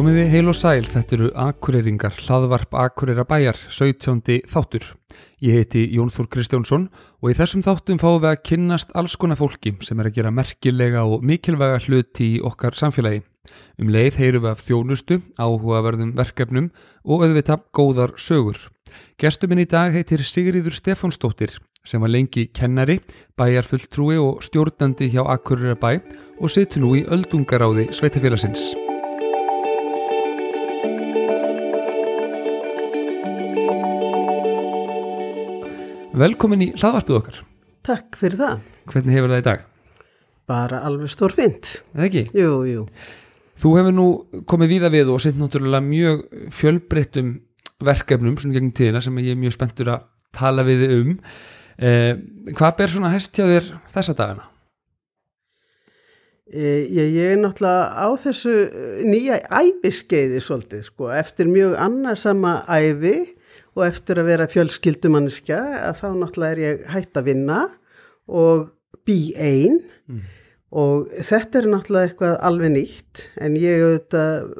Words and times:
Komiði 0.00 0.22
heil 0.32 0.48
og 0.48 0.54
sæl, 0.56 0.86
þetta 0.88 1.12
eru 1.16 1.26
Akureyringar, 1.42 2.14
hlaðvarp 2.24 2.72
Akureyra 2.78 3.26
bæjar, 3.28 3.58
17. 3.68 4.38
þáttur. 4.48 4.86
Ég 5.44 5.58
heiti 5.58 5.82
Jón 5.92 6.08
Þór 6.14 6.30
Kristjánsson 6.32 6.86
og 7.20 7.28
í 7.28 7.36
þessum 7.36 7.64
þáttum 7.66 8.00
fáum 8.00 8.22
við 8.22 8.30
að 8.30 8.40
kynnast 8.48 8.94
alls 8.96 9.18
konar 9.20 9.36
fólki 9.36 9.74
sem 9.84 10.00
er 10.00 10.08
að 10.08 10.16
gera 10.16 10.32
merkilega 10.32 11.04
og 11.04 11.26
mikilvæga 11.26 11.82
hluti 11.84 12.30
í 12.38 12.40
okkar 12.40 12.80
samfélagi. 12.80 13.20
Um 13.80 13.88
leið 13.88 14.18
heyrum 14.20 14.44
við 14.44 14.52
af 14.52 14.62
þjónustu, 14.66 15.16
áhugaverðum 15.40 16.12
verkefnum 16.18 16.68
og 17.04 17.24
auðvitað 17.24 17.64
góðar 17.72 18.14
sögur. 18.20 18.58
Gestuminn 19.20 19.62
í 19.62 19.68
dag 19.70 19.94
heitir 19.94 20.22
Sigriður 20.26 20.76
Stefánsdóttir 20.76 21.56
sem 21.86 22.02
var 22.02 22.12
lengi 22.12 22.50
kennari, 22.52 22.98
bæjarfulltrúi 23.40 24.18
og 24.20 24.42
stjórnandi 24.44 25.08
hjá 25.14 25.22
Akureyra 25.24 25.78
bæ 25.80 26.02
og 26.40 26.52
situr 26.52 26.84
nú 26.84 26.92
í 26.98 27.06
öldungaráði 27.08 27.88
Sveitafélagsins. 27.96 28.74
Velkomin 36.20 36.66
í 36.66 36.70
hlaðvarpið 36.76 37.16
okkar. 37.16 37.40
Takk 37.86 38.20
fyrir 38.20 38.36
það. 38.42 38.62
Hvernig 38.92 39.16
hefur 39.16 39.32
það 39.32 39.40
í 39.40 39.48
dag? 39.48 39.66
Bara 40.50 40.82
alveg 40.84 41.12
stór 41.14 41.32
fint. 41.32 41.78
Eða 41.94 42.08
ekki? 42.10 42.24
Jú, 42.36 42.54
jú. 42.68 42.86
Þú 43.60 43.70
hefur 43.76 43.92
nú 43.92 44.06
komið 44.48 44.70
víða 44.74 44.90
við 44.92 45.10
og 45.12 45.20
sett 45.20 45.36
náttúrulega 45.36 45.84
mjög 45.84 46.22
fjölbreyttum 46.56 47.34
verkefnum 47.84 48.38
svona 48.40 48.56
gegn 48.56 48.70
tíðina 48.76 49.02
sem 49.04 49.18
ég 49.20 49.34
er 49.34 49.40
mjög 49.40 49.56
spenntur 49.56 49.90
að 49.92 50.06
tala 50.36 50.64
við 50.64 50.86
um. 50.94 51.10
Eh, 51.80 52.14
hvað 52.56 52.78
ber 52.78 52.92
svona 52.92 53.12
þér 53.12 53.68
þessa 53.92 54.16
dagana? 54.16 54.46
E, 56.50 56.88
ég, 56.90 57.12
ég 57.14 57.34
er 57.34 57.38
náttúrulega 57.38 58.00
á 58.00 58.08
þessu 58.18 58.54
eh, 58.66 59.04
nýja 59.06 59.38
æfiskeiði 59.54 60.40
svolítið, 60.42 60.82
sko, 60.88 61.12
eftir 61.14 61.46
mjög 61.46 61.76
annarsama 61.78 62.56
æfi 62.66 63.36
og 63.76 63.84
eftir 63.86 64.18
að 64.18 64.32
vera 64.32 64.48
fjölskyldumanniska 64.50 65.60
að 65.84 66.00
þá 66.00 66.08
náttúrulega 66.18 66.56
er 66.56 66.62
ég 66.64 66.82
hægt 66.90 67.20
að 67.20 67.30
vinna 67.30 67.62
og 68.26 68.70
bý 69.06 69.20
einn 69.38 69.78
mm. 70.10 70.24
Og 70.70 71.08
þetta 71.26 71.58
er 71.58 71.66
náttúrulega 71.72 72.08
eitthvað 72.08 72.34
alveg 72.46 72.72
nýtt 72.76 73.22
en 73.42 73.56
ég 73.58 73.80
auðvitað 73.82 74.52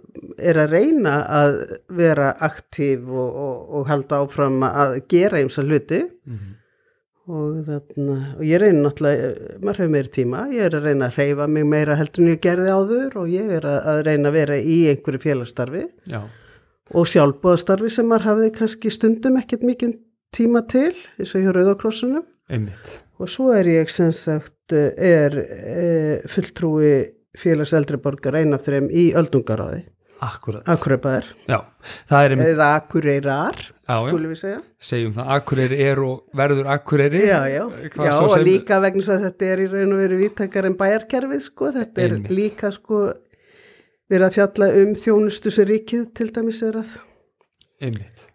er 0.51 0.59
að 0.59 0.73
reyna 0.75 1.13
að 1.31 1.59
vera 2.01 2.31
aktív 2.43 3.11
og, 3.11 3.29
og, 3.29 3.61
og 3.79 3.91
halda 3.91 4.25
áfram 4.25 4.65
að 4.67 4.97
gera 5.11 5.39
eins 5.39 5.61
að 5.61 5.71
hluti. 5.71 6.01
Mm. 6.27 6.49
og, 7.31 7.61
þarna, 7.69 8.17
og 8.35 8.43
ég 8.49 8.59
reyna 8.63 8.83
náttúrulega, 8.89 9.29
maður 9.63 9.83
hefur 9.85 9.93
meira 9.95 10.13
tíma, 10.17 10.41
ég 10.51 10.67
er 10.67 10.77
að 10.81 10.89
reyna 10.89 11.11
að 11.11 11.21
reyfa 11.21 11.47
mig 11.47 11.69
meira 11.71 11.99
heldur 12.01 12.25
en 12.25 12.33
ég 12.33 12.41
gerði 12.43 12.75
áður 12.75 13.19
og 13.23 13.31
ég 13.31 13.53
er 13.61 13.69
að 13.71 14.03
reyna 14.09 14.33
að 14.33 14.39
vera 14.41 14.57
í 14.59 14.79
einhverju 14.91 15.23
félagsstarfi. 15.23 15.85
Já. 16.11 16.25
Og 16.91 17.07
sjálfbóðastarfi 17.07 17.93
sem 17.95 18.09
maður 18.11 18.33
hafði 18.33 18.51
kannski 18.57 18.91
stundum 18.91 19.39
ekkert 19.39 19.63
mikið 19.63 19.95
tíma 20.35 20.65
til 20.71 20.91
eins 21.21 21.37
og 21.37 21.45
hjá 21.45 21.53
Rauðakrossunum 21.55 22.27
og 23.21 23.29
svo 23.29 23.53
er 23.53 23.69
ég 23.69 23.91
sem 23.93 24.13
sagt 24.17 24.73
er 24.73 25.37
e, 25.37 25.87
fulltrúi 26.31 26.93
félags 27.39 27.75
eldriborgar 27.77 28.39
einaftur 28.41 28.79
í 28.89 29.11
öldungaráði. 29.19 29.85
Akureyrar 30.21 31.25
eða 31.49 32.67
Akureyrar 32.77 33.57
skulum 33.89 34.35
við 34.35 34.41
segja. 34.43 34.59
Segjum 34.91 35.15
það, 35.17 35.31
Akureyri 35.37 35.79
er 35.87 36.03
og 36.05 36.37
verður 36.37 36.69
Akureyri. 36.75 37.23
Já, 37.25 37.39
já, 37.49 37.63
já 37.89 38.13
og 38.19 38.35
sem... 38.35 38.45
líka 38.45 38.81
vegna 38.85 39.07
að 39.15 39.25
þetta 39.29 39.49
er 39.49 39.63
í 39.65 39.69
raun 39.73 39.95
og 39.95 40.03
veru 40.03 40.19
vittakar 40.21 40.69
en 40.69 40.77
bæjarkerfið 40.81 41.47
sko, 41.47 41.71
þetta 41.79 42.05
er 42.05 42.17
Einmitt. 42.19 42.35
líka 42.37 42.73
sko 42.75 43.07
verið 44.11 44.27
að 44.27 44.37
fjalla 44.37 44.71
um 44.83 44.93
þjónustu 45.07 45.55
sem 45.57 45.71
ríkið 45.71 46.05
til 46.21 46.29
dæmis 46.37 46.61
er 46.69 46.83
að 46.83 46.95
einmitt. 47.81 48.29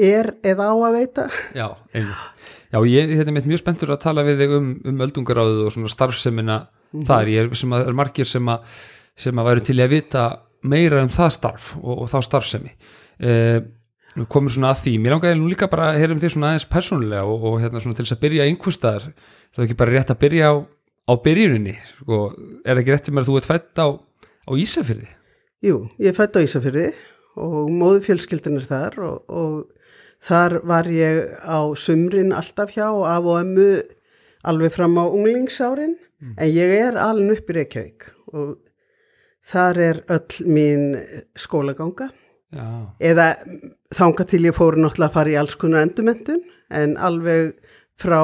er 0.00 0.32
eða 0.40 0.72
á 0.72 0.74
að 0.78 0.98
veita. 1.00 1.28
Já, 1.52 1.68
einmitt 1.92 2.58
Já, 2.72 2.78
ég 2.88 3.12
er 3.20 3.30
mjög 3.34 3.60
spenntur 3.60 3.92
að 3.92 4.00
tala 4.06 4.24
við 4.24 4.42
þig 4.42 4.56
um, 4.56 4.72
um 4.88 5.04
öldungaráðu 5.04 5.66
og 5.66 5.74
svona 5.74 5.92
starfsemina 5.92 6.56
mm 6.62 6.66
-hmm. 6.66 7.06
þar, 7.06 7.28
ég 7.28 7.44
er, 7.44 7.54
sem 7.54 7.72
að, 7.72 7.86
er 7.88 7.98
margir 7.98 8.26
sem 8.26 8.48
að 8.48 8.64
sem 9.16 9.38
að 9.38 9.48
væru 9.48 9.60
til 9.66 9.78
að 9.80 9.92
vita 9.92 10.24
meira 10.62 11.02
um 11.02 11.12
það 11.12 11.30
starf 11.36 11.76
og, 11.76 12.02
og 12.02 12.10
þá 12.10 12.18
starfsemi. 12.22 12.72
Eh, 13.20 13.60
komur 14.28 14.52
svona 14.52 14.72
að 14.72 14.82
því. 14.84 14.98
Mér 14.98 15.16
langar 15.16 15.32
ég 15.32 15.40
nú 15.40 15.50
líka 15.50 15.68
bara 15.72 15.90
að 15.90 16.00
heyra 16.00 16.16
um 16.16 16.20
því 16.20 16.30
svona 16.32 16.52
aðeins 16.52 16.68
persónulega 16.68 17.24
og, 17.24 17.44
og 17.44 17.60
hérna 17.60 17.80
svona 17.80 17.98
til 17.98 18.06
þess 18.06 18.16
að 18.16 18.22
byrja 18.24 18.48
einhverstaðar 18.48 19.08
það 19.52 19.62
er 19.62 19.66
ekki 19.66 19.80
bara 19.82 19.94
rétt 19.96 20.12
að 20.12 20.22
byrja 20.24 20.50
á, 20.52 20.54
á 21.08 21.12
byrjuninni? 21.26 21.76
Sko, 22.00 22.20
er 22.64 22.80
ekki 22.80 22.94
rétt 22.94 23.08
sem 23.08 23.20
að 23.20 23.28
þú 23.28 23.38
ert 23.40 23.50
fætt 23.50 23.82
á 23.84 23.86
á 24.48 24.52
Ísafyrði? 24.58 25.08
Jú, 25.62 25.76
ég 26.02 26.16
fætt 26.16 26.36
á 26.36 26.44
Ísafyrði 26.44 26.90
og 27.40 27.70
móðu 27.72 28.02
fjölskyldin 28.08 28.58
er 28.60 28.68
þar 28.68 28.98
og, 29.06 29.32
og 29.32 29.81
þar 30.22 30.60
var 30.68 30.88
ég 30.90 31.34
á 31.42 31.58
sumrin 31.78 32.34
alltaf 32.36 32.74
hjá 32.76 32.88
og 32.90 33.06
af 33.10 33.26
og 33.26 33.40
ömmu 33.42 33.68
alveg 34.44 34.74
fram 34.74 34.98
á 34.98 35.04
unglingsárin 35.06 35.96
mm. 36.20 36.34
en 36.38 36.48
ég 36.50 36.74
er 36.78 36.98
alveg 37.00 37.38
upp 37.38 37.50
í 37.50 37.56
Reykjavík 37.58 38.08
og 38.32 38.56
þar 39.52 39.82
er 39.82 40.02
öll 40.12 40.46
mín 40.46 40.86
skólaganga 41.38 42.10
Já. 42.52 42.92
eða 43.00 43.28
þánga 43.94 44.26
til 44.28 44.44
ég 44.46 44.56
fóru 44.56 44.82
náttúrulega 44.82 45.10
að 45.10 45.16
fara 45.16 45.32
í 45.32 45.38
alls 45.40 45.56
konar 45.58 45.86
endumendun 45.86 46.42
en 46.70 46.96
alveg 47.00 47.54
frá 48.00 48.22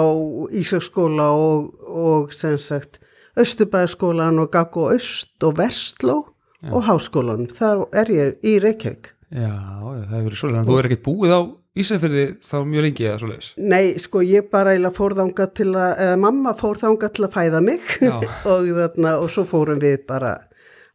Ísaskóla 0.54 1.28
og, 1.36 1.70
og 1.88 2.34
sem 2.36 2.58
sagt 2.60 3.00
Östubæðaskólan 3.38 4.40
og 4.42 4.50
Gaggo 4.52 4.88
Öst 4.90 5.44
og 5.46 5.58
Vestló 5.60 6.18
Já. 6.58 6.72
og 6.74 6.82
Háskólan. 6.88 7.46
Þar 7.54 7.84
er 7.94 8.08
ég 8.10 8.40
í 8.42 8.56
Reykjavík. 8.58 9.12
Já, 9.30 9.54
það 9.78 10.08
hefur 10.10 10.24
verið 10.26 10.40
svolítið. 10.40 10.66
Þú 10.66 10.78
er 10.78 10.88
ekkert 10.88 11.04
búið 11.04 11.34
á 11.38 11.40
Ísafjörði 11.78 12.24
þá 12.44 12.56
mjög 12.68 12.84
lengi 12.86 13.06
eða 13.06 13.20
svolítið? 13.22 13.48
Nei, 13.72 13.84
sko 14.02 14.22
ég 14.26 14.50
bara 14.52 14.74
eiginlega 14.74 14.98
fór 14.98 15.16
þánga 15.18 15.48
til 15.58 15.68
að, 15.72 15.90
eða 16.04 16.20
mamma 16.24 16.54
fór 16.58 16.80
þánga 16.82 17.10
til 17.14 17.26
að 17.26 17.34
fæða 17.36 17.64
mig 17.64 17.96
og, 18.52 18.70
þarna, 18.78 19.16
og 19.22 19.32
svo 19.34 19.44
fórum 19.48 19.82
við 19.82 19.98
bara 20.08 20.34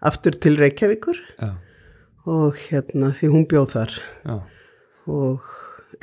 aftur 0.04 0.38
til 0.44 0.58
Reykjavíkur 0.60 1.20
Já. 1.40 1.52
og 2.28 2.62
hérna 2.68 3.14
því 3.20 3.32
hún 3.34 3.48
bjóð 3.52 3.70
þar. 3.78 3.98
Já. 4.28 4.36
Og 5.14 5.52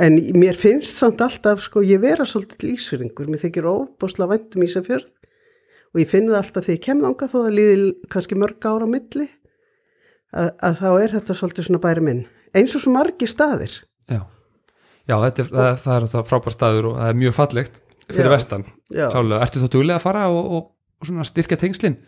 en 0.01 0.21
mér 0.39 0.57
finnst 0.57 0.97
samt 0.97 1.23
alltaf, 1.25 1.65
sko 1.65 1.85
ég 1.85 2.03
vera 2.03 2.25
svolítið 2.29 2.63
til 2.63 2.75
Ísfjörðingur. 2.77 3.29
Mér 3.33 3.45
þykir 3.45 3.69
ofbosla 3.69 4.29
væntum 4.31 4.65
Ísafjörð 4.65 5.09
og 5.91 6.01
ég 6.01 6.11
finn 6.11 6.29
það 6.31 6.41
alltaf 6.41 6.67
þegar 6.67 6.77
ég 6.77 6.85
kem 6.87 7.05
ánga 7.05 7.29
þó 7.31 7.37
það 7.37 7.55
líði 7.57 7.93
kannski 8.13 8.39
mörg 8.39 8.67
ára 8.67 8.87
á 8.87 8.93
milli 8.93 9.27
að, 10.31 10.51
að 10.63 10.77
þá 10.83 10.91
er 10.91 11.15
þetta 11.17 11.37
svolítið 11.41 11.67
svona 11.67 11.83
bæri 11.83 12.05
minn 12.07 12.21
eins 12.57 12.75
og 12.77 12.85
svo 12.85 12.95
margi 12.95 13.29
staðir 13.31 13.75
Já, 14.11 14.23
Já 15.09 15.17
þetta 15.25 15.43
er, 15.43 15.49
það, 15.51 15.71
það 15.85 15.95
er 15.97 16.09
það 16.15 16.29
frábær 16.29 16.55
staður 16.55 16.91
og 16.91 16.99
það 17.01 17.13
er 17.13 17.19
mjög 17.21 17.37
fallegt 17.37 17.81
fyrir 18.11 18.27
já, 18.27 18.35
vestan, 18.35 18.65
klálega, 18.91 19.41
ertu 19.45 19.63
þá 19.63 19.69
duglega 19.71 20.01
að 20.01 20.05
fara 20.05 20.27
og, 20.33 20.41
og, 20.57 20.69
og 21.01 21.09
svona 21.09 21.27
styrka 21.29 21.59
tengslinn? 21.61 21.99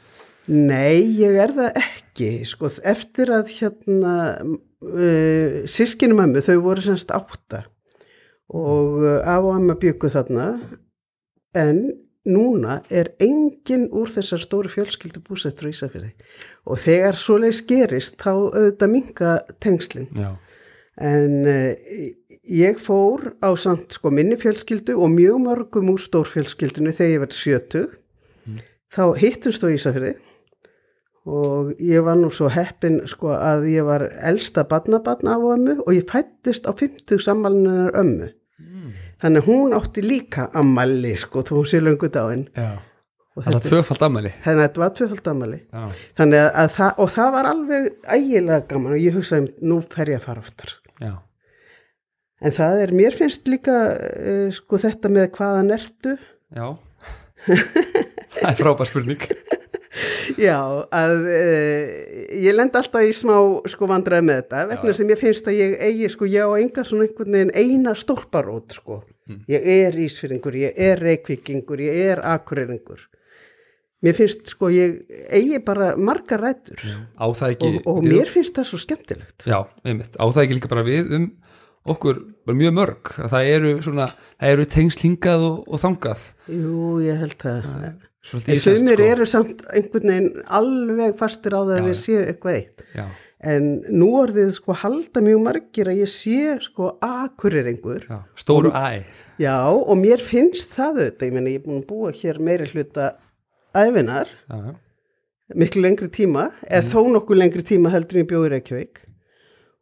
Nei, 0.50 0.98
ég 1.20 1.36
er 1.38 1.52
það 1.54 1.76
ekki 1.78 2.31
sko, 2.50 2.70
eftir 2.91 3.31
að 3.31 3.52
hérna 3.54 4.14
uh, 4.42 5.60
sískinu 5.70 6.19
mömmu, 6.19 6.42
þau 6.42 6.56
voru 6.64 6.82
semst 6.82 7.12
átta 7.14 7.64
og 8.52 8.98
uh, 9.04 9.20
af 9.22 9.47
og 9.47 9.54
að 9.54 9.69
maður 9.69 9.82
byggu 9.84 10.10
þarna. 10.12 10.48
En 11.58 11.84
núna 12.26 12.81
er 12.91 13.12
enginn 13.22 13.88
úr 13.94 14.10
þessar 14.10 14.42
stóru 14.42 14.70
fjölskyldu 14.70 15.22
búsettur 15.26 15.70
í 15.70 15.72
Ísafjörði 15.75 16.12
og 16.70 16.78
þegar 16.82 17.19
svoleiðis 17.19 17.62
gerist 17.66 18.19
þá 18.22 18.31
auðvitað 18.31 18.93
minga 18.93 19.32
tengslinn 19.62 20.08
en 21.00 21.46
uh, 21.48 21.72
ég 22.42 22.80
fór 22.82 23.32
á 23.40 23.54
samt 23.56 23.96
sko 23.96 24.10
minni 24.12 24.36
fjölskyldu 24.40 24.96
og 24.98 25.14
mjög 25.14 25.40
mörgum 25.46 25.92
úr 25.94 26.02
stórfjölskyldinu 26.02 26.92
þegar 26.92 27.14
ég 27.14 27.24
verði 27.24 27.38
sjötug. 27.38 27.96
Mm. 28.42 28.60
þá 28.92 29.02
hittumst 29.16 29.62
á 29.62 29.70
Ísafjörði 29.70 30.12
og 31.30 31.72
ég 31.78 32.02
var 32.02 32.16
nú 32.18 32.32
svo 32.34 32.48
heppin 32.50 33.04
sko 33.06 33.30
að 33.36 33.68
ég 33.70 33.86
var 33.86 34.08
elsta 34.26 34.64
badnabatna 34.66 35.38
á 35.38 35.40
ömmu 35.40 35.76
og 35.86 35.92
ég 35.94 36.08
fættist 36.10 36.66
á 36.66 36.74
50 36.74 37.22
sammalinunar 37.22 37.94
ömmu. 37.94 38.32
Þannig 39.22 39.46
hún 39.46 39.76
átti 39.76 40.02
líka 40.02 40.48
ammali 40.58 41.14
sko 41.14 41.44
þú 41.46 41.62
sé 41.70 41.78
lungu 41.78 42.10
dáin. 42.10 42.48
Þannig 43.32 43.60
að 43.62 43.68
tvöfald 43.70 44.02
ammali 44.04 44.30
þannig 44.44 44.58
að 44.58 44.66
þetta 44.66 44.80
var 44.82 44.96
tvöfald 44.98 45.28
ammali 45.30 45.58
þannig 46.18 46.40
að, 46.42 46.48
að 46.52 46.72
það, 46.74 46.90
og 46.98 47.12
það 47.14 47.30
var 47.32 47.48
alveg 47.48 47.86
ægilega 48.04 48.66
gaman 48.68 48.92
og 48.92 49.00
ég 49.00 49.14
hugsaði 49.16 49.68
nú 49.70 49.78
fer 49.94 50.10
ég 50.12 50.20
að 50.20 50.26
fara 50.26 50.42
oftar 50.44 50.74
Já. 51.02 51.14
en 52.43 52.56
það 52.58 52.82
er, 52.84 52.94
mér 53.02 53.19
finnst 53.19 53.50
líka 53.50 53.76
uh, 53.99 54.49
sko 54.54 54.81
þetta 54.82 55.12
með 55.12 55.31
hvaðan 55.37 55.75
ertu 55.78 56.16
Já 56.52 56.66
það 58.38 58.50
er 58.52 58.60
frábær 58.60 58.90
spurning 58.90 59.26
Já, 60.40 60.56
að 60.94 61.26
uh, 61.28 61.88
ég 62.40 62.54
lend 62.56 62.76
alltaf 62.78 63.04
í 63.04 63.12
smá 63.16 63.34
sko 63.69 63.88
vandræði 63.90 64.25
með 64.28 64.38
þetta 64.40 64.62
vegna 64.70 64.93
Já. 64.93 64.96
sem 64.99 65.10
ég 65.12 65.20
finnst 65.20 65.50
að 65.50 65.58
ég 65.58 65.75
eigi 65.84 66.08
sko, 66.14 66.28
ég 66.31 66.49
á 66.49 66.50
enga 66.56 66.84
svona 66.87 67.06
einhvern 67.06 67.37
veginn 67.37 67.52
eina 67.52 67.93
stólparót 67.99 68.78
sko. 68.78 69.02
Mm. 69.28 69.43
Ég 69.52 69.69
er 69.75 69.99
ísfyrringur, 70.06 70.56
ég 70.62 70.81
er 70.81 71.02
reykvíkingur, 71.02 71.82
ég 71.84 72.14
er 72.14 72.22
akureyringur. 72.32 73.04
Mér 74.02 74.16
finnst 74.19 74.49
sko, 74.50 74.66
ég 74.75 74.96
eigi 75.31 75.60
bara 75.62 75.93
margar 75.96 76.40
rættur 76.43 76.81
ekki 76.82 77.69
og, 77.69 77.87
og 77.87 78.00
við- 78.02 78.16
mér 78.16 78.31
finnst 78.32 78.56
það 78.58 78.66
svo 78.72 78.78
skemmtilegt. 78.82 79.44
Já, 79.46 79.60
einmitt, 79.87 80.16
á 80.19 80.25
það 80.26 80.43
ekki 80.46 80.56
líka 80.58 80.69
bara 80.72 80.82
við 80.88 81.12
um 81.14 81.28
okkur, 81.87 82.19
bara 82.46 82.56
mjög 82.58 82.75
mörg 82.78 83.12
að 83.22 83.31
það 83.34 83.50
eru 83.56 83.70
svona, 83.82 84.08
það 84.40 84.52
eru 84.56 84.66
tengsl 84.75 85.04
hingað 85.06 85.44
og, 85.49 85.56
og 85.69 85.81
þangað 85.82 86.25
Jú, 86.50 87.00
ég 87.06 87.19
held 87.22 87.38
það. 87.43 87.69
Svolítið 88.22 88.52
En 88.54 88.60
sumir 88.62 88.99
sko. 89.00 89.06
eru 89.12 89.26
samt 89.26 89.62
einhvern 89.75 90.10
veginn 90.12 90.43
alveg 90.46 91.16
fastir 91.19 91.56
á 91.58 91.60
það 91.62 91.72
að 91.78 91.88
þeir 91.88 91.99
séu 92.02 92.20
eitthvað 92.26 92.58
eitt. 92.58 92.84
Já, 92.94 93.06
En 93.43 93.64
nú 93.90 94.12
orðið 94.20 94.52
sko 94.54 94.75
halda 94.78 95.19
mjög 95.26 95.40
margir 95.43 95.88
að 95.90 95.99
ég 96.04 96.10
sé 96.12 96.37
sko 96.62 96.93
akureyringur. 97.02 98.04
já, 98.06 98.20
stóru 98.38 98.70
æ 98.70 99.02
Já, 99.43 99.66
og 99.75 99.96
mér 99.99 100.20
finnst 100.22 100.70
það 100.76 101.00
auðvitað, 101.00 101.26
ég 101.26 101.32
meina 101.34 101.50
ég 101.50 101.58
er 101.58 101.64
búin 101.66 101.81
að 101.82 101.87
búa 101.88 102.12
hér 102.14 102.38
meiri 102.38 102.66
hluta 102.70 103.06
æfinar, 103.76 104.28
já, 104.48 104.74
miklu 105.58 105.82
lengri 105.84 106.08
tíma, 106.12 106.48
eða 106.69 106.84
þó 106.90 107.00
nokkuð 107.16 107.40
lengri 107.42 107.64
tíma 107.69 107.90
heldur 107.92 108.22
ég 108.22 108.28
bjóði 108.30 108.52
Reykjavík. 108.56 109.02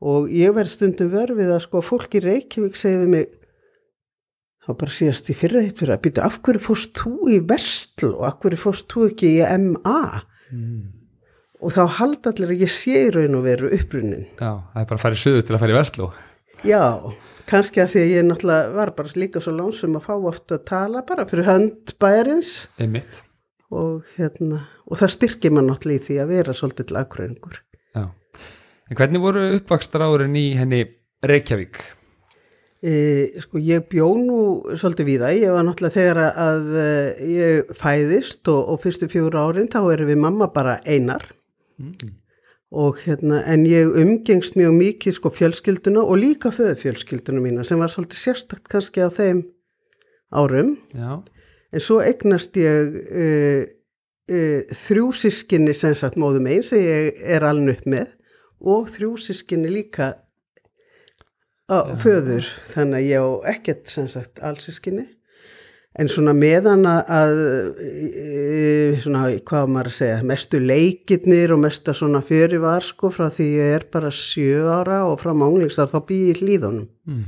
Og 0.00 0.30
ég 0.32 0.54
verð 0.56 0.72
stundum 0.72 1.10
vörfið 1.12 1.50
að 1.54 1.60
sko 1.66 1.82
fólk 1.84 2.14
í 2.16 2.22
Reykjavík 2.24 2.78
segir 2.80 3.02
við 3.04 3.12
mig, 3.16 3.26
þá 4.64 4.70
bara 4.80 4.94
síðast 4.94 5.28
í 5.32 5.36
fyrra 5.36 5.62
eitt 5.64 5.78
fyrir 5.82 5.94
að 5.96 6.02
býta, 6.06 6.24
af 6.26 6.40
hverju 6.44 6.62
fórst 6.64 6.94
þú 7.00 7.12
í 7.34 7.38
Vestl 7.50 8.10
og 8.14 8.24
af 8.28 8.38
hverju 8.42 8.60
fórst 8.64 8.88
þú 8.92 9.06
ekki 9.10 9.34
í 9.36 9.44
MA? 9.66 10.00
mm. 10.52 10.80
Og 11.60 11.74
þá 11.76 11.82
halda 11.98 12.30
allir 12.32 12.54
að 12.54 12.62
ég 12.64 12.70
sé 12.72 13.02
í 13.04 13.08
raun 13.12 13.34
og 13.36 13.42
veru 13.44 13.68
upprunnin. 13.76 14.22
já, 14.40 14.52
það 14.72 14.80
er 14.80 14.86
bara 14.88 14.96
að 14.96 15.02
fara 15.04 15.18
í 15.18 15.20
söðu 15.20 15.42
til 15.44 15.54
að 15.54 15.60
fara 15.60 15.74
í 15.74 15.76
Vestló 15.76 16.06
Já, 16.64 16.80
kannski 17.48 17.80
að 17.82 17.90
því 17.92 18.00
að 18.00 18.12
ég 18.14 18.24
náttúrulega 18.28 18.70
var 18.78 18.90
bara 18.96 19.12
líka 19.20 19.40
svo 19.44 19.52
lánsum 19.56 19.98
að 19.98 20.06
fá 20.08 20.14
ofta 20.30 20.56
að 20.56 20.64
tala 20.70 21.02
bara 21.08 21.26
fyrir 21.28 21.44
hönd 21.48 21.92
bæjarins 22.00 22.50
Einmitt, 22.80 23.20
og, 23.70 24.04
hérna, 24.16 24.64
og 24.86 24.98
það 25.00 25.14
styrkir 25.16 25.54
maður 25.54 25.68
náttúrulega 25.70 26.00
í 26.00 26.04
því 26.08 26.18
að 26.22 26.34
vera 26.34 26.56
svolítið 26.56 26.90
til 26.90 27.00
aðgröningur. 27.00 27.62
já 27.94 28.04
En 28.90 28.98
hvernig 28.98 29.22
voru 29.22 29.42
uppvakstar 29.54 30.02
árin 30.02 30.34
í 30.34 30.46
henni 30.58 30.84
Reykjavík? 31.22 31.78
E, 32.82 32.92
sko 33.38 33.60
ég 33.60 33.84
bjó 33.92 34.08
nú 34.16 34.38
svolítið 34.74 35.06
við 35.06 35.20
það, 35.22 35.34
ég 35.44 35.52
var 35.54 35.66
náttúrulega 35.68 35.96
þegar 35.98 36.20
að 36.32 36.70
e, 36.80 36.86
ég 37.30 37.74
fæðist 37.76 38.48
og, 38.48 38.72
og 38.72 38.80
fyrstu 38.82 39.06
fjóru 39.12 39.38
árin 39.38 39.68
þá 39.70 39.82
erum 39.92 40.10
við 40.10 40.24
mamma 40.24 40.48
bara 40.54 40.80
einar 40.86 41.28
Mm. 41.80 42.12
og 42.70 42.98
hérna 43.06 43.40
en 43.48 43.64
ég 43.64 43.88
umgengst 43.96 44.52
mjög 44.58 44.74
mikið 44.76 45.14
sko 45.16 45.30
fjölskylduna 45.32 46.02
og 46.04 46.18
líka 46.20 46.50
föðufjölskylduna 46.52 47.40
mína 47.40 47.64
sem 47.64 47.80
var 47.80 47.88
svolítið 47.88 48.20
sérstakt 48.20 48.68
kannski 48.68 49.00
á 49.00 49.08
þeim 49.08 49.40
árum 50.30 50.76
Já, 50.92 51.24
En 51.70 51.84
svo 51.84 52.00
eignast 52.02 52.56
ég 52.58 52.96
uh, 52.96 53.60
uh, 54.32 54.74
þrjú 54.86 55.10
sískinni 55.20 55.74
sem 55.76 55.94
sagt 55.98 56.18
móðum 56.20 56.48
einn 56.50 56.66
sem 56.66 56.82
ég 56.82 57.22
er 57.36 57.46
alveg 57.46 57.78
upp 57.78 57.86
með 57.94 58.08
og 58.60 58.90
þrjú 58.92 59.14
sískinni 59.28 59.70
líka 59.72 60.12
á 61.70 61.78
föður. 62.02 62.48
Þannig 62.72 62.98
að 62.98 63.08
ég 63.08 63.24
á 63.24 63.30
ekkert 63.54 63.90
sem 63.92 64.10
sagt 64.10 64.42
allsískinni 64.42 65.06
en 65.98 66.10
svona 66.10 66.32
meðan 66.36 66.84
að, 66.86 67.00
að 67.10 67.40
e, 67.82 68.98
svona 69.02 69.24
hvað 69.46 69.72
maður 69.74 69.90
að 69.90 69.96
segja 69.96 70.20
mestu 70.26 70.60
leikirnir 70.62 71.54
og 71.54 71.62
mesta 71.64 71.94
svona 71.96 72.20
fjöri 72.22 72.60
var 72.62 72.86
sko 72.86 73.10
frá 73.14 73.26
því 73.34 73.48
ég 73.56 73.74
er 73.80 73.86
bara 73.90 74.12
sjö 74.14 74.68
ára 74.70 75.02
og 75.08 75.18
frá 75.22 75.32
mánglingsar 75.34 75.90
þá 75.90 75.98
bý 76.06 76.20
ég 76.28 76.42
hlýðunum 76.44 76.86
mm. 76.86 77.24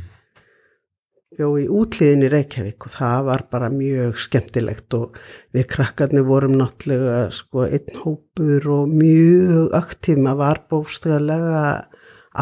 Bjó 1.37 1.49
í 1.61 1.67
útliðin 1.71 2.27
í 2.27 2.31
Reykjavík 2.33 2.87
og 2.87 2.95
það 2.95 3.25
var 3.29 3.45
bara 3.53 3.71
mjög 3.73 4.21
skemmtilegt 4.21 4.97
og 4.99 5.19
við 5.55 5.67
krakkarnir 5.73 6.27
vorum 6.29 6.55
náttúrulega 6.61 7.25
sko 7.35 7.67
einn 7.69 7.99
hópur 8.05 8.69
og 8.77 8.93
mjög 8.93 9.75
aktíf, 9.79 10.21
maður 10.21 10.43
var 10.45 10.63
bóstæðalega 10.73 11.65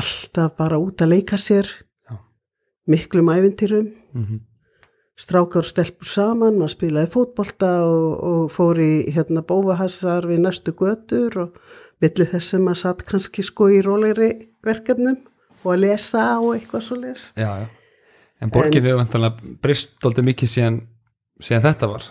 alltaf 0.01 0.55
bara 0.59 0.79
út 0.83 1.03
að 1.03 1.17
leika 1.17 1.41
sér 1.41 1.67
Já. 2.07 2.21
miklum 2.87 3.33
ævintýrum 3.33 3.91
Mm 4.11 4.47
strákar 5.21 5.65
og 5.65 5.69
stelpur 5.69 6.09
saman, 6.09 6.59
maður 6.59 6.75
spilaði 6.75 7.11
fótbolta 7.13 7.71
og, 7.85 8.13
og 8.25 8.45
fór 8.55 8.81
í 8.81 8.93
hérna 9.13 9.43
bófahassar 9.47 10.29
við 10.29 10.45
næstu 10.47 10.73
götur 10.77 11.37
og 11.45 11.59
millir 12.01 12.31
þess 12.31 12.55
sem 12.55 12.65
maður 12.65 12.83
satt 12.85 13.05
kannski 13.09 13.45
sko 13.45 13.69
í 13.73 13.83
rólegri 13.85 14.31
verkefnum 14.65 15.21
og 15.61 15.75
að 15.75 15.85
lesa 15.85 16.25
og 16.39 16.55
eitthvað 16.57 16.87
svo 16.87 16.99
les. 17.03 17.29
Já, 17.37 17.51
já 17.65 17.80
En 18.41 18.53
borgin 18.53 18.87
er 18.89 18.97
vantanlega 18.97 19.57
breyst 19.61 19.99
doldið 20.01 20.31
mikið 20.31 20.53
síðan, 20.55 20.81
síðan 21.45 21.67
þetta 21.69 21.91
var 21.91 22.09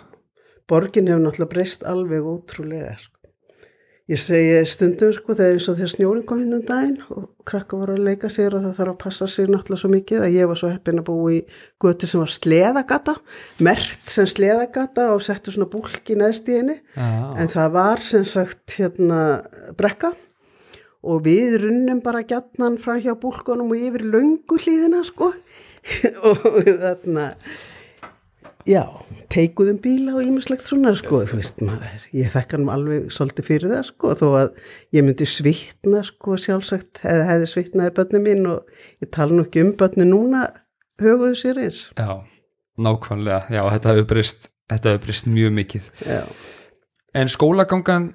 Borgin 0.70 1.08
hefur 1.10 1.24
náttúrulega 1.24 1.50
breyst 1.50 1.82
alveg 1.88 2.26
ótrúlega. 2.30 2.92
Sko. 3.00 3.16
Ég 4.10 4.18
segi 4.18 4.54
stundum 4.66 5.12
sko 5.14 5.34
þegar 5.38 5.52
eins 5.54 5.66
og 5.70 5.76
þegar 5.78 5.90
snjórin 5.92 6.24
kom 6.26 6.40
hinn 6.42 6.54
um 6.56 6.62
daginn 6.66 6.96
og 7.14 7.28
krakka 7.46 7.78
voru 7.78 7.94
að 7.94 8.08
leika 8.08 8.30
sér 8.32 8.56
og 8.58 8.64
það 8.64 8.72
þarf 8.78 8.92
að 8.92 8.98
passa 9.04 9.28
sér 9.30 9.52
náttúrulega 9.52 9.82
svo 9.84 9.90
mikið 9.92 10.24
að 10.26 10.34
ég 10.34 10.48
var 10.50 10.58
svo 10.58 10.70
heppin 10.72 10.98
að 10.98 11.06
búa 11.06 11.34
í 11.36 11.38
götu 11.84 12.08
sem 12.10 12.22
var 12.22 12.32
sleðagata, 12.34 13.14
mert 13.62 14.10
sem 14.10 14.26
sleðagata 14.30 15.04
og 15.14 15.22
settu 15.22 15.54
svona 15.54 15.70
búlki 15.70 16.18
neðst 16.18 16.50
í 16.50 16.58
henni 16.58 16.76
Já, 16.96 17.06
en 17.38 17.54
það 17.54 17.70
var 17.78 18.02
sem 18.08 18.26
sagt 18.26 18.74
hérna 18.80 19.20
brekka 19.78 20.10
og 21.06 21.22
við 21.28 21.60
runnum 21.68 22.02
bara 22.02 22.26
gjarnan 22.26 22.80
frá 22.82 22.98
hjá 22.98 23.14
búlkunum 23.14 23.70
og 23.70 23.78
yfir 23.78 24.08
löngu 24.10 24.58
hlýðina 24.58 25.04
sko 25.06 25.30
og 26.28 26.42
þarna 26.66 27.26
já, 28.68 28.82
teikuðum 29.32 29.80
bíla 29.82 30.14
og 30.18 30.26
ímislegt 30.26 30.64
svona 30.66 30.92
sko, 30.98 31.22
þú 31.28 31.40
veist 31.40 31.62
maður, 31.64 32.04
ég 32.16 32.32
þekka 32.34 32.58
hann 32.58 32.70
alveg 32.72 33.08
svolítið 33.14 33.48
fyrir 33.48 33.72
það 33.72 33.84
sko, 33.88 34.14
þó 34.20 34.26
að 34.42 34.52
ég 34.96 35.06
myndi 35.06 35.28
svitna 35.28 36.02
sko 36.06 36.36
sjálfsagt 36.40 37.02
eða 37.04 37.28
hefði 37.32 37.50
svitnaði 37.54 37.96
börni 37.96 38.22
mín 38.24 38.46
og 38.50 38.86
ég 39.02 39.12
tala 39.14 39.36
nú 39.36 39.46
ekki 39.46 39.64
um 39.64 39.74
börni 39.80 40.06
núna 40.08 40.46
höguðu 41.00 41.38
sér 41.40 41.60
eins. 41.64 41.88
Já, 41.96 42.20
nákvæmlega 42.80 43.46
Já, 43.48 43.62
þetta 43.76 43.94
hefur 43.94 44.08
breyst, 44.14 44.50
þetta 44.72 44.94
hefur 44.94 45.06
breyst 45.06 45.30
mjög 45.30 45.54
mikið. 45.56 45.92
Já, 46.04 46.24
En 47.10 47.26
skólagangan 47.26 48.12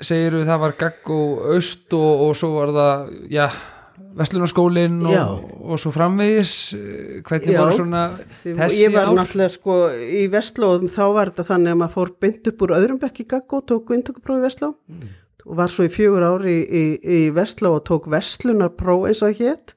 segiru 0.00 0.44
það 0.48 0.60
var 0.62 0.76
gagg 0.80 1.10
og 1.12 1.40
aust 1.52 1.92
og, 1.96 2.22
og 2.28 2.36
svo 2.38 2.54
var 2.54 2.70
það, 2.72 3.10
já 3.34 3.48
Vestlunarskólinn 4.18 4.98
Já. 5.06 5.22
og, 5.30 5.52
og 5.62 5.80
svo 5.80 5.92
framvegis 5.94 6.54
eh, 6.74 7.20
hvernig 7.26 7.54
Já. 7.54 7.60
voru 7.60 7.76
svona 7.76 8.02
þessi 8.42 8.82
ég 8.82 8.94
var 8.96 9.10
ár? 9.10 9.14
náttúrulega 9.20 9.54
sko 9.54 9.78
í 9.94 10.24
Vestlóðum 10.32 10.90
þá 10.90 11.04
var 11.14 11.32
þetta 11.32 11.46
þannig 11.52 11.74
að 11.74 11.80
maður 11.82 11.94
fór 11.94 12.12
beint 12.24 12.50
upp 12.50 12.64
úr 12.66 12.74
öðrum 12.78 13.00
bekk 13.02 13.22
í 13.22 13.28
Gaggo 13.30 13.60
og 13.60 13.66
tók 13.70 13.92
inntökupróf 13.94 14.40
í 14.40 14.46
Vestló. 14.46 14.72
Og 15.48 15.56
var 15.56 15.72
svo 15.72 15.86
í 15.86 15.92
fjögur 15.92 16.26
ári 16.26 16.56
í, 16.56 16.64
í, 16.66 16.84
í 16.98 17.20
Vestló 17.32 17.76
og 17.78 17.84
tók 17.88 18.08
Vestlunarpróf 18.12 19.06
eins 19.08 19.22
og 19.24 19.38
hétt 19.38 19.76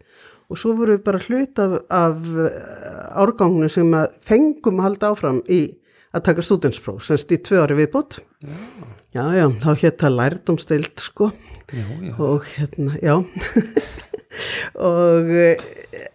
og 0.51 0.60
svo 0.60 0.74
voru 0.75 0.98
við 0.98 1.06
bara 1.06 1.22
hlut 1.24 1.62
af, 1.63 1.78
af 1.88 2.25
eh, 2.44 2.58
árgangunum 3.22 3.72
sem 3.72 3.94
að 3.96 4.10
fengum 4.28 4.82
að 4.82 4.90
halda 4.90 5.13
áfram 5.13 5.40
í 5.48 5.62
að 6.12 6.25
taka 6.28 6.44
stúdenspróf, 6.44 7.06
semst 7.08 7.32
í 7.32 7.40
tvö 7.40 7.62
ári 7.63 7.78
viðbútt 7.78 8.20
já, 9.16 9.24
já, 9.32 9.46
þá 9.63 9.72
hétt 9.80 10.01
það 10.01 10.18
lærdumstild 10.18 11.04
sko. 11.04 11.32
Já, 11.72 11.86
já. 12.04 12.16
og 12.20 12.48
hérna, 12.51 12.98
já 13.00 13.16
og 14.79 15.31
eh, 15.35 15.57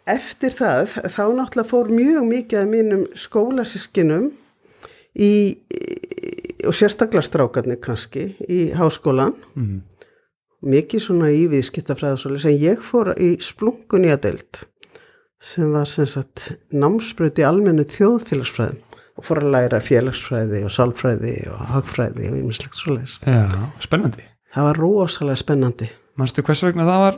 eftir 0.08 0.54
það 0.56 0.94
þá 1.12 1.22
náttúrulega 1.36 1.68
fór 1.68 1.90
mjög 1.92 2.28
mikið 2.30 2.60
af 2.62 2.70
mínum 2.70 3.02
skólasískinum 3.18 4.30
í, 5.16 5.32
í 5.60 6.66
og 6.66 6.74
sérstaklega 6.76 7.24
strákarnir 7.26 7.80
kannski 7.82 8.32
í 8.48 8.70
háskólan 8.76 9.36
Mm. 9.56 9.82
mikið 10.66 11.02
svona 11.04 11.28
í 11.30 11.44
viðskiptafræðasóli 11.52 12.40
sem 12.42 12.56
ég 12.60 12.80
fór 12.82 13.12
í 13.20 13.36
splunkunni 13.44 14.10
að 14.12 14.24
deild 14.30 14.64
sem 15.40 15.68
var 15.72 15.86
sem 15.86 16.08
sagt 16.08 16.50
námsbröð 16.72 17.42
í 17.42 17.46
almennu 17.46 17.84
þjóðfélagsfræðum 17.92 18.80
og 19.16 19.24
fór 19.24 19.42
að 19.44 19.52
læra 19.54 19.80
félagsfræði 19.80 20.62
og 20.66 20.72
sálfræði 20.74 21.34
og 21.52 21.60
hagfræði 21.72 22.30
og 22.32 22.40
ýmislegt 22.40 22.76
svoleiðis. 22.76 23.20
já, 23.24 23.46
spennandi 23.84 24.24
Það 24.56 24.64
var 24.64 24.78
rosalega 24.80 25.36
spennandi. 25.36 25.86
Manstu 26.16 26.40
hvers 26.42 26.62
vegna 26.64 26.86
það 26.88 27.02
var 27.02 27.16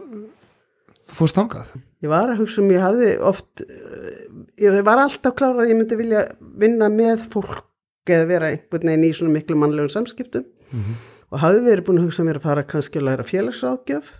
fórst 1.18 1.38
þangað? 1.38 1.72
Ég 2.04 2.12
var 2.12 2.32
að 2.32 2.44
hugsa 2.44 2.62
um, 2.62 2.70
ég 2.72 2.84
hafði 2.84 3.10
oft, 3.26 3.64
eh, 3.64 4.22
ég 4.64 4.78
var 4.86 5.02
alltaf 5.02 5.34
klárað 5.38 5.64
að 5.64 5.72
ég 5.72 5.80
myndi 5.80 5.98
vilja 5.98 6.24
vinna 6.60 6.90
með 6.92 7.26
fólk 7.32 7.66
eða 8.08 8.30
vera 8.30 8.52
einhvern 8.52 8.88
veginn 8.88 9.04
í 9.08 9.12
svona 9.16 9.34
miklu 9.34 9.58
mannlegum 9.58 9.92
samskiptum 9.92 10.46
og 11.28 11.42
hafði 11.42 11.66
verið 11.66 11.86
búin 11.86 12.00
að 12.00 12.08
hugsa 12.08 12.24
mér 12.24 12.40
að 12.40 12.48
fara 12.48 12.64
kannski 12.64 13.00
að 13.00 13.06
læra 13.10 13.26
félagsráðgjöf. 13.28 14.10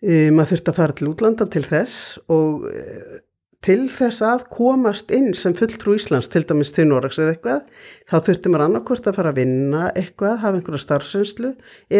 E, 0.00 0.30
maður 0.32 0.52
þurfti 0.54 0.72
að 0.72 0.78
fara 0.80 0.96
til 0.96 1.08
útlanda 1.10 1.46
til 1.52 1.62
þess 1.64 2.18
og 2.32 2.66
e, 2.70 3.20
til 3.66 3.86
þess 3.90 4.22
að 4.22 4.44
komast 4.52 5.10
inn 5.14 5.32
sem 5.34 5.54
fulltrú 5.56 5.96
Íslands, 5.96 6.28
til 6.30 6.44
dæmis 6.46 6.70
til 6.76 6.86
Noregs 6.90 7.18
eða 7.18 7.34
eitthvað, 7.34 7.62
þá 8.06 8.16
þurfti 8.28 8.52
maður 8.52 8.66
annarkvort 8.66 9.08
að 9.08 9.16
fara 9.18 9.32
að 9.32 9.40
vinna 9.40 9.86
eitthvað, 9.96 10.36
hafa 10.44 10.60
einhverja 10.60 10.84
starfsreynslu 10.84 11.52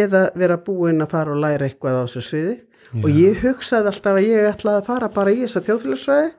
eða 0.03 0.23
vera 0.39 0.61
búinn 0.63 1.03
að 1.03 1.17
fara 1.17 1.35
og 1.35 1.43
læra 1.43 1.67
eitthvað 1.67 1.99
á 1.99 2.03
þessu 2.05 2.25
sviði 2.29 2.57
og 3.03 3.09
ég 3.11 3.41
hugsaði 3.43 3.91
alltaf 3.93 4.21
að 4.21 4.29
ég 4.29 4.51
ætlaði 4.51 4.83
að 4.83 4.91
fara 4.91 5.11
bara 5.15 5.35
í 5.35 5.43
þessa 5.45 5.65
þjóðfélagsfræði 5.67 6.31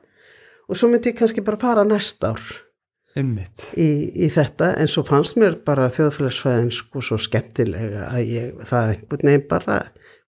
og 0.68 0.80
svo 0.80 0.90
myndi 0.92 1.12
ég 1.12 1.18
kannski 1.18 1.44
bara 1.44 1.60
fara 1.60 1.84
næst 1.88 2.24
ár 2.24 2.42
í, 3.18 3.88
í 4.24 4.28
þetta 4.32 4.72
en 4.78 4.90
svo 4.90 5.04
fannst 5.08 5.38
mér 5.40 5.58
bara 5.66 5.88
þjóðfélagsfræðin 5.94 6.72
sko 6.74 7.02
svo 7.04 7.18
skemmtilega 7.20 8.08
að 8.12 8.32
ég, 8.34 8.56
það 8.68 8.94
einhvern 8.94 9.30
veginn 9.30 9.46
bara 9.50 9.78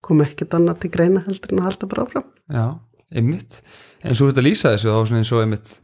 kom 0.04 0.22
ekkert 0.24 0.56
annað 0.56 0.84
til 0.84 0.92
greina 0.94 1.24
heldur 1.26 1.52
en 1.52 1.60
að 1.60 1.66
halda 1.68 1.88
bara 1.90 2.04
áfram. 2.06 2.28
Já, 2.50 2.66
einmitt 3.12 3.60
en 4.00 4.16
svo 4.16 4.30
þetta 4.30 4.44
lýsa 4.46 4.74
þessu 4.74 4.94
þá 4.94 5.16
eins 5.18 5.32
og 5.34 5.42
einmitt 5.44 5.74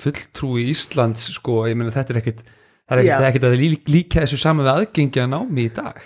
fulltrúi 0.00 0.68
Íslands 0.70 1.26
sko, 1.34 1.64
ég 1.68 1.78
meina 1.78 1.94
þetta 1.94 2.14
er 2.14 2.20
ekkit 2.22 2.44
það 2.44 2.94
er 2.94 3.02
ekkit, 3.02 3.10
Já. 3.10 3.16
það 3.18 3.28
ekkit 3.30 3.48
að 3.48 3.56
lí, 3.58 3.70
líka 3.90 4.24
þessu 4.24 4.40
saman 4.40 4.66
við 4.66 4.72
aðgengja 4.74 5.26
námi 5.30 5.66
í 5.66 5.72
dag 5.74 6.00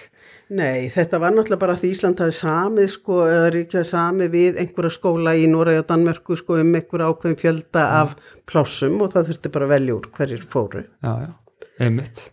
Nei, 0.49 0.88
þetta 0.88 1.19
var 1.21 1.35
náttúrulega 1.35 1.61
bara 1.61 1.75
því 1.76 1.90
Ísland 1.93 2.21
hafi 2.23 2.33
samið 2.38 2.87
sko, 2.95 3.19
eða 3.28 3.50
ríkjaði 3.52 3.88
samið 3.90 4.31
við 4.33 4.62
einhverja 4.62 4.95
skóla 4.95 5.35
í 5.37 5.45
Noregi 5.50 5.83
og 5.83 5.88
Danmörku 5.90 6.38
sko 6.40 6.57
um 6.62 6.73
einhverja 6.78 7.11
ákveðin 7.12 7.40
fjölda 7.43 7.85
af 7.99 8.14
plássum 8.49 8.97
og 9.05 9.12
það 9.12 9.28
þurfti 9.28 9.52
bara 9.59 9.69
velja 9.75 9.99
úr 9.99 10.09
hverjir 10.17 10.49
fóru. 10.49 10.87
Já, 11.05 11.12
já, 11.26 11.62
einmitt 11.85 12.25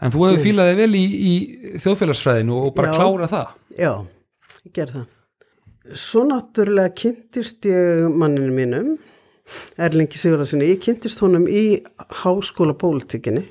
En 0.00 0.12
þú 0.14 0.24
hefur 0.24 0.44
fílaði 0.46 0.76
vel 0.78 0.92
í, 0.96 1.04
í 1.04 1.32
þjóðfélagsfræðinu 1.82 2.56
og 2.56 2.74
bara 2.76 2.94
Já. 2.94 2.96
klára 2.96 3.28
það 3.28 3.50
Já, 3.76 3.92
ég 4.64 4.74
gerði 4.78 5.02
það. 5.02 5.08
Svo 6.00 6.24
náttúrulega 6.28 6.92
kynntist 6.96 7.66
ég 7.68 8.06
manninu 8.08 8.52
mínum, 8.54 8.90
Erlingi 9.80 10.20
Sigurðarsinni, 10.20 10.68
ég 10.70 10.80
kynntist 10.84 11.20
honum 11.24 11.46
í 11.50 11.80
háskóla 12.22 12.76
pólitíkinni. 12.78 13.42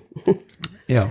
Já, 0.90 1.04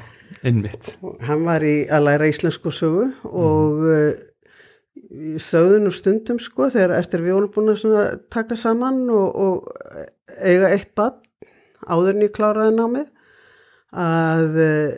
einmitt 0.47 0.97
Hann 1.27 1.45
var 1.49 1.65
í 1.67 1.83
að 1.91 2.09
læra 2.09 2.31
íslensku 2.31 2.73
sögu 2.75 3.09
og 3.27 3.85
mm. 3.85 5.39
þauðu 5.43 5.83
nú 5.85 5.93
stundum 5.95 6.41
sko 6.43 6.71
þegar 6.75 6.99
eftir 6.99 7.25
við 7.25 7.39
vorum 7.39 7.55
búin 7.55 7.75
að 7.75 8.19
taka 8.33 8.59
saman 8.59 9.05
og, 9.11 9.29
og 9.35 10.37
eiga 10.43 10.73
eitt 10.75 10.95
bann 10.99 11.19
áður 11.89 12.17
en 12.17 12.27
ég 12.27 12.35
kláraði 12.37 12.75
námið 12.77 13.07
að 13.99 14.59
uh, 14.61 14.89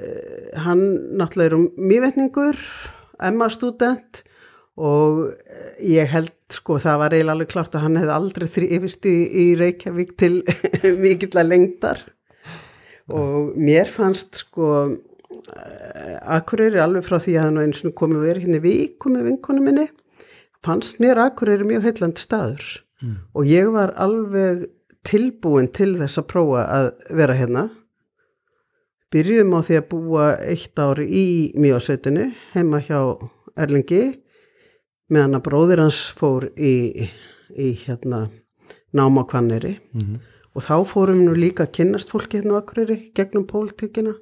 hann 0.65 0.81
náttúrulega 1.15 1.53
er 1.53 1.55
um 1.55 1.69
mývetningur, 1.79 2.59
Emma 3.23 3.47
student 3.53 4.25
og 4.81 5.29
ég 5.85 6.09
held 6.11 6.33
sko 6.51 6.79
það 6.81 7.03
var 7.03 7.15
eiginlega 7.15 7.37
alveg 7.37 7.51
klart 7.53 7.77
að 7.77 7.85
hann 7.85 7.99
hefði 8.01 8.15
aldrei 8.17 8.47
þrýfist 8.55 9.07
í, 9.07 9.17
í 9.29 9.45
Reykjavík 9.61 10.17
til 10.19 10.33
mikill 11.05 11.37
að 11.37 11.51
lengdar 11.53 12.03
og 13.11 13.55
mér 13.59 13.91
fannst 13.93 14.43
sko 14.45 14.71
Akureyri 16.37 16.81
alveg 16.83 17.07
frá 17.07 17.19
því 17.23 17.35
að 17.37 17.47
hann 17.47 17.61
eins 17.65 17.83
og 17.87 17.97
komið 17.99 18.27
verið 18.27 18.47
hérna 18.47 18.61
í 18.61 18.65
viku 18.65 19.13
með 19.13 19.27
vinkonu 19.31 19.65
minni 19.65 19.89
fannst 20.65 21.01
mér 21.03 21.23
Akureyri 21.25 21.67
mjög 21.69 21.89
heillandi 21.89 22.23
staður. 22.23 22.71
Mm. 23.01 23.17
og 23.33 23.47
ég 23.49 23.71
var 23.73 23.95
alveg 23.97 24.67
tilbúin 25.09 25.71
til 25.73 25.95
þess 25.97 26.21
að 26.21 26.27
prófa 26.29 26.65
að 26.69 26.89
vera 27.17 27.37
hérna. 27.39 27.63
Byrjum 29.11 29.55
á 29.57 29.61
því 29.65 29.79
að 29.79 29.87
búa 29.89 30.27
eitt 30.45 30.79
ári 30.79 31.07
í 31.09 31.27
mjósveitinu 31.57 32.27
heima 32.53 32.83
hjá 32.85 33.01
Erlingi 33.57 34.03
meðan 35.11 35.39
að 35.41 35.47
bróðir 35.49 35.81
hans 35.81 36.03
fór 36.13 36.51
í, 36.55 37.09
í 37.57 37.71
hérna 37.87 38.27
námakvanneri 38.93 39.79
mm 39.97 40.21
og 40.51 40.65
þá 40.67 40.77
fórum 40.89 41.23
við 41.29 41.39
líka 41.45 41.67
að 41.67 41.75
kynnast 41.79 42.11
fólki 42.11 42.41
hérna 42.41 42.59
á 42.59 42.61
Akureyri 42.61 42.97
gegnum 43.15 43.47
pólitíkina 43.47 44.17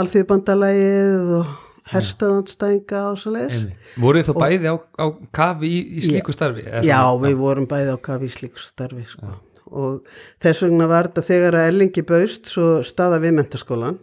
alþjóðbandalægið 0.00 1.32
og 1.38 1.52
herstöðanstæðinga 1.92 3.00
og 3.10 3.16
svo 3.20 3.32
leiðis. 3.34 3.64
Voruð 4.00 4.22
þið 4.22 4.28
þá 4.30 4.42
bæði 4.44 4.70
á, 4.72 4.76
á 5.02 5.06
kafi 5.34 5.68
í, 5.70 5.80
í 5.98 6.04
slíku 6.06 6.34
starfi? 6.34 6.64
Já, 6.64 6.82
svona? 6.84 7.24
við 7.26 7.40
vorum 7.42 7.66
bæði 7.70 7.96
á 7.96 7.98
kafi 8.06 8.28
í 8.30 8.32
slíku 8.36 8.62
starfi 8.62 9.04
sko. 9.10 9.32
og 9.72 10.02
þess 10.42 10.62
vegna 10.66 10.86
var 10.90 11.08
þetta 11.08 11.24
þegar 11.26 11.56
að 11.58 11.68
Erlingi 11.70 12.02
baust 12.04 12.50
svo 12.52 12.66
staða 12.84 13.18
við 13.22 13.36
mentaskólan 13.38 13.98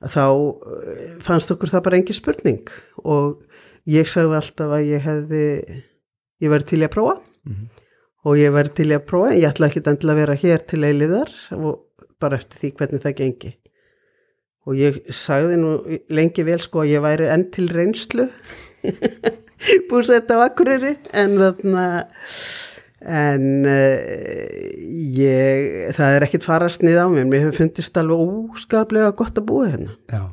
þá 0.00 0.22
eh, 0.22 1.00
fannst 1.24 1.50
okkur 1.52 1.72
það 1.72 1.84
bara 1.88 1.98
engi 1.98 2.14
spurning 2.16 2.70
og 3.02 3.40
ég 3.90 4.06
sagði 4.08 4.38
alltaf 4.38 4.74
að 4.76 4.86
ég 4.86 5.02
hefði 5.04 5.42
ég 6.40 6.52
væri 6.54 6.68
til 6.72 6.82
að 6.86 6.94
prófa 6.94 7.18
Mhm. 7.40 7.68
og 8.28 8.36
ég 8.36 8.52
væri 8.52 8.74
til 8.76 8.90
að 8.92 9.06
prófa 9.08 9.32
ég 9.32 9.48
ætla 9.48 9.70
ekki 9.70 9.80
að 9.80 10.14
vera 10.20 10.34
hér 10.36 10.66
til 10.68 10.82
eiliðar 10.84 11.30
og 11.56 11.86
bara 12.20 12.36
eftir 12.36 12.58
því 12.60 12.70
hvernig 12.76 13.00
það 13.02 13.14
gengi 13.16 13.52
og 14.70 14.78
ég 14.78 15.00
sagði 15.10 15.58
nú 15.58 15.76
lengi 16.14 16.46
vel 16.46 16.60
sko 16.62 16.84
að 16.84 16.92
ég 16.94 17.02
væri 17.04 17.30
enn 17.34 17.48
til 17.50 17.66
reynslu 17.74 18.28
búsett 19.90 20.30
á 20.30 20.36
Akureyri. 20.46 20.96
En 21.12 21.36
þarna 21.40 21.86
en 23.00 23.46
uh, 23.64 23.98
ég 25.16 25.94
það 25.96 26.16
er 26.16 26.26
ekkit 26.26 26.46
farast 26.46 26.84
niður 26.84 27.08
á 27.08 27.12
mér. 27.12 27.28
Mér 27.28 27.46
hefur 27.46 27.62
fundist 27.64 28.00
alveg 28.00 28.24
óskaplega 28.24 29.12
gott 29.16 29.40
að 29.40 29.48
búa 29.50 29.68
hérna. 29.70 29.96
Já, 30.12 30.24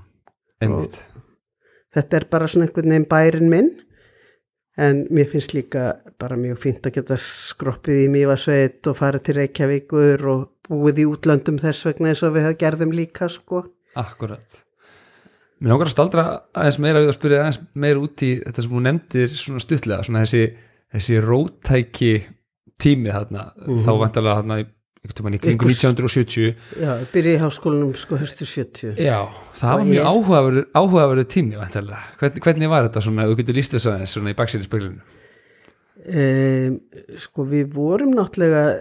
einmitt. 0.64 1.02
Þetta 1.98 2.20
er 2.20 2.28
bara 2.32 2.50
svona 2.52 2.68
einhvern 2.68 2.94
veginn 2.94 3.10
bærin 3.10 3.52
minn. 3.52 3.72
En 4.78 5.08
mér 5.10 5.26
finnst 5.32 5.56
líka 5.58 5.96
bara 6.22 6.38
mjög 6.38 6.60
fínt 6.62 6.86
að 6.86 7.00
geta 7.00 7.16
skroppið 7.18 8.04
í 8.04 8.12
Mývasveit 8.14 8.86
og 8.92 9.00
farið 9.00 9.24
til 9.26 9.36
Reykjavíkur 9.40 10.26
og 10.30 10.44
búið 10.68 11.02
í 11.02 11.08
útlöndum 11.10 11.58
þess 11.58 11.88
vegna 11.88 12.12
eins 12.12 12.22
og 12.28 12.36
við 12.36 12.46
höfum 12.46 12.60
gerðum 12.62 12.94
líka 12.94 13.30
sko 13.32 13.64
Akkurat. 13.96 14.64
Mér 15.60 15.72
langar 15.74 15.88
að 15.90 15.94
staldra 15.96 16.24
aðeins 16.54 16.78
meira 16.84 17.00
við 17.02 17.10
að 17.12 17.16
spyrja 17.18 17.38
aðeins 17.42 17.60
meira 17.74 18.02
út 18.04 18.22
í 18.28 18.32
þetta 18.44 18.62
sem 18.66 18.74
þú 18.76 18.82
nefndir 18.86 19.32
svona 19.34 19.62
stuttlega, 19.64 20.04
svona 20.06 20.22
þessi, 20.26 20.42
þessi 20.94 21.22
rótæki 21.26 22.12
tími 22.78 23.10
þarna, 23.10 23.48
þá 23.66 23.92
vantarlega 24.04 24.42
þarna 24.44 24.60
í, 24.62 24.68
kringum 25.08 25.32
Einhvers- 25.34 25.80
1970 25.82 26.56
já, 26.84 26.92
byrja 27.14 27.34
í 27.38 27.42
háskólanum 27.42 27.94
sko 27.98 28.18
höstu 28.22 28.46
70 28.46 29.00
Já, 29.02 29.24
það 29.58 29.74
var 29.80 29.86
mjög 29.88 29.98
ég- 29.98 30.10
áhugaverður 30.12 30.66
áhugaverður 30.78 31.28
tími 31.34 31.58
vantarlega, 31.58 32.04
hvernig, 32.20 32.44
hvernig 32.44 32.70
var 32.70 32.90
þetta 32.90 33.02
svona, 33.08 33.26
þú 33.32 33.38
getur 33.42 33.56
líst 33.58 33.74
þess 33.74 33.88
aðeins 33.90 34.14
svona 34.18 34.34
í 34.36 34.38
baksýni 34.38 34.68
speglinu 34.68 35.02
Um, 36.08 36.78
sko 37.20 37.44
við 37.50 37.74
vorum 37.76 38.14
náttúrulega, 38.16 38.78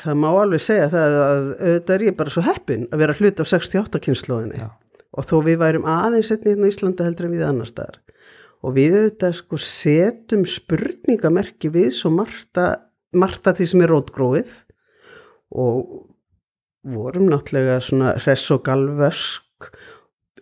það 0.00 0.16
má 0.18 0.26
alveg 0.32 0.62
segja 0.64 0.88
það 0.90 1.12
að 1.20 1.44
auðvitað 1.52 1.92
er 1.94 2.04
ég 2.08 2.16
bara 2.18 2.32
svo 2.34 2.42
heppin 2.42 2.88
að 2.90 3.02
vera 3.04 3.14
hlut 3.20 3.42
af 3.44 3.50
68 3.52 4.00
kynnslóðinni 4.02 4.58
Já. 4.58 4.66
og 5.14 5.28
þó 5.28 5.36
við 5.46 5.60
værum 5.60 5.86
aðeins 5.86 6.32
setni 6.32 6.50
hérna 6.50 6.66
á 6.66 6.70
Íslandi 6.72 7.06
heldur 7.06 7.28
en 7.28 7.36
við 7.36 7.44
annar 7.46 7.70
staðar. 7.70 8.00
Og 8.66 8.74
við 8.80 8.96
auðvitað 8.98 9.36
sko 9.38 9.60
setjum 9.62 10.42
spurningamerki 10.50 11.70
við 11.70 11.92
svo 11.94 12.10
margt 12.16 12.58
af 12.58 13.60
því 13.60 13.68
sem 13.70 13.86
er 13.86 13.94
rótgróið. 13.94 14.56
Og 15.54 16.08
vorum 16.82 17.30
náttúrulega 17.30 17.78
svona 17.78 18.16
hress 18.18 18.50
og 18.50 18.64
galvösk. 18.66 19.70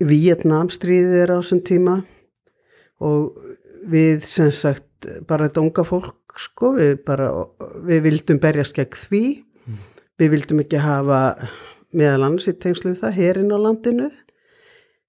Vietnamstríðið 0.00 1.20
er 1.20 1.34
á 1.34 1.38
þessum 1.42 1.60
tíma. 1.68 1.98
Og 3.04 3.36
við 3.92 4.24
sem 4.24 4.48
sagt 4.54 4.88
bara 5.28 5.48
þetta 5.48 5.64
unga 5.64 5.84
fólk 5.88 6.38
sko, 6.40 6.74
við 6.78 6.98
bara, 7.06 7.30
við 7.86 8.04
vildum 8.08 8.40
berjast 8.42 8.76
gegn 8.78 8.98
því, 8.98 9.24
við 10.20 10.36
vildum 10.36 10.62
ekki 10.64 10.82
hafa 10.82 11.22
meðal 11.94 12.28
annars 12.28 12.50
í 12.50 12.56
tengslu 12.58 12.94
það 12.98 13.18
herin 13.18 13.54
á 13.54 13.58
landinu. 13.58 14.10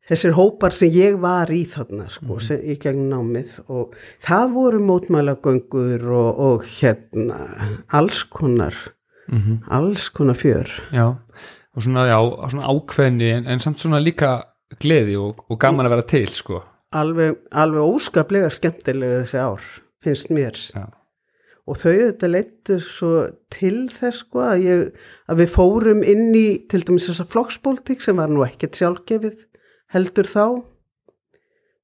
Þessir 0.06 0.36
hópar 0.38 0.74
sem 0.78 0.92
ég 0.94 1.16
var 1.18 1.50
í 1.50 1.64
þarna 1.66 2.06
sko, 2.14 2.38
sem, 2.38 2.60
í 2.62 2.76
gegn 2.78 3.08
námið 3.10 3.56
og 3.74 3.96
það 4.22 4.52
voru 4.54 4.82
mótmælagöngur 4.86 6.06
og, 6.14 6.44
og 6.46 6.68
hérna 6.78 7.40
alls 7.90 8.22
konar 8.30 8.78
mm 9.28 9.64
alls 9.70 10.10
konar 10.10 10.36
fjör. 10.36 10.70
Já, 10.92 11.18
og 11.76 11.82
svona, 11.82 12.06
já, 12.08 12.20
svona 12.50 12.68
ákveðni 12.70 13.32
en, 13.32 13.48
en 13.48 13.60
samt 13.60 13.80
svona 13.80 14.00
líka 14.00 14.44
gleði 14.80 15.18
og, 15.18 15.42
og 15.50 15.60
gaman 15.60 15.86
að 15.86 15.96
vera 15.96 16.06
til, 16.10 16.28
sko. 16.30 16.62
Alveg, 16.96 17.40
alveg 17.52 17.82
óskaplega 17.82 18.50
skemmtilega 18.54 19.24
þessi 19.24 19.42
ár, 19.42 19.66
finnst 20.06 20.32
mér. 20.34 20.60
Já, 20.76 20.86
og 21.66 21.80
þau 21.82 21.94
þetta 21.94 22.30
leittu 22.30 22.78
svo 22.84 23.12
til 23.54 23.88
þess 23.94 24.22
sko 24.22 24.44
að, 24.46 24.66
ég, 24.66 24.84
að 25.32 25.42
við 25.42 25.54
fórum 25.56 26.04
inn 26.06 26.28
í 26.38 26.48
til 26.70 26.84
dæmis 26.86 27.08
þessa 27.10 27.26
flokkspólitík 27.34 28.06
sem 28.06 28.22
var 28.22 28.30
nú 28.30 28.46
ekkert 28.46 28.78
sjálfgefið 28.78 29.48
heldur 29.96 30.30
þá. 30.30 30.46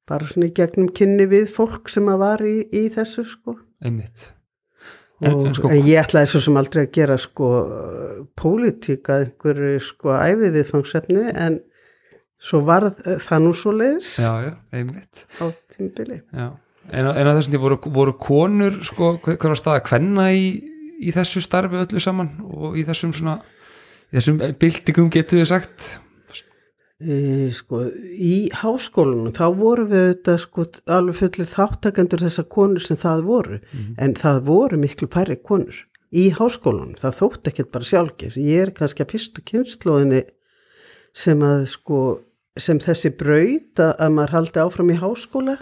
Bara 0.10 0.28
svona 0.28 0.52
í 0.52 0.54
gegnum 0.58 0.92
kynni 0.94 1.26
við 1.32 1.50
fólk 1.54 1.90
sem 1.90 2.10
að 2.12 2.22
var 2.22 2.46
í, 2.46 2.60
í 2.70 2.86
þessu 2.94 3.26
sko. 3.32 3.58
Einmitt. 3.82 4.32
En, 5.22 5.34
og, 5.34 5.44
en 5.50 5.58
sko, 5.58 5.70
en 5.70 5.84
ég 5.86 6.02
ætlaði 6.02 6.32
svo 6.32 6.42
sem 6.46 6.56
aldrei 6.58 6.84
að 6.86 6.94
gera 6.98 7.18
sko 7.22 7.50
pólitík 8.38 9.10
að 9.14 9.28
einhverju 9.28 9.84
sko 9.86 10.16
æfi 10.18 10.50
viðfangsefni 10.56 11.28
en 11.30 11.60
svo 12.42 12.64
var 12.66 12.88
það 12.98 13.44
nú 13.44 13.52
svo 13.54 13.74
leiðis 13.78 14.16
á 14.18 15.46
tímbili 15.70 16.18
Já, 16.34 16.48
en, 16.90 17.06
á- 17.12 17.16
en 17.16 17.28
á 17.30 17.34
þessum 17.38 17.54
því 17.56 17.62
voru, 17.66 17.78
voru 17.94 18.14
konur 18.18 18.80
sko, 18.88 19.16
hver, 19.24 19.38
hver 19.38 19.54
var 19.54 19.60
staða 19.60 19.84
kvenna 19.86 20.30
í, 20.34 20.46
í 21.02 21.14
þessu 21.16 21.44
starfi 21.46 21.78
öllu 21.84 22.02
saman 22.04 22.32
og 22.50 22.78
í 22.80 22.86
þessum 22.88 23.14
svona 23.14 23.38
í 24.12 24.18
þessum 24.18 24.42
byltingum 24.60 25.12
getur 25.14 25.42
við 25.44 25.52
sagt? 25.54 25.92
E, 27.02 27.50
sko, 27.56 27.80
í 28.14 28.50
háskólanum 28.62 29.34
þá 29.34 29.46
voru 29.58 29.88
við 29.90 30.04
þetta 30.12 30.36
sko 30.44 30.66
alveg 30.94 31.18
fullir 31.18 31.48
þáttakendur 31.50 32.22
þessar 32.28 32.46
konur 32.54 32.84
sem 32.86 33.00
það 33.02 33.24
voru. 33.26 33.58
En 33.98 34.14
það 34.20 34.42
voru 34.46 34.78
miklu 34.78 35.08
færri 35.10 35.40
konur 35.42 35.80
í 36.12 36.28
háskólanum, 36.36 36.98
það 37.00 37.16
þótt 37.22 37.48
ekkert 37.50 37.72
bara 37.72 37.88
sjálfgeins, 37.88 38.36
ég 38.38 38.66
er 38.68 38.72
kannski 38.76 39.02
að 39.06 39.14
fyrstu 39.16 39.42
kynnslóðinni 39.48 40.26
sem 41.16 41.40
að 41.48 41.62
sko 41.72 42.02
sem 42.60 42.78
þessi 42.84 43.14
braut 43.16 43.80
að, 43.80 43.94
að 43.96 44.10
maður 44.18 44.34
haldi 44.36 44.60
áfram 44.60 44.92
í 44.92 44.98
háskóla 45.00 45.56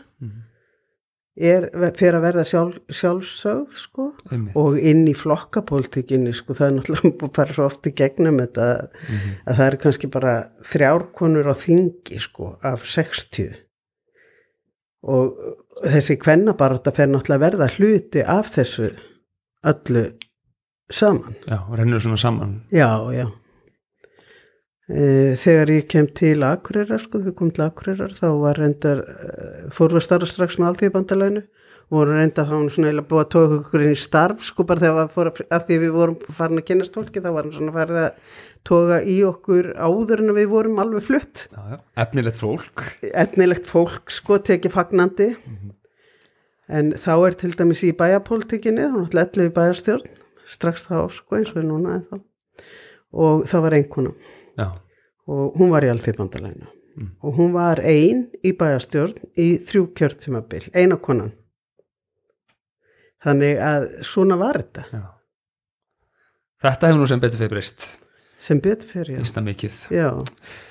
er 1.39 1.67
fyrir 1.97 2.17
að 2.19 2.25
verða 2.25 2.43
sjálf, 2.47 2.77
sjálfsögð 2.91 3.79
sko 3.79 4.05
Einmitt. 4.29 4.57
og 4.59 4.77
inn 4.77 5.05
í 5.07 5.15
flokkapolítikinni 5.17 6.33
sko 6.35 6.55
það 6.57 6.67
er 6.67 6.75
náttúrulega 6.77 7.31
fara 7.39 7.55
svo 7.55 7.67
oft 7.69 7.89
í 7.89 7.95
gegnum 7.95 8.41
þetta 8.43 8.69
að 8.69 9.55
það 9.55 9.65
eru 9.67 9.81
kannski 9.85 10.11
bara 10.11 10.35
þrjárkonur 10.71 11.51
á 11.51 11.55
þingi 11.57 12.21
sko 12.23 12.53
af 12.67 12.85
60 12.87 13.57
og 15.09 15.37
þessi 15.87 16.17
kvennabarátta 16.19 16.95
fer 16.95 17.11
náttúrulega 17.11 17.39
að 17.39 17.45
verða 17.47 17.69
hluti 17.77 18.25
af 18.27 18.49
þessu 18.55 18.89
öllu 19.69 20.09
saman. 20.89 21.35
Já, 21.47 21.59
rennur 21.77 22.01
svona 22.01 22.17
saman. 22.17 22.57
Já, 22.73 22.89
já 23.13 23.27
þegar 24.89 25.69
ég 25.69 25.87
kem 25.91 26.07
til 26.17 26.41
Akureyrar 26.47 27.01
sko, 27.01 27.21
við 27.21 27.35
komum 27.37 27.53
til 27.53 27.65
Akureyrar 27.67 28.13
þá 28.17 28.27
var 28.41 28.57
reyndar, 28.57 29.03
e, 29.05 29.69
fórum 29.75 29.99
við 29.99 30.05
starfa 30.07 30.29
strax 30.29 30.57
með 30.57 30.71
alþjóðbandalænu 30.71 31.43
voru 31.93 32.15
reyndar 32.17 32.45
þá 32.45 32.53
svona 32.73 32.89
eiginlega 32.89 33.09
búið 33.09 33.21
að 33.23 33.31
tóka 33.33 33.57
okkur 33.59 33.83
inn 33.85 33.95
í 33.95 33.99
starf 33.99 34.45
sko 34.45 34.65
bara 34.69 34.83
þegar 34.83 35.43
af 35.49 35.65
því 35.67 35.77
við 35.83 35.93
vorum 35.93 36.17
farin 36.37 36.61
að 36.61 36.67
kynast 36.67 36.97
fólki 36.97 37.21
þá 37.21 37.29
var 37.29 37.45
hann 37.45 37.55
svona 37.55 37.73
farið 37.75 37.99
að 38.03 38.37
tóka 38.69 38.99
í 39.05 39.17
okkur 39.25 39.71
áður 39.77 40.23
en 40.23 40.35
við 40.37 40.47
vorum 40.51 40.81
alveg 40.81 41.05
flutt. 41.05 41.45
Já, 41.49 41.61
já. 41.73 41.77
efnilegt 42.05 42.39
fólk. 42.41 42.85
Etnilegt 43.09 43.69
fólk 43.69 44.13
sko 44.13 44.37
tekið 44.45 44.75
fagnandi. 44.75 45.29
En 46.69 46.93
þá 46.93 47.13
er 47.15 47.37
til 47.41 47.53
dæmis 47.57 47.81
í 47.85 47.93
bæjapolítikinni 47.97 48.85
þá 48.85 48.97
náttúrulega 48.99 49.29
ellu 49.33 49.49
í 49.49 49.53
bæjastjórn 49.55 50.17
strax 50.49 50.85
þá 50.89 50.97
sko 51.13 51.39
eins 51.39 51.53
og 51.55 51.65
núna 51.65 51.97
en 51.97 52.05
þá 52.09 52.19
og 53.09 53.47
það 53.49 53.63
var 53.65 53.75
einhvernum 53.77 54.17
já, 54.59 54.67
og 55.29 55.57
hún 55.59 55.71
var 55.73 55.87
í 55.87 55.93
alþýrbandalænu 55.93 56.75
og 57.23 57.37
hún 57.37 57.53
var 57.55 57.79
ein 57.85 58.25
í 58.43 58.51
bæjastjórn 58.57 59.31
í 59.39 59.47
þrjú 59.63 59.85
kjörtímabil, 59.95 60.65
eina 60.75 60.97
konan. 60.99 61.31
Þannig 63.23 63.59
að 63.63 63.87
svona 64.07 64.37
var 64.39 64.59
þetta. 64.61 64.85
Já. 64.91 65.05
Þetta 66.63 66.89
hefur 66.89 67.01
nú 67.01 67.07
sem 67.11 67.21
betur 67.23 67.41
fyrir 67.41 67.53
breyst. 67.55 67.87
Sem 68.39 68.61
betur 68.63 68.87
fyrir 68.87 69.19
já. 69.91 70.09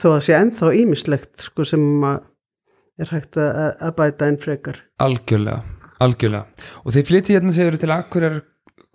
Þó 0.00 0.08
að 0.14 0.22
sé 0.24 0.36
ennþá 0.36 0.72
ímislegt 0.82 1.44
sko 1.44 1.66
sem 1.68 1.84
er 2.04 3.12
hægt 3.12 3.36
að, 3.40 3.90
bæta 3.96 4.28
einn 4.28 4.40
frekar. 4.40 4.80
Algjörlega, 5.04 5.60
algjörlega. 6.04 6.64
Og 6.84 6.96
þið 6.96 7.10
flytti 7.12 7.36
hérna 7.36 7.54
segur 7.56 7.76
til 7.80 7.92
Akureyrar 7.94 8.40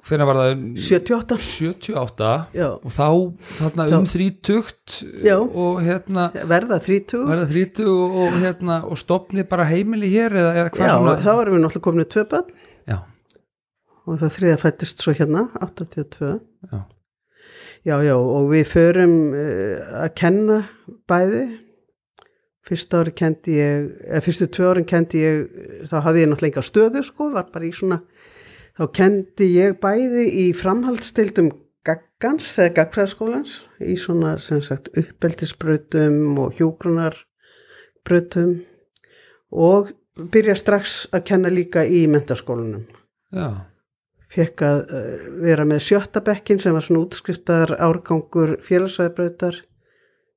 hvernig 0.08 0.28
var 0.30 0.40
það? 0.40 0.64
78, 0.84 1.38
78 1.48 2.32
já, 2.58 2.68
og 2.76 2.92
þá 2.92 3.08
þarna 3.60 3.88
um 3.98 4.08
þrítugt 4.12 4.98
Já. 5.24 5.38
og 5.40 5.80
hérna 5.86 6.28
verða 6.50 6.80
30 6.84 7.24
verða 7.30 7.50
þrítu 7.52 7.88
og, 7.92 8.18
og 8.26 8.40
hérna 8.44 8.80
og 8.88 9.00
stopni 9.00 9.46
bara 9.48 9.68
heimili 9.70 10.12
hér 10.12 10.36
eða, 10.36 10.56
eða 10.64 10.74
hvað 10.76 10.90
já, 10.90 10.96
svona? 10.98 11.16
þá 11.24 11.32
erum 11.36 11.58
við 11.58 11.64
náttúrulega 11.66 11.88
komin 11.88 12.10
tvö 12.16 12.26
bönn 12.34 12.52
já, 12.92 12.98
og 14.04 14.20
það 14.24 14.36
þriða 14.40 14.60
fættist 14.66 15.06
svo 15.06 15.16
hérna 15.16 15.48
82 15.62 16.34
já, 16.72 16.84
Já, 17.84 17.98
já, 18.00 18.14
og 18.16 18.46
við 18.48 18.70
förum 18.72 19.14
uh, 19.36 20.04
að 20.06 20.14
kenna 20.16 20.62
bæði. 21.10 21.42
Fyrsta 22.64 23.02
ári 23.04 23.12
kendi 23.12 23.58
ég, 23.58 23.90
eða 24.08 24.22
fyrstu 24.24 24.46
tvö 24.56 24.70
árin 24.72 24.86
kendi 24.88 25.20
ég, 25.20 25.42
þá 25.90 25.98
hafði 26.06 26.22
ég 26.24 26.30
náttúrulega 26.32 26.54
enga 26.54 26.64
stöðu, 26.64 27.02
sko, 27.04 27.28
var 27.34 27.50
bara 27.52 27.68
í 27.68 27.74
svona, 27.76 27.98
þá 28.78 28.84
kendi 28.98 29.50
ég 29.56 29.80
bæði 29.82 30.26
í 30.46 30.54
framhaldstildum 30.58 31.52
gaggans, 31.84 32.48
eða 32.58 32.76
gaggfræðaskólans, 32.80 33.58
í 33.84 33.98
svona, 34.00 34.38
sem 34.40 34.62
sagt, 34.64 34.90
uppeldisbrautum 35.00 36.40
og 36.40 36.56
hjúgrunarbrautum 36.58 38.56
og 39.54 39.92
byrja 40.34 40.56
strax 40.58 41.08
að 41.14 41.26
kenna 41.30 41.50
líka 41.52 41.84
í 41.86 42.06
mentaskólanum 42.10 42.86
já, 43.34 43.66
fekk 44.34 44.64
að 44.66 44.80
uh, 44.86 45.30
vera 45.44 45.66
með 45.68 45.86
sjötta 45.88 46.24
bekkin 46.26 46.62
sem 46.62 46.74
var 46.76 46.86
svona 46.86 47.04
útskriftar 47.06 47.76
árgangur 47.78 48.58
félagsvæðbreytar 48.66 49.56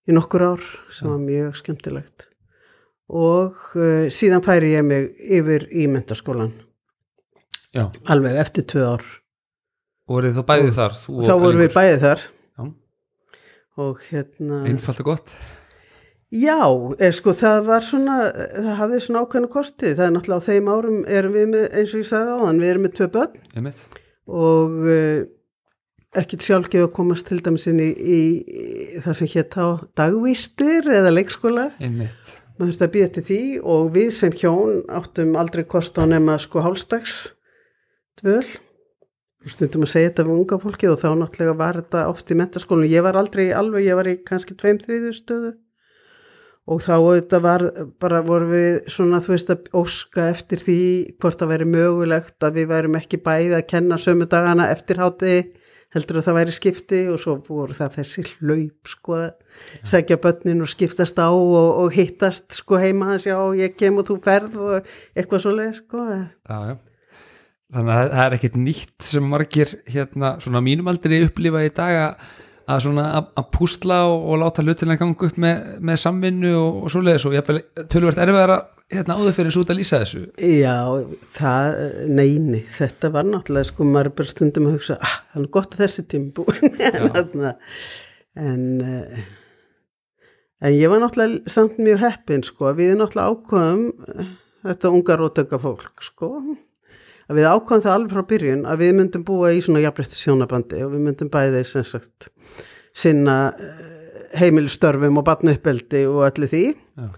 í 0.07 0.17
nokkur 0.17 0.47
ár 0.53 0.63
sem 0.93 1.11
var 1.11 1.23
mjög 1.23 1.57
skemmtilegt. 1.61 2.29
Og 3.07 3.55
uh, 3.79 4.07
síðan 4.13 4.45
færi 4.45 4.75
ég 4.75 4.87
mig 4.87 5.13
yfir 5.21 5.69
í 5.71 5.87
mentaskólan 5.91 6.55
já. 7.77 7.85
Alveg 8.15 8.41
eftir 8.43 8.67
tvö 8.73 8.87
ár. 8.95 9.05
Og 10.07 10.17
voruð 10.17 10.39
þá 10.39 10.47
bæðið 10.49 10.73
þar 10.79 10.97
þú 11.03 11.19
og 11.19 11.29
þá 11.29 11.37
vorum 11.43 11.63
við 11.65 11.77
bæðið 11.77 12.03
þar. 12.07 12.25
Já. 12.57 12.65
og 13.85 14.03
hérna 14.09 14.65
einfalt 14.71 15.03
og 15.03 15.13
gott? 15.13 15.37
Já, 16.35 16.59
er, 16.99 17.15
sko 17.15 17.33
það 17.39 17.61
var 17.69 17.85
svona 17.87 18.17
það 18.35 18.73
hafði 18.81 18.99
svona 19.05 19.23
ákveðnu 19.23 19.51
kosti. 19.53 19.93
Það 19.93 20.07
er 20.09 20.15
náttúrulega 20.17 20.43
á 20.43 20.49
þeim 20.49 20.71
árum 20.73 20.99
erum 21.19 21.37
við 21.37 21.47
með 21.53 21.67
eins 21.71 21.93
og 21.95 22.03
ég 22.03 22.09
sagði 22.11 22.35
á 22.35 22.39
þann, 22.43 22.63
við 22.63 22.71
erum 22.73 22.87
með 22.87 22.97
tvö 22.99 23.09
börn. 23.15 23.77
Og 24.27 24.81
uh, 24.91 25.21
ekkit 26.19 26.47
sjálfgef 26.49 26.89
að 26.89 26.91
komast 26.97 27.29
til 27.29 27.39
dæmis 27.45 27.69
inn 27.71 27.79
í, 27.85 27.93
í, 27.93 28.19
í 28.43 29.05
það 29.05 29.19
sem 29.21 29.31
hétt 29.37 29.55
á 29.55 29.67
dagvístir 30.01 30.91
eða 30.99 31.15
leikskóla. 31.15 31.69
Einmitt. 31.79 32.35
Maður 32.57 32.73
þurfti 32.73 32.87
að 32.89 32.93
býða 32.97 33.13
til 33.15 33.25
því 33.29 33.41
og 33.77 33.89
við 33.95 34.11
sem 34.17 34.35
hjón 34.35 34.79
áttum 34.99 35.35
aldrei 35.39 35.63
kost 35.69 35.99
á 36.01 36.09
nema 36.09 36.39
sko 36.43 36.65
hálfstags 36.65 37.36
dvöl. 38.23 38.47
Stundum 39.47 39.85
að 39.87 39.93
segja 39.93 40.11
þetta 40.11 40.25
við 40.27 40.39
unga 40.41 40.59
fólki 40.63 40.89
og 40.91 40.99
þá 40.99 41.09
náttúrulega 41.21 41.59
var 41.61 41.79
þetta 41.79 42.07
oft 42.11 42.33
í 42.33 42.39
mentaskólinu 42.41 42.91
ég 42.91 43.05
var 43.07 43.19
aldrei 43.21 43.45
alveg, 43.55 43.87
ég 43.87 43.99
var 43.99 44.11
í 44.11 44.17
kannski 44.27 44.57
tveim 44.59 44.81
þriðu 44.83 45.13
stöðu. 45.15 45.53
Og 46.67 46.81
þá 46.83 46.95
þetta 46.99 47.39
var 47.45 47.63
bara 48.03 48.25
voru 48.27 48.49
við 48.51 48.89
svona 48.91 49.21
þú 49.23 49.37
veist 49.37 49.53
að 49.55 49.69
óska 49.79 50.25
eftir 50.33 50.65
því 50.67 50.81
hvort 51.23 51.39
það 51.39 51.53
væri 51.53 51.69
mögulegt 51.77 52.43
að 52.43 52.59
við 52.59 52.73
værum 52.73 52.99
ekki 52.99 53.23
bæði 53.23 53.55
að 53.61 53.69
kenna 53.71 54.01
sömu 54.03 54.27
dagana 54.27 54.67
eftir 54.75 54.99
hátti 54.99 55.37
heldur 55.95 56.21
að 56.21 56.27
það 56.27 56.37
væri 56.41 56.55
skipti 56.55 57.01
og 57.13 57.21
svo 57.23 57.37
voru 57.47 57.77
það 57.77 58.01
þessi 58.01 58.25
hlaup 58.33 58.91
sko 58.91 59.19
að 59.21 59.87
segja 59.89 60.19
börnin 60.21 60.65
og 60.65 60.71
skiptast 60.73 61.21
á 61.23 61.31
og, 61.31 61.71
og 61.85 61.95
hittast 61.95 62.59
sko 62.59 62.81
heima 62.83 63.13
hans 63.13 63.29
já 63.29 63.37
ég 63.57 63.77
kem 63.79 64.01
og 64.01 64.09
þú 64.11 64.19
ferð 64.25 64.59
og 64.61 64.91
eitthvað 65.17 65.45
svo 65.45 65.55
leið 65.57 65.73
sko 65.79 66.05
já, 66.11 66.27
já. 66.51 66.75
Þannig 67.75 67.95
að 67.97 68.11
það 68.13 68.25
er 68.25 68.37
ekkit 68.37 68.59
nýtt 68.63 69.07
sem 69.09 69.31
margir 69.31 69.73
hérna 69.91 70.37
svona 70.43 70.63
mínum 70.65 70.91
aldrei 70.91 71.19
upplifa 71.27 71.65
í 71.67 71.73
dag 71.75 71.99
að 72.67 72.83
svona 72.83 73.09
að, 73.21 73.45
púsla 73.55 74.01
og, 74.11 74.25
og 74.31 74.41
láta 74.43 74.65
hlutina 74.65 74.97
ganga 74.99 75.29
upp 75.29 75.37
með, 75.43 75.77
með 75.87 76.01
samvinnu 76.03 76.55
og, 76.59 76.81
og 76.87 76.95
svoleiðis 76.95 77.27
og 77.29 77.37
ég 77.37 77.53
tölvert 77.93 78.23
erfiðar 78.23 78.55
að 78.57 78.65
hérna 78.93 79.17
áður 79.19 79.35
fyrir 79.35 79.55
svo 79.55 79.65
út 79.65 79.73
að 79.73 79.81
lýsa 79.81 80.01
þessu. 80.03 80.23
Já, 80.39 80.77
það, 81.35 81.81
neini, 82.11 82.63
þetta 82.77 83.11
var 83.15 83.27
náttúrulega 83.27 83.71
sko, 83.71 83.87
maður 83.89 84.11
er 84.11 84.17
bara 84.21 84.33
stundum 84.33 84.69
að 84.69 84.77
hugsa, 84.77 84.99
ah, 85.03 85.17
það 85.33 85.43
er 85.43 85.49
gott 85.57 85.75
að 85.75 85.83
þessi 85.83 86.05
tími 86.13 86.31
búin, 86.37 86.79
en, 87.23 87.49
en, 88.47 88.69
uh, 88.87 89.25
en 90.63 90.77
ég 90.77 90.93
var 90.93 91.03
náttúrulega 91.03 91.57
samt 91.57 91.81
mjög 91.83 92.03
heppin, 92.05 92.47
sko, 92.47 92.71
við 92.79 92.95
náttúrulega 93.01 93.35
ákvaðum, 93.35 93.85
uh, 94.15 94.31
þetta 94.71 94.95
ungar 94.95 95.27
og 95.27 95.35
tökka 95.41 95.63
fólk, 95.67 96.07
sko, 96.07 96.31
að 97.27 97.41
við 97.41 97.49
ákvaðum 97.51 97.85
það 97.85 97.97
alveg 97.97 98.15
frá 98.15 98.29
byrjun 98.31 98.63
að 98.71 98.83
við 98.83 98.95
myndum 99.01 99.27
búa 99.27 99.51
í 99.55 99.63
svona 99.65 99.83
jafnrætti 99.83 100.21
sjónabandi 100.21 100.83
og 100.87 100.95
við 100.95 101.05
myndum 101.09 101.33
bæði 101.33 101.63
sem 101.67 101.87
sagt 101.87 102.29
sinna 102.97 103.37
uh, 103.53 103.83
heimilstörfum 104.37 105.21
og 105.21 105.27
batnuppeldi 105.27 106.07
og 106.11 106.25
öllu 106.29 106.49
því 106.51 106.63
Já. 106.73 107.11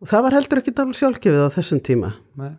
og 0.00 0.10
það 0.10 0.26
var 0.26 0.38
heldur 0.38 0.62
ekki 0.62 0.74
alveg 0.76 1.00
sjálfgefið 1.00 1.46
á 1.46 1.56
þessum 1.56 1.84
tíma. 1.86 2.12
Nei. 2.40 2.52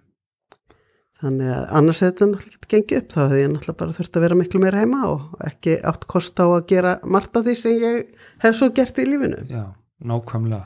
Þannig 1.22 1.52
að 1.54 1.66
annars 1.78 2.00
hefði 2.02 2.12
þetta 2.12 2.28
náttúrulega 2.32 2.58
ekki 2.58 2.72
gengið 2.72 3.00
upp 3.02 3.12
þá 3.14 3.20
hefði 3.22 3.42
ég 3.42 3.52
náttúrulega 3.52 3.80
bara 3.82 3.96
þurft 3.98 4.16
að 4.18 4.24
vera 4.26 4.38
miklu 4.40 4.62
meira 4.64 4.82
heima 4.82 5.02
og 5.12 5.44
ekki 5.46 5.76
átt 5.92 6.08
kost 6.10 6.42
á 6.42 6.46
að 6.50 6.64
gera 6.72 6.96
margt 7.06 7.38
af 7.38 7.46
því 7.46 7.58
sem 7.60 7.76
ég 7.78 8.24
hef 8.42 8.58
svo 8.58 8.72
gert 8.74 9.02
í 9.02 9.06
lífinu. 9.06 9.44
Já, 9.52 9.68
nákvæmlega 10.02 10.66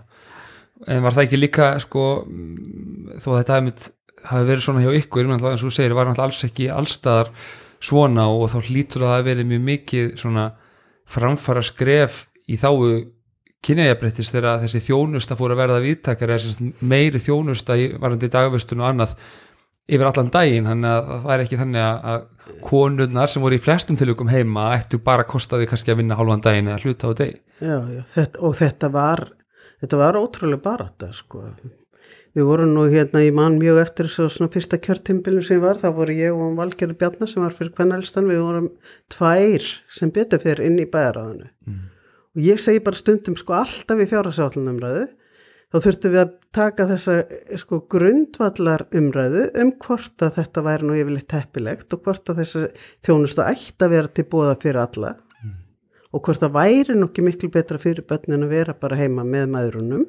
en 0.84 1.06
var 1.06 1.16
það 1.16 1.28
ekki 1.28 1.40
líka 1.40 1.70
sko 1.84 2.06
þó 3.22 3.30
að 3.32 3.40
þetta 3.40 3.56
hafi, 3.56 3.66
mitt, 3.70 3.88
hafi 4.30 4.50
verið 4.50 4.66
svona 4.68 4.84
hjá 4.86 4.92
ykkur 5.02 5.30
menn 5.30 5.42
eins 5.42 5.64
og 5.64 5.70
þú 5.70 5.76
segir, 5.78 5.96
var 5.98 6.10
náttúrulega 6.10 6.30
alls 6.30 6.48
ekki 6.48 6.70
allstaðar 6.74 7.32
svona 7.86 8.28
og 8.32 8.48
þá 8.54 8.58
hlýtur 8.70 9.04
að 9.04 9.10
það 9.10 9.16
hafi 9.16 9.30
verið 9.30 9.50
mjög 9.52 9.66
mikið 9.70 10.14
svona 10.22 10.46
framfara 11.16 11.64
skref 11.66 12.26
í 12.50 12.58
þáu 12.62 12.78
kynjajafrættis 13.66 14.30
þegar 14.34 14.62
þessi 14.62 14.84
þjónusta 14.86 15.38
fór 15.38 15.56
að 15.56 15.62
verða 15.64 15.82
viðtakar 15.84 16.36
eða 16.36 16.72
meiri 16.86 17.22
þjónusta 17.22 17.78
varandi 18.02 18.30
dagvistun 18.34 18.84
og 18.84 18.92
annað 18.92 19.16
yfir 19.86 20.10
allan 20.10 20.32
daginn 20.34 20.68
þannig 20.70 20.92
að 20.92 21.10
það 21.24 21.34
er 21.36 21.44
ekki 21.44 21.60
þannig 21.62 21.84
að, 21.86 22.06
að 22.12 22.60
konurnar 22.66 23.32
sem 23.32 23.44
voru 23.46 23.58
í 23.58 23.62
flestum 23.62 23.98
tilugum 24.00 24.30
heima 24.34 24.72
ættu 24.78 25.00
bara 25.02 25.26
að 25.26 25.32
kosta 25.34 25.60
því 25.62 25.70
kannski 25.70 25.94
að 25.94 26.00
vinna 26.02 26.18
hálfan 26.18 26.46
daginn 26.46 26.70
eða 26.72 26.82
hluta 26.86 27.10
á 27.10 27.12
deg 27.22 27.36
Já, 27.62 27.78
já, 27.94 28.02
þetta, 28.14 28.42
og 28.42 28.56
þetta 28.58 28.92
var, 28.94 29.24
þetta 29.84 30.00
var 30.02 30.20
ótrúlega 30.20 30.64
barátta, 30.66 31.12
sko. 31.16 31.46
Við 32.36 32.48
vorum 32.50 32.74
nú 32.76 32.86
hérna 32.92 33.22
í 33.24 33.32
mann 33.32 33.56
mjög 33.62 33.78
eftir 33.86 34.10
þessu 34.10 34.28
svona 34.34 34.52
fyrsta 34.52 34.80
kjörtimbilum 34.84 35.44
sem 35.46 35.62
var, 35.64 35.80
þá 35.80 35.88
voru 35.96 36.16
ég 36.18 36.36
og 36.36 36.58
Valgerður 36.58 36.98
Bjarnar 37.00 37.30
sem 37.32 37.44
var 37.46 37.56
fyrir 37.56 37.72
kvennalistan, 37.78 38.28
við 38.28 38.42
vorum 38.44 38.72
tvær 39.14 39.68
sem 39.96 40.12
betur 40.12 40.44
fyrir 40.44 40.66
inn 40.68 40.82
í 40.84 40.88
bæðaráðinu. 40.92 41.48
Mm. 41.70 41.86
Og 42.36 42.42
ég 42.44 42.60
segi 42.60 42.84
bara 42.84 43.00
stundum 43.00 43.38
sko 43.40 43.56
alltaf 43.56 44.04
í 44.04 44.10
fjárhagsállunumræðu, 44.12 45.06
þá 45.72 45.78
þurftum 45.86 46.14
við 46.14 46.22
að 46.26 46.34
taka 46.56 46.88
þessa 46.92 47.16
sko 47.62 47.80
grundvallar 47.92 48.86
umræðu 48.96 49.46
um 49.62 49.72
hvort 49.86 50.24
að 50.24 50.38
þetta 50.42 50.64
væri 50.68 50.90
nú 50.90 50.98
yfirleitt 51.00 51.30
teppilegt 51.32 51.96
og 51.96 52.04
hvort 52.04 52.32
að 52.32 52.42
þessi 52.44 52.66
þjónustu 53.08 53.44
ætti 53.44 53.88
að 53.88 53.96
vera 53.96 54.12
til 54.12 54.28
bóða 54.32 54.58
fyrir 54.62 54.84
alla 54.84 55.16
og 56.16 56.24
hvort 56.24 56.40
það 56.40 56.54
væri 56.56 56.96
nokkið 56.96 57.28
miklu 57.28 57.50
betra 57.52 57.80
fyrir 57.82 58.06
börnin 58.08 58.46
að 58.46 58.54
vera 58.56 58.78
bara 58.80 59.00
heima 59.00 59.26
með 59.28 59.50
maðurunum 59.52 60.06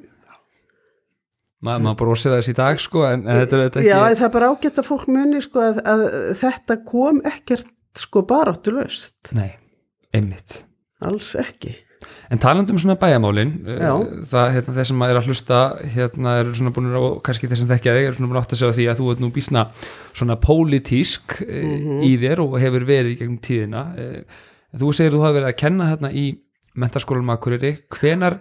Ma, 1.67 1.79
maður 1.83 1.99
brósir 2.03 2.37
þess 2.37 2.53
í 2.53 2.57
dag 2.57 2.83
sko 2.83 3.07
en, 3.09 3.25
en 3.27 3.41
þetta 3.43 3.57
er 3.57 3.65
þetta 3.65 3.81
ekki 3.83 3.91
Já, 3.91 3.99
það 4.05 4.29
er 4.29 4.35
bara 4.37 4.53
ágætt 4.53 4.83
að 4.83 4.89
fólk 4.91 5.09
muni 5.11 5.43
sko 5.45 5.65
að, 5.65 5.81
að 5.93 6.05
þetta 6.43 6.79
kom 6.93 7.19
ekkert 7.33 8.03
sko 8.03 8.23
bara 8.29 8.55
áttu 8.55 8.77
löst 8.77 9.35
Nei, 9.37 9.51
einmitt. 10.15 10.63
Alls 11.05 11.35
ekki. 11.41 11.75
En 12.31 12.41
talandum 12.41 12.79
svona 12.79 12.97
bæjamálin 13.01 13.53
eh, 13.67 13.87
það, 14.31 14.51
hérna, 14.55 14.75
þeir 14.77 14.89
sem 14.91 15.07
er 15.07 15.19
að 15.19 15.31
hlusta 15.31 15.61
hérna 15.97 16.35
eru 16.41 16.53
svona 16.57 16.73
búin 16.77 16.99
og 16.99 17.21
kannski 17.27 17.49
þeir 17.51 17.61
sem 17.63 17.71
þekkja 17.71 17.95
þig 17.97 18.09
eru 18.11 18.19
svona 18.19 18.31
búin 18.31 18.41
átt 18.41 18.53
að 18.55 18.61
segja 18.63 18.77
því 18.77 18.91
að 18.93 19.01
þú 19.01 19.13
ert 19.13 19.23
nú 19.25 19.31
bísna 19.35 19.65
svona 20.13 20.37
pólitísk 20.41 21.41
mm 21.43 21.73
-hmm. 21.73 22.05
í 22.07 22.13
þér 22.23 22.43
og 22.45 22.61
hefur 22.63 22.87
verið 22.89 23.15
í 23.15 23.19
gegnum 23.21 23.41
tíðina. 23.43 23.89
Eh, 23.97 24.45
Þú 24.77 24.93
segir 24.97 25.15
þú 25.15 25.23
hafi 25.25 25.39
verið 25.39 25.51
að 25.51 25.61
kenna 25.61 25.89
hérna 25.91 26.11
í 26.13 26.27
mentaskólanum 26.77 27.33
Akureyri, 27.33 27.73
hvenar 27.93 28.41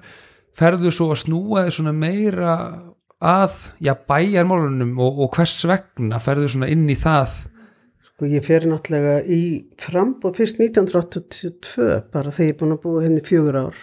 ferðu 0.55 0.91
svo 0.93 1.11
að 1.13 1.21
snúa 1.23 1.65
þig 1.65 1.77
svona 1.77 1.93
meira 1.95 2.55
að 3.23 3.53
já, 3.83 3.93
bæjarmálunum 3.95 4.95
og, 4.99 5.21
og 5.25 5.37
hvers 5.37 5.59
vegna 5.69 6.19
ferðu 6.23 6.49
svona 6.55 6.71
inn 6.73 6.87
í 6.89 6.97
það? 6.99 7.37
Sko 8.09 8.31
ég 8.31 8.43
fer 8.47 8.67
náttúrulega 8.69 9.21
í 9.27 9.43
frambóð 9.81 10.41
fyrst 10.41 10.59
1982 10.63 12.01
bara 12.13 12.33
þegar 12.33 12.49
ég 12.49 12.55
er 12.55 12.59
búin 12.59 12.75
að 12.75 12.83
búa 12.83 13.05
henni 13.05 13.21
hérna 13.21 13.29
fjögur 13.29 13.61
ár 13.61 13.79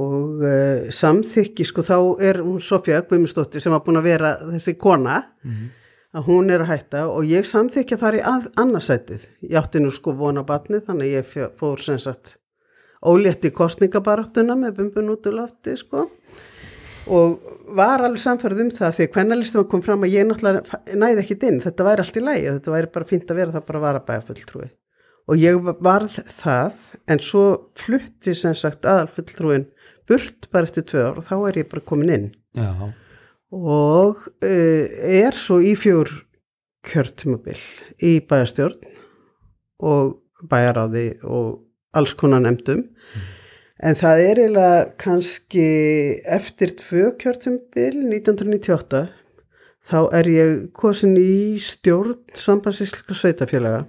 og 0.00 0.44
uh, 0.46 0.88
samþykki 0.94 1.66
sko 1.66 1.82
þá 1.82 1.96
er 2.22 2.40
hún 2.44 2.60
Sofja 2.62 3.00
Guðmundsdóttir 3.02 3.64
sem 3.64 3.74
var 3.74 3.82
búin 3.82 3.98
að 3.98 4.10
vera 4.12 4.36
þessi 4.52 4.76
kona 4.78 5.22
mm 5.42 5.52
-hmm 5.52 5.76
að 6.16 6.26
hún 6.26 6.50
er 6.50 6.64
að 6.64 6.72
hætta 6.72 7.04
og 7.10 7.26
ég 7.28 7.46
samþykja 7.46 7.96
að 7.96 8.02
fara 8.02 8.18
í 8.18 8.22
að, 8.26 8.50
annarsætið. 8.60 9.26
Ég 9.46 9.58
átti 9.60 9.82
nú 9.82 9.92
sko 9.94 10.14
vona 10.18 10.44
batni 10.46 10.82
þannig 10.86 11.14
ég 11.14 11.34
fór 11.58 11.82
sem 11.82 12.00
sagt 12.02 12.36
ólétti 13.00 13.52
kostningabaráttuna 13.54 14.56
með 14.58 14.80
bumbun 14.80 15.14
út 15.14 15.28
úr 15.30 15.38
lofti 15.38 15.76
sko 15.78 16.08
og 17.10 17.56
var 17.76 18.02
alveg 18.06 18.22
samfærið 18.22 18.64
um 18.64 18.74
það 18.74 18.96
því 18.96 19.06
að 19.06 19.16
hvernalistum 19.16 19.66
kom 19.70 19.82
fram 19.84 20.04
að 20.06 20.14
ég 20.16 20.28
náttúrulega 20.28 20.80
næði 20.98 21.24
ekkit 21.24 21.48
inn, 21.48 21.62
þetta 21.64 21.86
væri 21.86 22.04
allt 22.04 22.18
í 22.18 22.22
lægi 22.26 22.46
og 22.50 22.58
þetta 22.58 22.76
væri 22.76 22.92
bara 22.94 23.10
fínt 23.10 23.32
að 23.32 23.40
vera 23.42 23.54
það 23.56 23.66
bara 23.68 23.80
að 23.80 23.86
vara 23.86 24.04
bæja 24.08 24.26
fulltrúi 24.28 24.68
og 25.30 25.38
ég 25.38 25.68
varð 25.84 26.16
það 26.32 26.80
en 27.10 27.22
svo 27.22 27.44
flutti 27.78 28.34
sem 28.38 28.56
sagt 28.58 28.88
aðal 28.88 29.10
fulltrúin 29.14 29.68
burt 30.10 30.48
bara 30.50 30.66
eftir 30.66 30.86
tvö 30.90 31.04
ár 31.06 31.20
og 31.20 31.26
þá 31.26 31.36
er 31.38 31.60
ég 31.60 31.70
bara 31.70 31.86
komin 31.86 32.14
inn. 32.14 32.26
Já. 32.58 32.70
Og 33.54 34.24
uh, 34.42 34.84
er 35.22 35.38
svo 35.38 35.60
í 35.62 35.76
fjör 35.78 36.10
kjörtumabil 36.86 37.58
í 38.02 38.16
bæjastjórn 38.26 38.78
og 39.86 40.16
bæjaráði 40.50 41.06
og 41.22 41.60
alls 41.94 42.14
konar 42.18 42.42
nefndum. 42.42 42.86
Mm. 42.86 43.28
En 43.80 43.96
það 43.96 44.24
er 44.24 44.42
eiginlega 44.42 44.82
kannski 45.00 45.68
eftir 46.28 46.74
tvö 46.80 47.14
kjörtumabil 47.20 48.02
1998 48.10 49.06
þá 49.90 49.98
er 50.18 50.28
ég 50.28 50.52
kosin 50.76 51.16
í 51.16 51.56
stjórn 51.64 52.18
sambandsísleika 52.36 53.16
sveitafélaga 53.16 53.86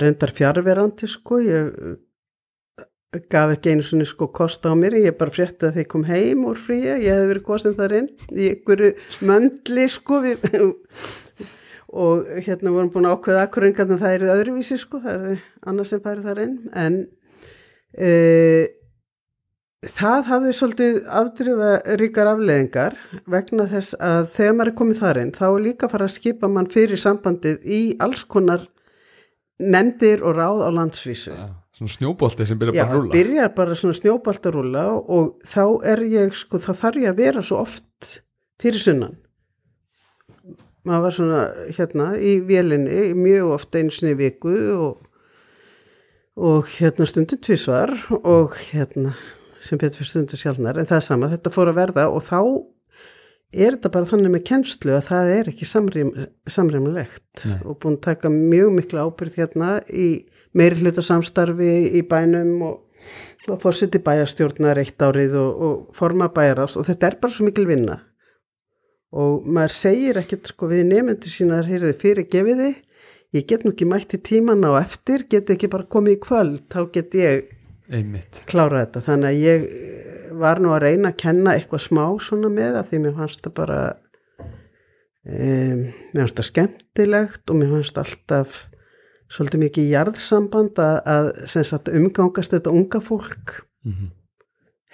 reyndar 0.00 0.32
fjárverandi 0.36 1.08
sko 1.10 1.40
ég 1.42 1.70
gaf 3.32 3.56
ekki 3.56 3.72
einu 3.72 3.82
svona 3.82 4.06
sko 4.06 4.28
kost 4.30 4.66
á 4.68 4.72
mér 4.78 4.98
ég 5.00 5.16
bara 5.18 5.34
frétti 5.34 5.66
að 5.66 5.80
þeir 5.80 5.88
kom 5.90 6.04
heim 6.06 6.44
úr 6.46 6.60
fríja 6.60 6.98
ég 7.00 7.16
hef 7.16 7.30
verið 7.32 7.46
kosin 7.48 7.78
þar 7.78 7.96
inn 7.98 8.10
í 8.30 8.50
einhverju 8.52 8.92
möndli 9.26 9.86
sko 9.90 10.20
við, 10.22 10.44
og 12.04 12.28
hérna 12.44 12.74
vorum 12.76 12.92
búin 12.92 13.08
að 13.08 13.16
ákveða 13.16 13.46
akkuringarna 13.48 13.98
það 13.98 14.18
eru 14.18 14.30
öðruvísi 14.36 14.78
sko 14.78 15.00
það 15.02 15.26
er 15.32 15.42
annars 15.72 15.90
sem 15.90 16.04
bæri 16.04 16.22
þar 16.28 16.42
inn 16.44 16.54
en 16.84 17.00
e, 17.96 18.10
það 19.86 20.26
hafði 20.30 20.56
svolítið 20.56 20.98
afdrifa 21.20 21.70
ríkar 22.00 22.32
afleðingar 22.34 22.98
vegna 23.30 23.68
þess 23.70 23.96
að 23.96 24.28
þegar 24.34 24.58
maður 24.58 24.72
er 24.72 24.78
komið 24.82 25.00
þar 25.04 25.22
inn 25.22 25.32
þá 25.38 25.46
er 25.48 25.64
líka 25.68 25.90
fara 25.92 26.10
að 26.10 26.16
skipa 26.18 26.52
mann 26.52 26.70
fyrir 26.70 27.00
sambandið 27.00 27.64
í 27.64 27.80
alls 28.02 28.26
konar 28.28 28.68
nefndir 29.60 30.22
og 30.24 30.38
ráð 30.38 30.62
á 30.64 30.70
landsvísu. 30.72 31.34
Ja 31.36 31.50
svona 31.80 31.94
snjóbolti 31.94 32.46
sem 32.46 32.58
byrjar 32.60 32.76
Já, 32.76 32.84
bara 32.84 32.92
að 32.92 33.00
rúla 33.00 33.10
Já, 33.10 33.16
byrjar 33.16 33.52
bara 33.56 33.76
svona 33.78 33.96
snjóbolt 33.96 34.46
að 34.46 34.56
rúla 34.56 34.84
og 35.00 35.28
þá 35.48 35.64
er 35.92 36.02
ég, 36.10 36.34
sko, 36.36 36.60
þá 36.60 36.72
þarf 36.76 37.00
ég 37.00 37.12
að 37.12 37.20
vera 37.20 37.44
svo 37.44 37.60
oft 37.62 38.10
fyrir 38.60 38.82
sunnan. 38.84 39.14
Maður 40.84 41.04
var 41.04 41.16
svona 41.16 41.44
hérna 41.76 42.08
í 42.16 42.34
vélinni 42.44 43.14
mjög 43.16 43.54
oft 43.56 43.76
einu 43.76 43.92
sinni 43.92 44.16
viku 44.18 44.56
og, 44.76 45.00
og 46.40 46.68
hérna 46.78 47.06
stundu 47.08 47.36
tvísvar 47.36 47.92
og 48.24 48.56
hérna 48.70 49.14
sem 49.60 49.78
betur 49.78 50.00
fyrir 50.00 50.10
stundu 50.10 50.38
sjálfnar 50.40 50.80
en 50.80 50.88
það 50.88 51.00
er 51.00 51.04
sama, 51.04 51.28
þetta 51.34 51.52
fór 51.52 51.70
að 51.72 51.80
verða 51.82 52.06
og 52.08 52.22
þá 52.24 52.38
er 53.50 53.74
þetta 53.76 53.90
bara 53.92 54.08
þannig 54.08 54.34
með 54.34 54.44
kennslu 54.48 54.94
að 54.96 55.08
það 55.08 55.32
er 55.34 55.50
ekki 55.50 55.68
samrýmulegt 55.68 57.46
og 57.64 57.80
búin 57.82 57.98
að 57.98 58.04
taka 58.06 58.30
mjög 58.32 58.70
miklu 58.76 59.02
ábyrð 59.02 59.40
hérna 59.42 59.72
í 59.90 60.10
meiri 60.56 60.80
hluta 60.80 61.02
samstarfi 61.04 61.72
í 61.98 62.02
bænum 62.08 62.62
og, 62.66 62.76
og 63.48 63.58
fórsiti 63.62 64.00
bæjarstjórnar 64.02 64.80
eitt 64.82 65.02
árið 65.02 65.36
og, 65.40 65.64
og 65.66 65.98
forma 65.98 66.30
bæjarás 66.34 66.78
og 66.78 66.86
þetta 66.88 67.10
er 67.10 67.18
bara 67.22 67.34
svo 67.34 67.48
mikil 67.48 67.66
vinna. 67.68 68.00
Og 69.10 69.46
maður 69.46 69.74
segir 69.74 70.20
ekkert 70.20 70.50
sko 70.50 70.68
við 70.70 70.84
nefndu 70.86 71.30
sína 71.30 71.60
heyrðu 71.66 71.96
fyrir 71.98 72.28
gefiði 72.30 72.72
ég 73.36 73.46
get 73.46 73.64
nú 73.64 73.72
ekki 73.74 73.86
mætti 73.88 74.18
tíman 74.18 74.66
á 74.66 74.80
eftir 74.80 75.26
get 75.30 75.50
ekki 75.52 75.70
bara 75.70 75.88
komið 75.90 76.16
í 76.16 76.20
kvöld 76.26 76.62
þá 76.72 76.80
get 76.94 77.14
ég 77.14 77.50
Einmitt. 77.90 78.44
klára 78.50 78.84
þetta 78.84 79.02
þannig 79.06 79.28
að 79.30 79.42
ég 79.44 79.66
var 80.40 80.60
nú 80.62 80.72
að 80.74 80.84
reyna 80.86 81.10
að 81.10 81.20
kenna 81.24 81.54
eitthvað 81.56 81.86
smá 81.86 82.04
svona 82.22 82.50
með 82.52 82.76
það 82.78 82.90
því 82.90 83.00
mér 83.04 83.16
fannst 83.18 83.42
það 83.46 83.56
bara 83.58 83.80
um, 85.26 85.82
mér 85.90 86.22
fannst 86.22 86.40
það 86.40 86.50
skemmtilegt 86.50 87.50
og 87.50 87.60
mér 87.60 87.74
fannst 87.76 88.00
alltaf 88.04 88.60
svolítið 89.30 89.64
mikið 89.64 89.90
jarðsamband 89.94 90.80
að, 90.82 90.96
að 91.06 91.28
sagt, 91.46 91.90
umgangast 91.94 92.54
þetta 92.54 92.72
unga 92.74 93.02
fólk 93.04 93.60
mm 93.86 93.92
-hmm. 93.92 94.14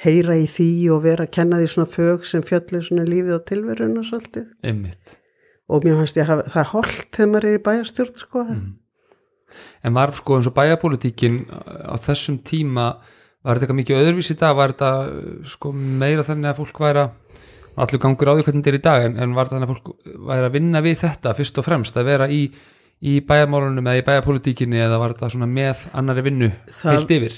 heyra 0.05 0.37
í 0.37 0.49
því 0.49 0.70
og 0.92 1.05
vera 1.09 1.25
að 1.25 1.35
kenna 1.38 1.61
því 1.61 1.70
svona 1.72 1.92
fög 1.92 2.27
sem 2.29 2.42
fjallir 2.42 2.85
svona 2.85 3.09
lífið 3.09 3.38
og 3.38 3.46
tilveruna 3.49 4.05
svolítið 4.05 4.51
Einmitt. 4.62 5.20
Og 5.66 5.85
mér 5.87 6.00
fannst 6.00 6.18
ég 6.18 6.31
að 6.31 6.44
það 6.52 6.62
er 6.62 6.72
holdt 6.72 7.16
þegar 7.16 7.31
maður 7.33 7.48
er 7.48 7.59
í 7.59 7.64
bæjastjórn 7.68 8.20
sko 8.22 8.44
mm. 8.46 8.66
En 9.87 9.94
var 9.94 10.11
sko 10.18 10.37
eins 10.37 10.48
og 10.50 10.57
bæjapolítíkin 10.57 11.44
á 11.46 11.94
þessum 12.02 12.40
tíma 12.44 12.88
var 13.46 13.61
þetta 13.62 13.76
mikið 13.79 14.00
öðruvís 14.02 14.33
í 14.35 14.38
dag 14.40 14.57
var 14.59 14.74
þetta 14.74 15.46
sko 15.48 15.70
meira 15.72 16.24
þannig 16.26 16.50
að 16.50 16.61
fólk 16.61 16.81
væri 16.83 17.05
að 17.05 17.12
allur 17.76 18.02
gangur 18.02 18.33
á 18.33 18.35
því 18.35 18.46
hvernig 18.46 18.64
þetta 18.64 18.72
er 18.72 18.79
í 18.79 18.85
dag 18.87 19.07
en, 19.07 19.18
en 19.22 19.37
var 19.37 19.46
þetta 19.46 19.57
þannig 19.57 19.68
að 19.68 19.74
fólk 19.74 20.24
væri 20.31 20.48
að 20.48 20.57
vinna 20.57 20.83
við 20.85 20.96
þetta 21.05 21.35
fyrst 21.38 21.61
og 21.61 21.66
fremst 21.66 22.00
að 22.00 22.09
vera 22.11 22.29
í 22.33 22.40
í 23.05 23.18
bæjarmálunum 23.29 23.90
eða 23.90 24.00
í 24.00 24.07
bæjarpolitíkinni 24.07 24.81
eða 24.81 25.00
var 25.02 25.14
þetta 25.14 25.35
svona 25.35 25.48
með 25.50 25.85
annari 25.96 26.24
vinnu 26.24 26.48
það, 26.70 26.94
heilt 26.94 27.12
yfir? 27.16 27.37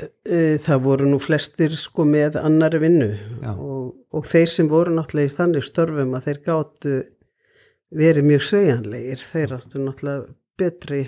E, 0.00 0.40
það 0.60 0.82
voru 0.84 1.08
nú 1.08 1.20
flestir 1.22 1.76
sko 1.80 2.04
með 2.08 2.36
annari 2.40 2.82
vinnu 2.82 3.08
og, 3.54 3.86
og 4.16 4.28
þeir 4.28 4.52
sem 4.52 4.68
voru 4.68 4.92
náttúrulega 4.96 5.32
í 5.32 5.34
þannig 5.38 5.66
störfum 5.66 6.14
að 6.18 6.28
þeir 6.28 6.42
gáttu 6.50 6.98
verið 7.90 8.26
mjög 8.26 8.44
sveigjanlegir 8.46 9.22
þeir 9.22 9.54
áttu 9.56 9.82
náttúrulega 9.82 10.26
betri 10.60 11.04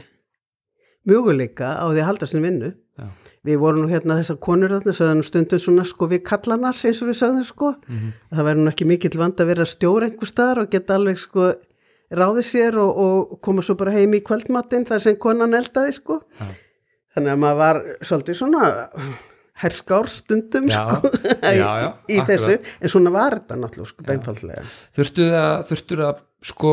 mjöguleika 1.08 1.76
á 1.78 1.84
því 1.90 2.00
að 2.02 2.08
halda 2.08 2.28
sin 2.30 2.44
vinnu 2.44 2.70
Já. 2.98 3.06
við 3.46 3.60
vorum 3.62 3.84
nú 3.84 3.90
hérna 3.90 4.18
þessar 4.20 4.38
konur 4.42 4.74
þarna 4.74 4.94
sögðan 4.96 5.24
stundum 5.26 5.62
svona 5.62 5.84
sko 5.88 6.08
við 6.10 6.22
kallanars 6.28 6.84
eins 6.86 7.02
og 7.02 7.10
við 7.10 7.18
sögðum 7.22 7.46
sko 7.46 7.72
mm 7.72 7.98
-hmm. 7.98 8.12
það 8.36 8.46
væri 8.48 8.60
nú 8.60 8.70
ekki 8.70 8.88
mikill 8.90 9.18
vand 9.18 9.40
að 9.40 9.50
vera 9.52 9.64
stjór 9.64 10.04
einhver 10.04 10.28
staðar 10.28 10.62
og 10.62 10.70
geta 10.70 10.94
alveg 10.94 11.18
sko 11.18 11.52
ráði 12.10 12.42
sér 12.42 12.78
og, 12.78 12.96
og 12.96 13.40
koma 13.40 13.62
svo 13.62 13.74
bara 13.74 13.90
heim 13.90 14.14
í 14.14 14.20
kvöldmattin 14.20 14.84
þar 14.84 15.00
sem 15.00 15.16
konan 15.16 15.54
eldaði 15.54 15.92
sko 15.92 16.22
ja. 16.40 16.46
þannig 17.14 17.32
að 17.32 17.38
maður 17.38 17.58
var 17.58 17.82
svolítið 18.02 18.34
svona 18.34 18.62
herskár 19.60 20.08
stundum 20.10 20.68
Já, 20.70 20.80
sko, 20.88 21.10
já, 21.42 21.52
já, 21.52 21.88
í 22.08 22.18
akkurat. 22.18 22.30
þessu. 22.30 22.76
En 22.80 22.92
svona 22.92 23.12
var 23.14 23.36
þetta 23.40 23.58
náttúrulega 23.60 23.90
sko 23.92 24.06
beinfallega. 24.08 24.64
Þurftu 24.96 25.26
það, 25.32 25.66
þurftu 25.70 25.98
það 26.00 26.22
sko, 26.52 26.72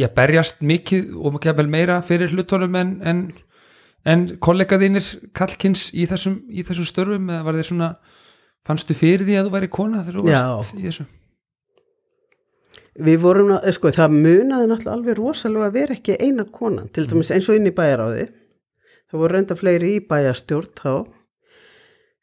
ég 0.00 0.16
berjast 0.16 0.60
mikið 0.66 1.14
og 1.16 1.36
maður 1.36 1.56
vel 1.60 1.68
meira 1.70 2.00
fyrir 2.06 2.34
hlutunum 2.34 2.76
en, 2.80 2.90
en, 3.06 3.22
en 4.04 4.26
kollegaðinir 4.42 5.06
kallkins 5.36 5.88
í 5.94 6.08
þessum, 6.10 6.40
í 6.50 6.66
þessum 6.66 6.88
störfum? 6.90 7.30
Eða 7.30 7.46
var 7.46 7.60
þið 7.60 7.70
svona, 7.70 7.94
fannstu 8.66 8.98
fyrir 8.98 9.24
því 9.28 9.38
að 9.40 9.48
þú 9.48 9.54
væri 9.56 9.72
kona 9.78 10.04
þegar 10.04 10.20
þú 10.20 10.28
varst 10.28 10.76
í 10.76 10.84
þessu? 10.88 11.06
Við 13.00 13.20
vorum, 13.22 13.54
eh, 13.62 13.72
sko, 13.72 13.88
það 13.94 14.16
munaði 14.18 14.66
náttúrulega 14.68 14.96
alveg 14.98 15.16
rosalega 15.16 15.68
að 15.70 15.76
vera 15.78 15.94
ekki 15.94 16.16
eina 16.20 16.44
konan, 16.44 16.90
til 16.92 17.06
dæmis 17.08 17.30
eins 17.32 17.48
og 17.48 17.56
inn 17.56 17.70
í 17.70 17.72
bæjaráði. 17.72 18.26
Það 19.10 19.22
voru 19.22 19.36
reynda 19.36 19.56
fleiri 19.56 19.92
í 19.96 20.02
bæjastjórn 20.10 20.74
þá. 20.76 20.92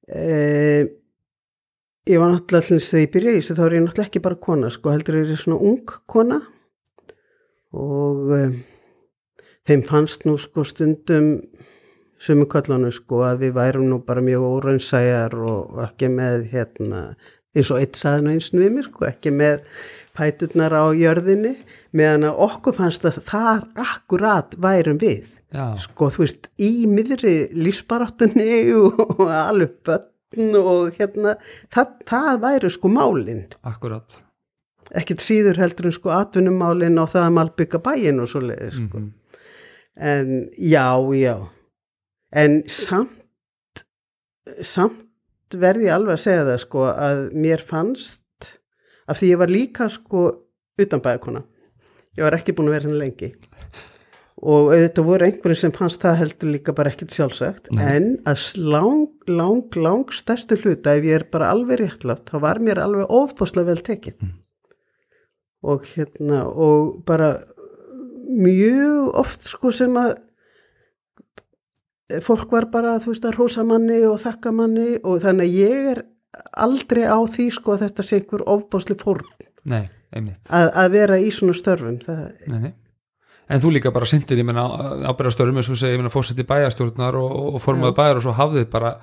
E, 0.08 0.88
ég 2.08 2.22
var 2.22 2.32
náttúrulega 2.32 2.64
allins 2.64 2.90
þegar 2.92 3.04
ég 3.04 3.14
byrjaði 3.16 3.42
þessu, 3.42 3.58
þá 3.58 3.64
er 3.66 3.76
ég 3.78 3.86
náttúrulega 3.86 4.08
ekki 4.08 4.24
bara 4.24 4.42
kona, 4.48 4.72
sko, 4.74 4.94
heldur 4.96 5.20
er 5.20 5.32
ég 5.34 5.42
svona 5.42 5.60
ung 5.72 5.96
kona. 6.08 6.40
Og 7.78 8.36
e, 8.38 8.44
þeim 9.68 9.84
fannst 9.88 10.28
nú 10.28 10.38
sko 10.40 10.64
stundum 10.68 11.34
sumu 12.18 12.48
köllanu 12.50 12.90
sko 12.94 13.22
að 13.28 13.44
við 13.46 13.58
værum 13.58 13.90
nú 13.92 14.00
bara 14.06 14.24
mjög 14.26 14.46
óraunsæjar 14.48 15.36
og 15.38 15.82
ekki 15.86 16.10
með 16.10 16.48
hérna 16.54 17.02
eins 17.58 17.70
og 17.74 17.82
eitt 17.82 17.98
saðin 17.98 18.32
og 18.32 18.38
eins 18.38 18.50
við 18.54 18.72
mér 18.74 18.88
sko 18.88 19.06
ekki 19.10 19.34
með 19.34 19.62
pæturnar 20.18 20.74
á 20.74 20.86
jörðinni 20.98 21.54
meðan 21.96 22.28
að 22.30 22.42
okkur 22.48 22.76
fannst 22.78 23.06
að 23.08 23.20
þar 23.30 23.64
akkurat 23.84 24.56
værum 24.64 25.00
við. 25.02 25.38
Já, 25.56 25.66
sko 25.80 26.10
þú 26.14 26.24
veist 26.26 26.50
í 26.60 26.72
miðri 26.92 27.36
lífsbaráttunni 27.56 28.48
og, 28.76 29.22
alveg 29.32 29.76
börn 29.88 30.58
og 30.60 30.98
hérna 30.98 31.38
það, 31.74 31.94
það 32.10 32.32
væri 32.44 32.72
sko 32.74 32.92
málin. 32.92 33.46
Akkurat. 33.68 34.22
Ekkert 34.96 35.24
síður 35.24 35.60
heldur 35.60 35.90
en 35.90 35.96
sko 35.96 36.12
atvinnumálin 36.16 37.00
og 37.02 37.12
það 37.12 37.26
að 37.28 37.38
malbygga 37.38 37.84
bæin 37.84 38.24
og 38.24 38.32
svo 38.32 38.44
leiði 38.44 38.72
sko. 38.76 39.04
Mhm. 39.04 39.14
en 39.98 40.50
já, 40.54 40.94
já. 41.18 41.48
En 42.32 42.62
samt 42.70 43.84
samt 44.62 45.04
verði 45.58 45.88
ég 45.88 45.96
alveg 45.96 46.18
að 46.18 46.24
segja 46.24 46.46
það 46.48 46.60
sko 46.64 46.84
að 46.92 47.22
mér 47.36 47.64
fannst 47.64 48.52
af 49.08 49.20
því 49.20 49.32
ég 49.32 49.42
var 49.42 49.52
líka 49.52 49.88
sko 49.92 50.24
utanbæðakona 50.82 51.44
ég 52.18 52.26
var 52.26 52.38
ekki 52.38 52.56
búin 52.58 52.72
að 52.72 52.78
vera 52.78 52.90
henni 52.90 53.02
lengi. 53.02 53.32
Og 54.38 54.70
auðvitað 54.70 55.08
voru 55.08 55.26
einhverjum 55.26 55.60
sem 55.64 55.74
fannst 55.74 56.04
það 56.04 56.20
heldur 56.20 56.52
líka 56.54 56.74
bara 56.78 56.92
ekkert 56.94 57.16
sjálfsagt. 57.16 57.72
Nei. 57.74 57.86
en 57.96 58.10
að 58.30 58.44
lang, 58.62 59.08
lang, 59.30 59.78
lang 59.82 60.14
stærstu 60.14 60.60
hluta 60.62 60.94
ef 60.94 61.08
ég 61.08 61.22
er 61.22 61.26
bara 61.32 61.50
alveg 61.54 61.82
réttlátt 61.82 62.30
þá 62.30 62.38
var 62.44 62.62
mér 62.62 62.84
alveg 62.84 63.10
ofbáslega 63.10 63.72
vel 63.72 63.82
tekið. 63.82 64.22
Mm. 64.22 64.36
og 65.68 65.84
hérna 65.90 66.44
og 66.46 67.04
bara 67.06 67.32
mjög 68.30 69.16
oft 69.18 69.48
sko 69.50 69.72
sem 69.74 69.96
að 69.98 70.14
fólk 72.24 72.52
var 72.52 72.70
bara 72.72 72.98
þú 73.02 73.12
veist 73.12 73.26
að 73.28 73.40
rosa 73.40 73.66
manni 73.68 74.00
og 74.08 74.22
þakka 74.22 74.54
manni. 74.56 74.96
Og 75.04 75.22
þannig 75.24 75.50
að 75.50 75.58
ég 75.58 75.92
er 75.94 76.04
aldrei 76.54 77.04
á 77.10 77.20
því 77.26 77.50
sko 77.58 77.76
að 77.76 77.88
þetta 77.88 78.06
sé 78.06 78.22
einhver 78.22 78.46
ofbásli 78.48 78.98
fórn. 79.00 79.28
Nei, 79.68 79.88
að, 80.16 80.68
að 80.72 80.92
vera 80.94 81.20
í 81.20 81.32
svona 81.34 81.56
störfum 81.58 82.00
nei, 82.08 82.60
nei. 82.68 82.74
En 83.48 83.62
þú 83.64 83.72
líka 83.78 83.94
bara 83.96 84.08
sindir, 84.10 84.40
ég 84.42 84.48
menna 84.48 84.66
ábyrðastörfum 85.08 85.62
eins 85.62 85.70
og 85.72 85.80
segja, 85.80 85.96
ég 85.96 86.02
menna 86.02 86.12
fórseti 86.12 86.44
bæjastjórnar 86.48 87.16
og, 87.16 87.36
og 87.56 87.64
formaði 87.64 87.96
bæjar 87.96 88.20
og 88.20 88.26
svo 88.26 88.34
hafðið 88.36 88.66
bara 88.74 88.98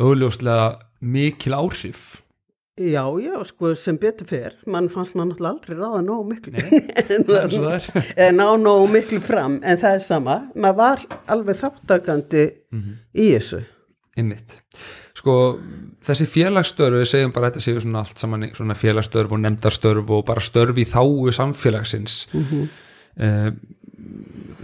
augljóslega 0.00 0.68
mikil 1.04 1.56
áhrif. 1.58 2.22
Já 2.80 3.04
já 3.20 3.34
sko 3.44 3.74
sem 3.76 3.98
betur 4.00 4.24
fer 4.24 4.54
mann 4.64 4.88
fannst 4.88 5.12
mann 5.18 5.28
náttúrulega 5.28 5.50
aldrei 5.52 5.76
ráða 5.76 6.00
nógu 6.06 6.24
miklu. 6.30 6.52
Nei, 6.54 6.80
eða 8.16 8.30
ná 8.38 8.46
nógu 8.56 8.86
miklu 8.88 9.20
fram 9.20 9.58
en 9.60 9.80
það 9.82 9.98
er 9.98 10.06
sama, 10.06 10.38
maður 10.54 10.78
var 10.78 11.04
alveg 11.34 11.60
þáttakandi 11.60 12.46
í 13.12 13.26
þessu. 13.34 13.60
Einmitt. 14.16 14.56
Sko, 15.20 15.34
þessi 16.06 16.26
félagsstörf, 16.32 16.96
við 16.96 17.10
segjum 17.10 17.32
bara 17.36 17.50
þetta 17.50 17.64
séu 17.64 17.80
svona 17.82 18.04
allt 18.04 18.22
saman 18.22 18.46
svona 18.56 18.76
félagsstörf 18.78 19.34
og 19.36 19.42
nefndarstörf 19.42 20.14
og 20.16 20.24
bara 20.28 20.44
störf 20.44 20.78
í 20.80 20.86
þáu 20.88 21.28
samfélagsins 21.36 22.22
mm 22.32 22.70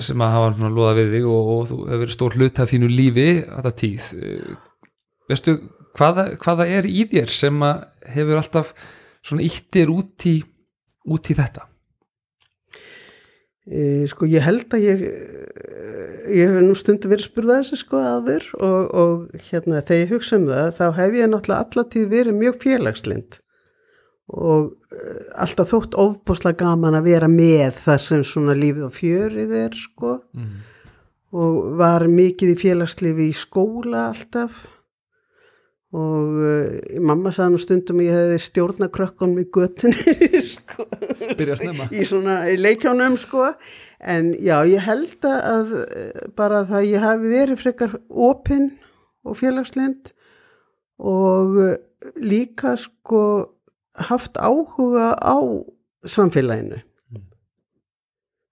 sem 0.03 0.23
að 0.23 0.35
hafa 0.35 0.53
svona 0.57 0.73
loða 0.75 0.97
við 0.99 1.14
þig 1.16 1.29
og, 1.31 1.51
og 1.53 1.62
þú 1.71 1.79
hefur 1.85 2.03
verið 2.03 2.14
stór 2.14 2.37
hlut 2.37 2.61
af 2.61 2.71
þínu 2.73 2.90
lífi 2.92 3.27
þetta 3.42 3.73
tíð. 3.81 4.11
Eh, 4.16 4.83
Veistu, 5.31 5.55
hvaða, 5.99 6.27
hvaða 6.42 6.66
er 6.79 6.88
í 6.88 7.07
þér 7.11 7.33
sem 7.35 7.64
að 7.66 7.87
hefur 8.14 8.40
alltaf 8.40 8.73
svona 9.27 9.47
íttir 9.47 9.90
út 9.92 10.29
í, 10.29 10.37
út 11.11 11.33
í 11.33 11.37
þetta? 11.38 11.66
E, 13.66 14.07
sko 14.07 14.29
ég 14.31 14.44
held 14.46 14.68
að 14.76 14.85
ég 14.85 15.00
ég 16.31 16.50
hef 16.52 16.61
nú 16.62 16.74
stundu 16.79 17.09
verið 17.11 17.26
spurðað 17.26 17.64
þessu 17.64 17.79
sko 17.81 17.98
aður 18.02 18.44
og, 18.62 18.94
og 19.02 19.42
hérna 19.48 19.81
þegar 19.83 20.02
ég 20.05 20.12
hugsa 20.14 20.38
um 20.38 20.46
það 20.50 20.68
þá 20.79 20.85
hef 21.00 21.16
ég 21.18 21.29
náttúrulega 21.33 21.64
allatíð 21.66 22.07
verið 22.12 22.38
mjög 22.38 22.61
félagslind 22.62 23.38
og 24.37 24.70
e, 24.94 25.02
alltaf 25.42 25.70
þótt 25.74 25.98
ofbúslega 26.02 26.61
gaman 26.62 26.98
að 26.98 27.09
vera 27.11 27.29
með 27.31 27.76
það 27.83 28.00
sem 28.07 28.24
svona 28.26 28.55
lífið 28.59 28.87
og 28.88 28.96
fjörið 29.00 29.55
er 29.64 29.76
sko 29.83 30.14
Mm. 30.37 30.57
og 31.35 31.76
var 31.79 32.07
mikið 32.11 32.55
í 32.55 32.59
félagslifi 32.62 33.29
í 33.31 33.35
skóla 33.35 34.09
alltaf 34.12 34.62
og 35.94 36.38
uh, 36.42 36.99
mamma 36.99 37.31
sagði 37.31 37.55
nú 37.55 37.61
stundum 37.62 38.01
ég 38.03 38.16
hefði 38.16 38.38
stjórna 38.42 38.88
krökkunum 38.92 39.38
í 39.38 39.46
göttunni 39.55 40.40
sko. 40.53 40.87
Í 41.94 42.07
svona 42.09 42.40
í 42.51 42.57
leikjánum 42.59 43.14
sko. 43.20 43.53
En 44.03 44.33
já 44.42 44.59
ég 44.68 44.83
held 44.85 45.25
að 45.25 45.72
eh, 45.87 46.27
bara 46.37 46.64
það 46.68 46.88
ég 46.90 47.07
hafi 47.07 47.31
verið 47.33 47.62
frekar 47.62 47.94
opinn 48.11 48.75
og 49.25 49.38
félagslind 49.40 50.11
og 51.01 51.57
eh, 51.62 51.79
líka 52.20 52.75
sko 52.81 53.22
haft 54.11 54.37
áhuga 54.37 55.14
á 55.16 55.38
samfélaginu. 56.05 56.83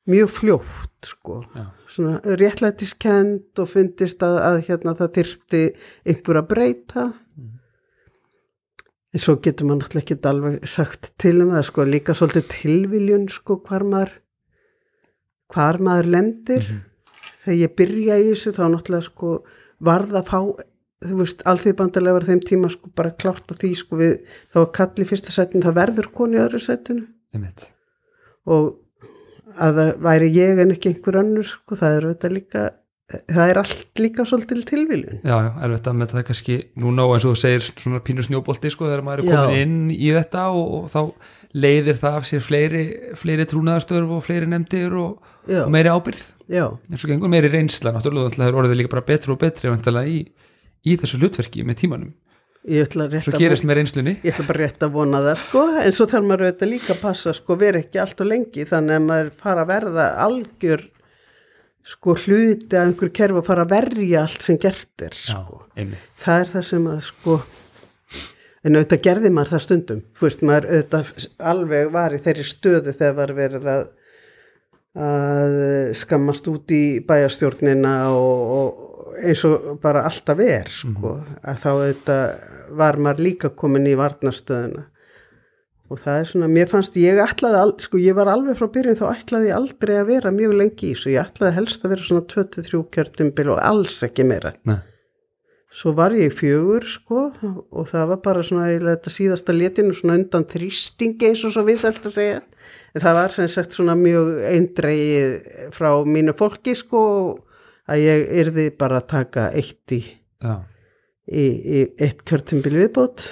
Mjög 0.08 0.32
fljótt 0.38 1.08
sko. 1.08 1.42
Já. 1.52 1.66
svona 1.88 2.20
réttlætiskend 2.24 3.60
og 3.60 3.68
fundist 3.68 4.22
að, 4.24 4.38
að 4.40 4.56
hérna 4.68 4.94
það 4.98 5.12
þyrfti 5.18 5.62
einhver 6.08 6.40
að 6.40 6.48
breyta 6.50 7.04
svo 9.22 9.36
getur 9.42 9.68
maður 9.68 9.84
náttúrulega 9.84 10.04
ekki 10.04 10.28
alveg 10.30 10.68
sagt 10.68 11.12
til 11.22 11.36
um 11.44 11.52
það 11.54 11.66
sko 11.68 11.86
líka 11.86 12.16
svolítið 12.18 12.46
tilviljun 12.54 13.26
sko 13.30 13.60
hvar 13.62 13.84
maður 13.86 14.14
hvar 15.54 15.78
maður 15.78 16.10
lendir. 16.16 16.70
Þegar 17.44 17.58
ég 17.60 17.74
byrja 17.78 18.20
í 18.20 18.30
þessu 18.32 18.54
þá 18.56 18.64
náttúrulega 18.72 19.06
sko 19.08 19.34
varð 19.84 20.16
að 20.18 20.30
fá 20.30 20.38
þú 21.04 21.18
veist, 21.20 21.42
alþýðbandalega 21.48 22.16
var 22.16 22.26
þeim 22.28 22.40
tíma 22.48 22.70
sko 22.72 22.90
bara 22.96 23.12
klárt 23.12 23.52
á 23.52 23.54
því 23.58 23.72
sko 23.76 23.98
við 24.00 24.14
þá 24.52 24.58
var 24.62 24.70
kall 24.78 25.04
í 25.04 25.08
fyrsta 25.08 25.34
setinu, 25.34 25.64
það 25.66 25.78
verður 25.80 26.08
koni 26.16 26.38
í 26.38 26.42
öðru 26.44 26.60
setinu 26.64 27.06
og 28.54 28.70
að 29.54 29.80
það 29.80 29.90
væri 30.06 30.30
ég 30.34 30.62
en 30.62 30.74
ekki 30.74 30.92
einhver 30.92 31.20
önnur 31.20 31.48
sko, 31.48 31.78
það 31.78 31.98
er 31.98 32.08
þetta 32.12 32.32
líka 32.32 32.64
það 33.30 33.52
er 33.52 33.60
allt 33.60 34.02
líka 34.02 34.26
svolítil 34.28 34.64
tilviljun. 34.68 35.22
Já, 35.22 35.36
já, 35.46 35.50
erfitt 35.66 35.88
að 35.90 35.96
með 36.00 36.14
það 36.14 36.26
kannski 36.30 36.58
núna 36.80 37.06
og 37.06 37.16
eins 37.16 37.26
og 37.28 37.34
þú 37.34 37.40
segir 37.44 37.66
svona 37.68 38.02
pínu 38.04 38.26
snjóbolti 38.26 38.72
sko 38.74 38.90
þegar 38.90 39.04
maður 39.06 39.24
er 39.24 39.30
komin 39.30 39.54
Já. 39.54 39.64
inn 39.64 39.78
í 39.94 40.12
þetta 40.14 40.44
og, 40.54 40.76
og 40.78 40.92
þá 40.92 41.00
leiðir 41.54 42.00
það 42.02 42.18
af 42.18 42.26
sér 42.28 42.42
fleiri, 42.42 42.82
fleiri 43.18 43.46
trúnaðastörf 43.50 44.16
og 44.16 44.24
fleiri 44.26 44.48
nefndir 44.50 44.96
og, 44.98 45.22
og 45.46 45.70
meiri 45.72 45.92
ábyrð 45.92 46.24
já, 46.50 46.66
eins 46.90 47.04
og 47.04 47.12
gengur 47.12 47.30
meiri 47.30 47.50
reynsla 47.52 47.94
náttúrulega 47.94 48.34
það 48.34 48.48
er 48.48 48.58
orðið 48.60 48.80
líka 48.80 48.94
bara 48.96 49.06
betri 49.06 49.34
og 49.34 49.40
betri 49.42 49.70
í, 50.10 50.18
í 50.84 50.96
þessu 51.00 51.20
hlutverki 51.22 51.64
með 51.64 51.84
tímanum. 51.84 52.12
Svo 52.64 53.36
gerist 53.36 53.66
með 53.68 53.82
reynslunni. 53.82 54.14
ég 54.24 54.32
ætla 54.32 54.46
bara 54.48 54.62
rétt 54.62 54.84
að 54.86 54.94
vona 54.94 55.18
það 55.20 55.40
sko 55.42 55.64
en 55.82 55.92
svo 55.92 56.06
þarf 56.08 56.24
maður 56.24 56.46
auðvitað 56.46 56.70
líka 56.70 56.94
að 56.94 57.00
passa 57.02 57.34
sko 57.36 57.56
vera 57.60 57.82
ekki 57.84 58.00
allt 58.00 58.22
og 58.24 58.30
lengi 58.30 58.64
þannig 58.70 58.96
að 58.96 59.08
maður 59.10 59.32
fara 59.42 59.64
að 59.66 59.72
verða 59.74 60.06
algjör 60.24 60.84
sko 61.84 62.14
hluti 62.16 62.78
af 62.78 62.86
einhver 62.88 63.12
kerfi 63.14 63.40
að 63.40 63.48
fara 63.48 63.66
að 63.66 63.74
verja 63.74 64.22
allt 64.24 64.46
sem 64.46 64.60
gert 64.60 65.04
er 65.04 65.18
sko. 65.18 65.60
einmitt. 65.76 66.08
Það 66.16 66.40
er 66.40 66.52
það 66.54 66.66
sem 66.70 66.86
að 66.88 67.02
sko 67.08 67.40
en 68.64 68.78
auðvitað 68.78 69.02
gerði 69.04 69.32
maður 69.34 69.52
það 69.54 69.64
stundum. 69.66 70.00
Þú 70.16 70.26
veist 70.26 70.46
maður 70.48 70.70
auðvitað 70.70 71.28
alveg 71.52 71.92
var 71.92 72.16
í 72.16 72.22
þeirri 72.24 72.46
stöðu 72.48 72.96
þegar 72.96 73.20
var 73.20 73.34
verið 73.36 73.70
að 73.74 73.84
að 74.94 75.54
skammast 75.98 76.46
út 76.52 76.70
í 76.70 76.82
bæjarstjórnina 77.02 77.94
og, 78.14 78.42
og 78.54 79.16
eins 79.26 79.42
og 79.48 79.80
bara 79.82 80.04
alltaf 80.06 80.38
er 80.42 80.70
sko, 80.70 81.16
að 81.42 81.62
þá 81.62 81.70
auðvitað 81.72 82.76
var 82.78 82.98
maður 83.02 83.24
líka 83.26 83.50
komin 83.58 83.88
í 83.90 83.96
varnastöðuna 83.98 84.86
og 85.92 86.00
það 86.00 86.16
er 86.22 86.28
svona, 86.30 86.48
mér 86.48 86.68
fannst 86.70 86.94
ég 86.96 87.18
ætlaði, 87.20 87.58
al- 87.60 87.74
sko 87.84 87.98
ég 88.00 88.16
var 88.16 88.30
alveg 88.32 88.56
frá 88.56 88.70
byrjun 88.72 88.96
þá 88.96 89.04
ætlaði 89.12 89.50
ég 89.50 89.58
aldrei 89.58 89.94
að 90.00 90.06
vera 90.14 90.30
mjög 90.32 90.54
lengi 90.62 90.90
í 90.90 90.96
svo 90.96 91.12
ég 91.12 91.26
ætlaði 91.28 91.56
helst 91.58 91.84
að 91.84 91.92
vera 91.92 92.06
svona 92.08 92.24
23 92.32 92.80
kjörtumbil 92.96 93.50
og 93.52 93.60
alls 93.60 93.98
ekki 94.06 94.24
meira. 94.26 94.54
Nei. 94.64 94.78
svo 95.74 95.90
var 95.98 96.12
ég 96.14 96.30
fjögur 96.30 96.84
sko 96.86 97.20
og 97.74 97.88
það 97.90 98.04
var 98.12 98.18
bara 98.22 98.42
svona 98.46 98.68
þetta 98.78 99.10
síðasta 99.10 99.52
letinu 99.56 99.92
svona 99.92 100.14
undan 100.20 100.44
þrýstingi 100.46 101.26
eins 101.32 101.42
og 101.44 101.50
svo 101.56 101.64
vinsælt 101.66 102.04
að 102.06 102.14
segja. 102.14 102.40
En 102.94 103.02
það 103.02 103.16
var 103.18 103.32
sem 103.34 103.48
sagt 103.50 103.74
svona 103.74 103.96
mjög 103.98 104.28
eindreið 104.52 105.32
frá 105.74 105.90
mínu 106.06 106.32
fólki 106.38 106.76
sko 106.78 107.00
að 107.90 108.04
ég 108.06 108.28
yrði 108.44 108.68
bara 108.78 109.02
að 109.02 109.08
taka 109.10 109.48
eitt 109.50 109.92
í, 109.98 109.98
í, 111.26 111.44
í 111.44 111.80
eitt 111.98 112.22
kjörtumbil 112.24 112.76
viðbót 112.78 113.26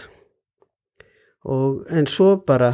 og 1.49 1.83
en 1.91 2.09
svo 2.11 2.35
bara 2.47 2.73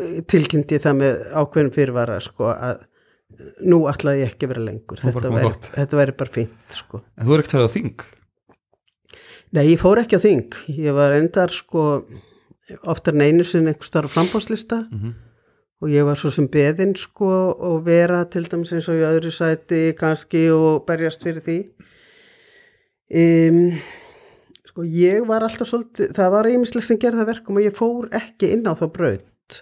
eh, 0.00 0.20
tilkynnti 0.30 0.80
það 0.82 0.98
með 1.00 1.22
ákveðin 1.42 1.72
fyrirvara 1.74 2.18
sko 2.24 2.50
að 2.54 2.84
nú 3.66 3.80
ætlaði 3.90 4.22
ég 4.22 4.34
ekki 4.34 4.46
að 4.46 4.52
vera 4.54 4.66
lengur. 4.68 5.00
Þetta 5.02 5.32
væri, 5.34 5.54
þetta 5.74 5.98
væri 5.98 6.16
bara 6.20 6.34
fínt 6.34 6.76
sko. 6.76 7.02
En 7.18 7.26
þú 7.26 7.34
er 7.34 7.42
ekkert 7.42 7.56
farið 7.56 7.66
á 7.66 7.74
þing? 7.74 8.06
Nei, 9.54 9.64
ég 9.72 9.82
fór 9.82 10.02
ekki 10.02 10.18
á 10.18 10.22
þing. 10.22 10.58
Ég 10.74 10.96
var 10.96 11.14
endar 11.16 11.54
sko 11.54 11.84
oftar 12.88 13.14
en 13.16 13.26
einu 13.26 13.44
sinni 13.46 13.74
einhver 13.74 13.86
starf 13.86 14.14
frambáslista 14.14 14.84
mm 14.88 15.14
og 15.84 15.90
ég 15.92 16.06
var 16.06 16.16
svo 16.16 16.30
sem 16.32 16.46
beðin 16.48 16.94
sko 16.96 17.28
og 17.52 17.82
vera 17.84 18.22
til 18.32 18.46
dæmis 18.48 18.72
eins 18.72 18.86
og 18.88 18.96
í 18.96 19.04
öðru 19.04 19.32
sæti 19.34 19.82
kannski 19.98 20.46
og 20.54 20.86
berjast 20.88 21.26
fyrir 21.26 21.44
því. 21.44 21.58
Um, 23.12 23.58
sko 24.74 24.82
ég 24.90 25.22
var 25.28 25.44
alltaf 25.46 25.70
svolítið, 25.70 26.10
það 26.16 26.30
var 26.34 26.50
einmislega 26.50 26.86
sem 26.88 26.98
gerða 26.98 27.28
verkum 27.28 27.60
og 27.60 27.62
ég 27.62 27.74
fór 27.76 28.08
ekki 28.10 28.50
inn 28.56 28.66
á 28.66 28.74
þá 28.74 28.88
braut. 28.90 29.60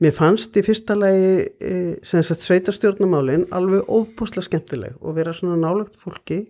Mér 0.00 0.14
fannst 0.14 0.54
í 0.56 0.62
fyrsta 0.64 0.94
lagi 0.96 1.32
e, 1.60 1.72
sem 2.06 2.22
sagt 2.24 2.46
sveitarstjórnumálin 2.46 3.48
alveg 3.52 3.84
óbúslega 3.90 4.46
skemmtileg 4.46 4.94
og 5.02 5.18
vera 5.18 5.34
svona 5.36 5.58
nálagt 5.60 5.98
fólki 6.00 6.46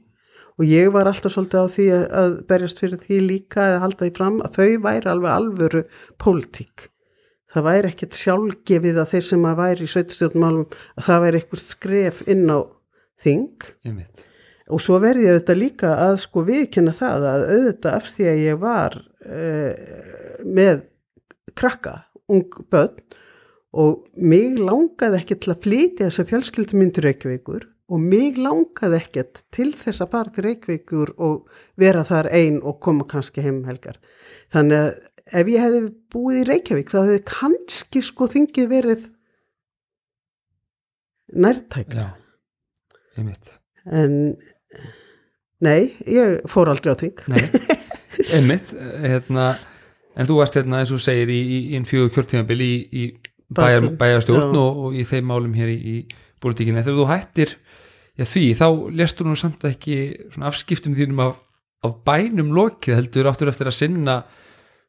og 0.61 0.69
ég 0.69 0.93
var 0.95 1.11
alltaf 1.11 1.35
svolítið 1.35 1.65
á 1.65 1.67
því 1.75 1.89
að, 1.97 2.37
berjast 2.47 2.83
fyrir 2.85 3.03
því 3.03 3.21
líka 3.25 3.65
að 3.65 3.81
halda 3.87 4.05
því 4.05 4.13
fram 4.21 4.39
að 4.47 4.61
þau 4.61 4.71
væri 4.87 5.13
alveg 5.15 5.35
alvöru 5.35 5.85
pólitík. 6.23 6.89
Það 7.49 7.69
væri 7.71 7.91
ekkert 7.91 8.21
sjálfgefið 8.21 9.03
að 9.03 9.13
þeir 9.17 9.29
sem 9.33 9.49
að 9.49 9.61
væri 9.65 9.89
í 9.89 9.93
sveitarstjórnumálum 9.97 10.67
að 10.69 11.07
það 11.09 11.23
væri 11.27 11.43
eitthvað 11.43 11.65
skref 11.65 12.25
inn 12.29 12.47
á 12.47 12.59
þing 13.19 13.71
Einmitt. 13.83 14.28
Og 14.69 14.83
svo 14.83 14.99
verði 15.03 15.27
ég 15.27 15.37
auðvitað 15.37 15.61
líka 15.63 15.95
að 16.05 16.19
sko 16.25 16.45
viðkynna 16.49 16.95
það 16.97 17.27
að 17.31 17.45
auðvitað 17.53 17.97
af 17.97 18.11
því 18.15 18.29
að 18.29 18.43
ég 18.45 18.61
var 18.63 18.97
uh, 18.99 19.73
með 20.45 20.85
krakka, 21.59 21.95
ung 22.29 22.47
börn 22.71 23.19
og 23.79 24.07
mig 24.17 24.57
langaði 24.61 25.21
ekki 25.21 25.39
til 25.43 25.53
að 25.53 25.67
flytja 25.67 26.09
þessa 26.09 26.27
fjölskyldumyndir 26.31 27.07
Reykjavíkur 27.09 27.67
og 27.89 28.01
mig 28.05 28.39
langaði 28.41 29.01
ekkert 29.01 29.43
til 29.55 29.71
þess 29.77 30.05
að 30.05 30.13
fara 30.15 30.33
til 30.35 30.45
Reykjavíkur 30.47 31.15
og 31.25 31.61
vera 31.81 32.05
þar 32.09 32.31
ein 32.37 32.59
og 32.63 32.81
koma 32.85 33.07
kannski 33.09 33.45
heim 33.45 33.63
um 33.63 33.69
helgar. 33.69 34.01
Þannig 34.53 34.81
að 34.81 35.39
ef 35.41 35.53
ég 35.53 35.65
hefði 35.65 35.85
búið 36.13 36.43
í 36.43 36.49
Reykjavík 36.49 36.93
þá 36.93 36.99
hefði 37.03 37.23
kannski 37.29 38.05
sko 38.05 38.29
þingið 38.33 38.69
verið 38.73 39.09
nærtæk. 41.37 41.97
Já, 41.97 42.09
einmitt 43.17 43.57
En 43.89 44.37
nei, 45.65 45.95
ég 46.07 46.39
fór 46.51 46.71
aldrei 46.73 46.95
á 46.95 46.97
þing. 47.01 47.25
Nei, 47.33 47.43
einmitt 48.37 48.73
hérna, 48.75 49.51
en 50.19 50.29
þú 50.29 50.39
varst 50.41 50.59
hérna 50.59 50.83
eins 50.83 50.93
og 50.95 51.03
segir 51.03 51.31
í, 51.33 51.39
í, 51.39 51.59
í 51.75 51.83
fjögur 51.89 52.15
kjörtímabil 52.17 52.61
í, 52.65 52.73
í 52.91 53.05
bæjar, 53.55 53.91
Bæjarstjórn. 53.99 54.57
og, 54.57 54.81
og 54.87 54.97
í 54.99 55.05
þeim 55.09 55.29
málum 55.31 55.55
hér 55.57 55.73
í, 55.73 55.79
í 55.79 55.97
politíkinni 56.43 56.85
þegar 56.85 57.01
þú 57.01 57.09
hættir 57.11 57.55
já, 58.19 58.25
því, 58.25 58.45
þá 58.59 58.67
lestur 59.01 59.29
nú 59.29 59.37
samt 59.39 59.65
ekki 59.69 59.99
afskiptum 60.45 60.97
þínum 60.99 61.25
af, 61.27 61.39
af 61.87 61.99
bænum 62.07 62.53
lokið 62.57 62.99
heldur 62.99 63.31
áttur 63.31 63.51
eftir 63.53 63.71
að 63.71 63.79
sinna 63.79 64.21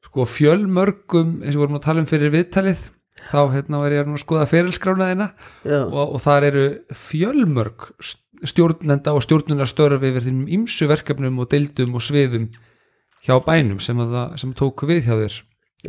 sko 0.05 0.25
fjölmörgum 0.29 1.39
eins 1.43 1.57
og 1.57 1.65
vorum 1.65 1.77
að 1.79 1.85
tala 1.85 2.03
um 2.03 2.09
fyrir 2.09 2.33
viðtalið. 2.33 2.87
Þá 3.29 3.39
hérna 3.51 3.81
var 3.81 3.93
ég 3.93 4.07
að 4.07 4.21
skoða 4.21 4.45
ferilskránaðina 4.49 5.25
og, 5.67 6.15
og 6.15 6.21
þar 6.23 6.45
eru 6.47 6.63
fjölmörg 6.95 7.89
stjórnenda 8.47 9.13
og 9.15 9.23
stjórnunarstörf 9.25 10.03
yfir 10.05 10.25
þínum 10.25 10.49
ýmsu 10.59 10.87
verkefnum 10.89 11.39
og 11.41 11.49
deildum 11.51 11.97
og 11.97 12.03
sviðum 12.05 12.49
hjá 13.25 13.35
bænum 13.43 13.79
sem, 13.83 13.99
að 13.99 14.15
það, 14.15 14.35
sem 14.41 14.53
tóku 14.57 14.89
við 14.89 15.01
hjá 15.07 15.15
þér. 15.19 15.37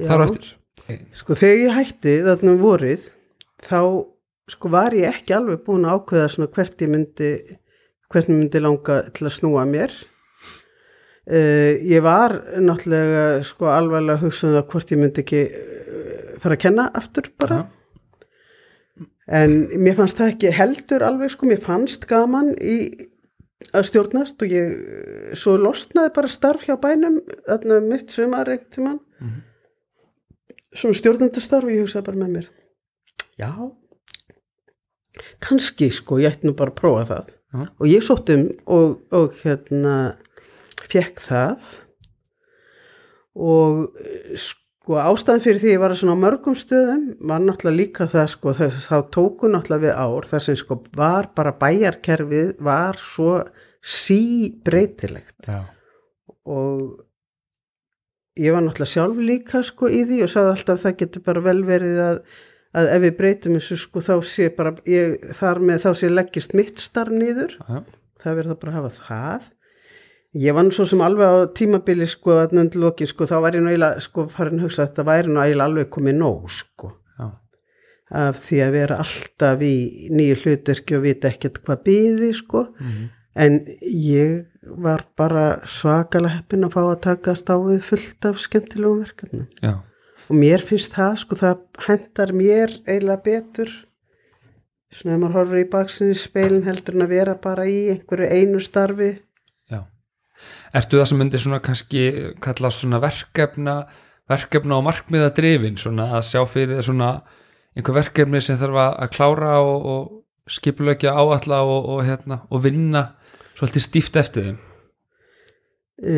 Þar 0.01 0.23
á 0.23 0.25
eftir. 0.27 0.53
Sko 1.15 1.37
þegar 1.39 1.61
ég 1.61 1.77
hætti 1.77 2.15
þarna 2.27 2.55
um 2.55 2.63
vorið 2.63 3.09
þá 3.63 3.81
sko 4.51 4.71
var 4.73 4.97
ég 4.99 5.15
ekki 5.15 5.35
alveg 5.37 5.63
búin 5.67 5.87
að 5.87 6.01
ákveða 6.01 6.31
svona 6.35 6.51
hvert 6.55 6.83
ég 6.83 6.91
myndi 6.91 7.33
hvert 8.11 8.31
ég 8.31 8.35
myndi 8.35 8.63
langa 8.63 9.03
til 9.15 9.29
að 9.29 9.37
snúa 9.37 9.67
mér. 9.71 9.95
Uh, 11.31 11.79
ég 11.87 12.03
var 12.03 12.41
náttúrulega 12.59 13.45
sko 13.47 13.69
alveg 13.71 14.09
að 14.11 14.25
hugsa 14.25 14.49
um 14.49 14.57
það 14.57 14.71
hvort 14.73 14.91
ég 14.91 14.99
myndi 14.99 15.23
ekki 15.23 15.43
uh, 15.47 16.33
fara 16.43 16.57
að 16.57 16.65
kenna 16.65 16.89
aftur 16.99 17.31
bara 17.39 17.61
en 19.31 19.57
mér 19.79 19.97
fannst 19.99 20.19
það 20.19 20.33
ekki 20.35 20.53
heldur 20.57 21.07
alveg 21.07 21.33
sko, 21.35 21.49
mér 21.51 21.63
fannst 21.65 22.07
gaman 22.11 22.53
í 22.59 22.77
að 23.77 23.91
stjórnast 23.91 24.41
og 24.43 24.55
ég 24.55 25.35
svo 25.39 25.59
losnaði 25.61 26.15
bara 26.17 26.31
starf 26.33 26.65
hjá 26.67 26.75
bænum 26.81 27.21
þarna 27.45 27.83
mitt 27.85 28.11
sumar 28.11 28.49
einhvern 28.49 28.73
tímann. 28.73 29.03
Svona 30.71 30.97
stjórnandastarf 30.97 31.69
og 31.69 31.75
ég 31.75 31.85
hugsaði 31.85 32.07
bara 32.09 32.23
með 32.23 32.35
mér 32.39 32.49
já. 33.41 33.53
Kannski 35.43 35.91
sko, 35.93 36.21
ég 36.21 36.35
ætti 36.35 36.49
nú 36.49 36.57
bara 36.57 36.73
að 36.73 36.81
prófa 36.81 37.07
það. 37.09 37.37
Já. 37.51 37.63
og 37.67 37.87
ég 37.91 38.05
sótt 38.07 38.29
um 38.31 38.45
og, 38.71 38.91
og 39.11 39.33
hérna 39.43 39.95
fekk 40.87 41.23
það. 41.25 41.71
Og 43.35 43.97
eh, 43.99 44.45
sko 44.81 44.97
ástæðan 44.97 45.43
fyrir 45.45 45.61
því 45.61 45.73
ég 45.75 45.83
var 45.83 45.93
að 45.93 46.01
svona 46.01 46.15
á 46.17 46.23
mörgum 46.25 46.55
stöðum 46.57 47.03
var 47.29 47.43
náttúrulega 47.45 47.77
líka 47.77 48.07
það 48.09 48.31
sko 48.33 48.55
þess, 48.57 48.87
þá 48.89 48.97
tóku 49.13 49.51
náttúrulega 49.53 49.85
við 49.85 49.99
ár 50.01 50.29
þar 50.31 50.45
sem 50.47 50.57
sko 50.57 50.79
var 50.97 51.29
bara 51.37 51.53
bæjarkerfið 51.61 52.55
var 52.65 52.97
svo 53.01 53.35
síbreytilegt. 53.85 55.37
Já, 55.45 55.61
og 56.49 57.05
ég 58.41 58.57
var 58.57 58.65
náttúrulega 58.65 58.95
sjálf 58.95 59.21
líka 59.21 59.63
sko 59.69 59.93
í 59.93 60.01
því 60.09 60.25
og 60.25 60.33
sagði 60.33 60.57
alltaf 60.57 60.83
það 60.87 60.99
getur 61.05 61.27
bara 61.29 61.45
vel 61.45 61.61
verið 61.69 62.03
að, 62.07 62.21
að 62.81 62.93
ef 62.97 63.05
við 63.05 63.17
breytum 63.21 63.61
þessu 63.61 63.81
sko 63.85 64.05
þá 64.09 64.15
sé 64.33 64.51
bara 64.57 64.75
ég, 64.89 65.17
þar 65.37 65.65
með 65.71 65.85
þá 65.85 65.91
sé 66.01 66.13
leggist 66.13 66.57
mitt 66.57 66.81
starf 66.81 67.13
niður. 67.13 67.59
Já, 67.61 67.83
það 68.25 68.41
verður 68.41 68.55
það 68.55 68.63
bara 68.65 68.73
að 68.73 68.81
hafa 68.81 68.97
það 69.05 69.51
ég 70.35 70.55
var 70.55 70.67
nú 70.67 70.75
svo 70.75 70.87
sem 70.87 71.01
alveg 71.03 71.27
á 71.27 71.37
tímabili 71.57 72.07
sko 72.09 72.37
að 72.45 72.55
nöndu 72.59 72.81
loki 72.83 73.09
sko 73.09 73.27
þá 73.27 73.37
var 73.43 73.59
ég 73.59 73.65
nú 73.65 73.73
eiginlega 73.73 74.03
sko 74.05 74.27
farin 74.31 74.61
að 74.61 74.69
hugsa 74.69 74.85
að 74.85 74.91
þetta 74.91 75.07
væri 75.09 75.33
nú 75.33 75.41
eiginlega 75.43 75.69
alveg 75.71 75.91
komið 75.97 76.19
nóg 76.21 76.51
sko. 76.55 76.93
Já, 77.19 77.27
af 78.21 78.39
því 78.45 78.61
að 78.67 78.77
vera 78.79 79.01
alltaf 79.05 79.65
í 79.67 79.75
nýju 80.15 80.39
hlutverki 80.45 80.99
og 80.99 81.05
vita 81.07 81.31
ekkert 81.31 81.63
hvað 81.65 81.85
býði 81.89 82.31
sko. 82.35 82.67
Mhm. 82.79 83.09
en 83.41 83.61
ég 83.81 84.47
var 84.77 85.05
bara 85.17 85.61
svakalega 85.65 86.41
heppin 86.41 86.65
að 86.67 86.73
fá 86.75 86.81
að 86.83 87.01
takast 87.01 87.47
á 87.49 87.57
við 87.63 87.79
fullt 87.81 88.27
af 88.27 88.41
skemmtilegum 88.43 89.05
verkefnum. 89.05 89.47
Já, 89.63 89.79
og 90.29 90.37
mér 90.37 90.61
finnst 90.61 90.93
það 90.93 91.15
sko 91.17 91.37
það 91.37 91.63
hendar 91.87 92.33
mér 92.33 92.75
eiginlega 92.87 93.23
betur 93.23 93.71
svona 94.91 95.15
ef 95.15 95.21
maður 95.23 95.37
horfir 95.39 95.63
í 95.63 95.71
baksinni 95.71 96.19
speilin 96.19 96.67
heldur 96.67 96.99
en 96.99 97.07
að 97.07 97.13
vera 97.15 97.35
bara 97.39 97.67
í 97.71 97.79
einhverju 97.95 98.29
einu 98.35 98.61
starfi 98.63 99.11
Ertu 100.77 101.01
það 101.01 101.11
sem 101.11 101.21
myndi 101.21 101.41
svona 101.43 101.61
kannski 101.65 102.07
kallast 102.45 102.85
svona 102.85 103.01
verkefna 103.03 103.83
verkefna 104.31 104.79
og 104.79 104.87
markmiða 104.87 105.33
drifin 105.35 105.79
svona 105.81 106.11
að 106.19 106.27
sjá 106.31 106.41
fyrir 106.49 106.79
það 106.79 106.89
svona 106.91 107.11
einhver 107.77 107.97
verkefni 107.97 108.43
sem 108.45 108.59
þarf 108.61 108.81
að 108.83 109.13
klára 109.15 109.55
og, 109.65 109.87
og 109.93 110.51
skipulegja 110.51 111.15
áalla 111.15 111.63
og, 111.67 111.89
og, 111.95 112.03
hérna, 112.07 112.43
og 112.51 112.65
vinna 112.65 113.05
svolítið 113.59 113.87
stíft 113.87 114.19
eftir 114.19 114.49
þeim? 114.49 114.61
E, 116.01 116.15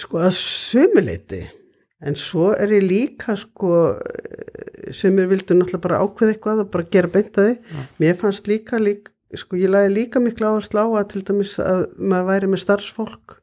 sko 0.00 0.24
að 0.24 0.32
sumuleiti 0.40 1.44
en 2.04 2.16
svo 2.18 2.50
er 2.58 2.72
ég 2.74 2.84
líka 2.84 3.36
sko 3.38 3.70
eh, 3.94 4.90
sumir 4.92 5.28
vildu 5.30 5.54
náttúrulega 5.56 5.84
bara 5.84 6.00
ákveða 6.02 6.34
eitthvað 6.34 6.64
og 6.64 6.72
bara 6.72 6.88
gera 6.92 7.12
beintaði 7.12 7.84
mér 8.02 8.18
fannst 8.20 8.50
líka, 8.50 8.80
líka 8.82 9.12
sko 9.38 9.56
ég 9.58 9.70
laði 9.70 9.94
líka 9.94 10.20
miklu 10.22 10.50
áherslu 10.50 10.82
á 10.82 10.86
að 10.98 11.08
til 11.14 11.24
dæmis 11.30 11.56
að 11.62 11.86
maður 11.96 12.30
væri 12.32 12.50
með 12.50 12.64
starfsfólk 12.66 13.38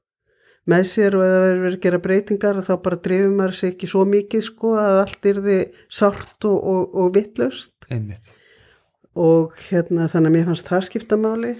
með 0.69 0.83
sér 0.91 1.17
og 1.17 1.23
eða 1.25 1.39
verið 1.45 1.75
að 1.75 1.81
gera 1.85 1.99
breytingar 2.01 2.61
þá 2.65 2.73
bara 2.85 2.99
drifur 3.07 3.33
maður 3.33 3.57
sig 3.57 3.73
ekki 3.73 3.89
svo 3.89 4.03
mikið 4.09 4.45
sko 4.45 4.75
að 4.77 4.99
allt 5.01 5.27
er 5.31 5.41
því 5.41 5.57
sárt 5.89 6.47
og, 6.49 6.57
og, 6.73 6.95
og 7.01 7.11
vittlaust 7.17 7.89
einmitt. 7.89 8.33
Og 9.17 9.57
hérna 9.67 10.07
þannig 10.11 10.31
að 10.31 10.35
mér 10.37 10.49
fannst 10.51 10.69
það 10.69 10.85
skipta 10.87 11.17
máli. 11.19 11.55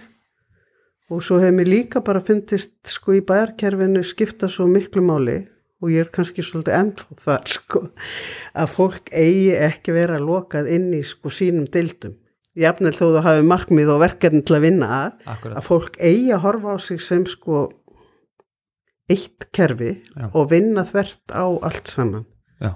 Og 1.11 1.23
svo 1.25 1.41
hefur 1.41 1.57
mér 1.57 1.67
líka 1.67 2.03
bara 2.05 2.21
fundist 2.23 2.77
sko 2.87 3.17
í 3.17 3.23
bæjarkerfinu 3.27 4.03
skipta 4.07 4.47
svo 4.51 4.69
miklu 4.71 5.03
máli. 5.03 5.41
Og 5.81 5.89
ég 5.91 6.05
er 6.05 6.13
kannski 6.13 6.45
svolítið 6.45 6.77
ennþá 6.77 7.17
þar 7.25 7.47
sko 7.49 7.87
að 8.53 8.73
fólk 8.75 9.09
eigi 9.09 9.55
ekki 9.57 9.95
vera 9.97 10.21
lokað 10.21 10.69
inn 10.77 10.91
í 10.93 11.01
sko 11.03 11.33
sínum 11.33 11.65
dildum 11.73 12.19
jafnvel 12.59 12.91
þó 12.95 13.05
þú 13.15 13.21
hafi 13.25 13.43
markmið 13.47 13.91
og 13.93 14.01
verkefni 14.03 14.41
til 14.43 14.57
að 14.57 14.65
vinna 14.65 14.89
að 14.97 15.45
að 15.53 15.63
fólk 15.67 15.99
eigi 16.03 16.33
að 16.35 16.43
horfa 16.45 16.75
á 16.75 16.77
sig 16.83 16.99
sem 17.03 17.23
sko 17.29 17.61
eitt 19.11 19.47
kerfi 19.55 19.93
Já. 20.15 20.27
og 20.31 20.49
vinna 20.51 20.85
þvert 20.87 21.33
á 21.35 21.45
allt 21.45 21.91
saman. 21.91 22.25
Já, 22.61 22.73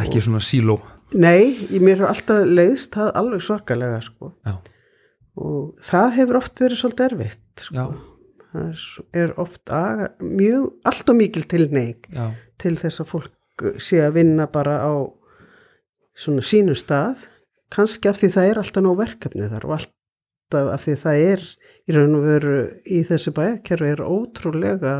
ekki 0.00 0.22
svona 0.24 0.42
síló. 0.44 0.78
Nei, 1.12 1.68
í 1.68 1.80
mér 1.82 2.02
er 2.02 2.12
alltaf 2.12 2.46
leiðst 2.48 2.94
það 2.96 3.10
alveg 3.20 3.44
svakalega 3.44 4.00
sko. 4.04 4.32
Og 5.42 5.84
það 5.84 6.08
hefur 6.18 6.38
oft 6.40 6.60
verið 6.60 6.80
svolítið 6.80 7.06
erfitt 7.10 7.64
sko. 7.66 7.86
það 8.52 8.66
er, 8.68 8.86
er 9.22 9.34
oft 9.40 9.72
aga, 9.72 10.10
mjög, 10.20 10.70
allt 10.88 11.12
og 11.12 11.18
mikil 11.20 11.44
tilneig 11.48 12.08
til 12.60 12.74
þess 12.80 13.04
að 13.04 13.10
fólk 13.14 13.66
sé 13.80 14.00
að 14.04 14.16
vinna 14.20 14.48
bara 14.52 14.78
á 14.80 14.92
svona 16.18 16.44
sínu 16.44 16.76
stað. 16.76 17.28
Kannski 17.72 18.10
af 18.10 18.20
því 18.20 18.32
það 18.34 18.50
er 18.50 18.60
alltaf 18.60 18.84
nóg 18.84 18.98
verkefni 19.00 19.48
þar 19.48 19.68
og 19.68 19.76
alltaf 19.78 20.72
af 20.74 20.84
því 20.84 20.96
það 21.00 21.22
er 21.32 21.44
í 21.88 21.96
raun 21.96 22.18
og 22.18 22.26
veru 22.28 22.56
í 22.84 23.00
þessu 23.08 23.32
bæjarkerfi 23.36 23.92
er 23.94 24.04
ótrúlega 24.04 24.96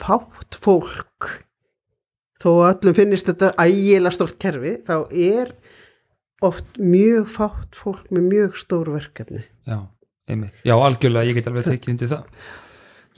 fátt 0.00 0.58
fólk 0.62 1.28
þó 2.42 2.50
að 2.52 2.68
öllum 2.72 2.96
finnist 2.96 3.28
þetta 3.30 3.52
ægilega 3.60 4.14
stórt 4.16 4.38
kerfi 4.42 4.76
þá 4.86 4.96
er 5.10 5.52
oft 6.42 6.78
mjög 6.80 7.28
fátt 7.30 7.78
fólk 7.78 8.08
með 8.10 8.28
mjög 8.30 8.58
stór 8.58 8.90
verkefni. 8.96 9.44
Já, 9.68 9.78
einmitt. 10.30 10.56
Já, 10.66 10.74
algjörlega, 10.74 11.28
ég 11.28 11.38
get 11.38 11.48
alveg 11.50 11.68
tekið 11.68 11.94
undir 11.94 12.10
það. 12.10 12.46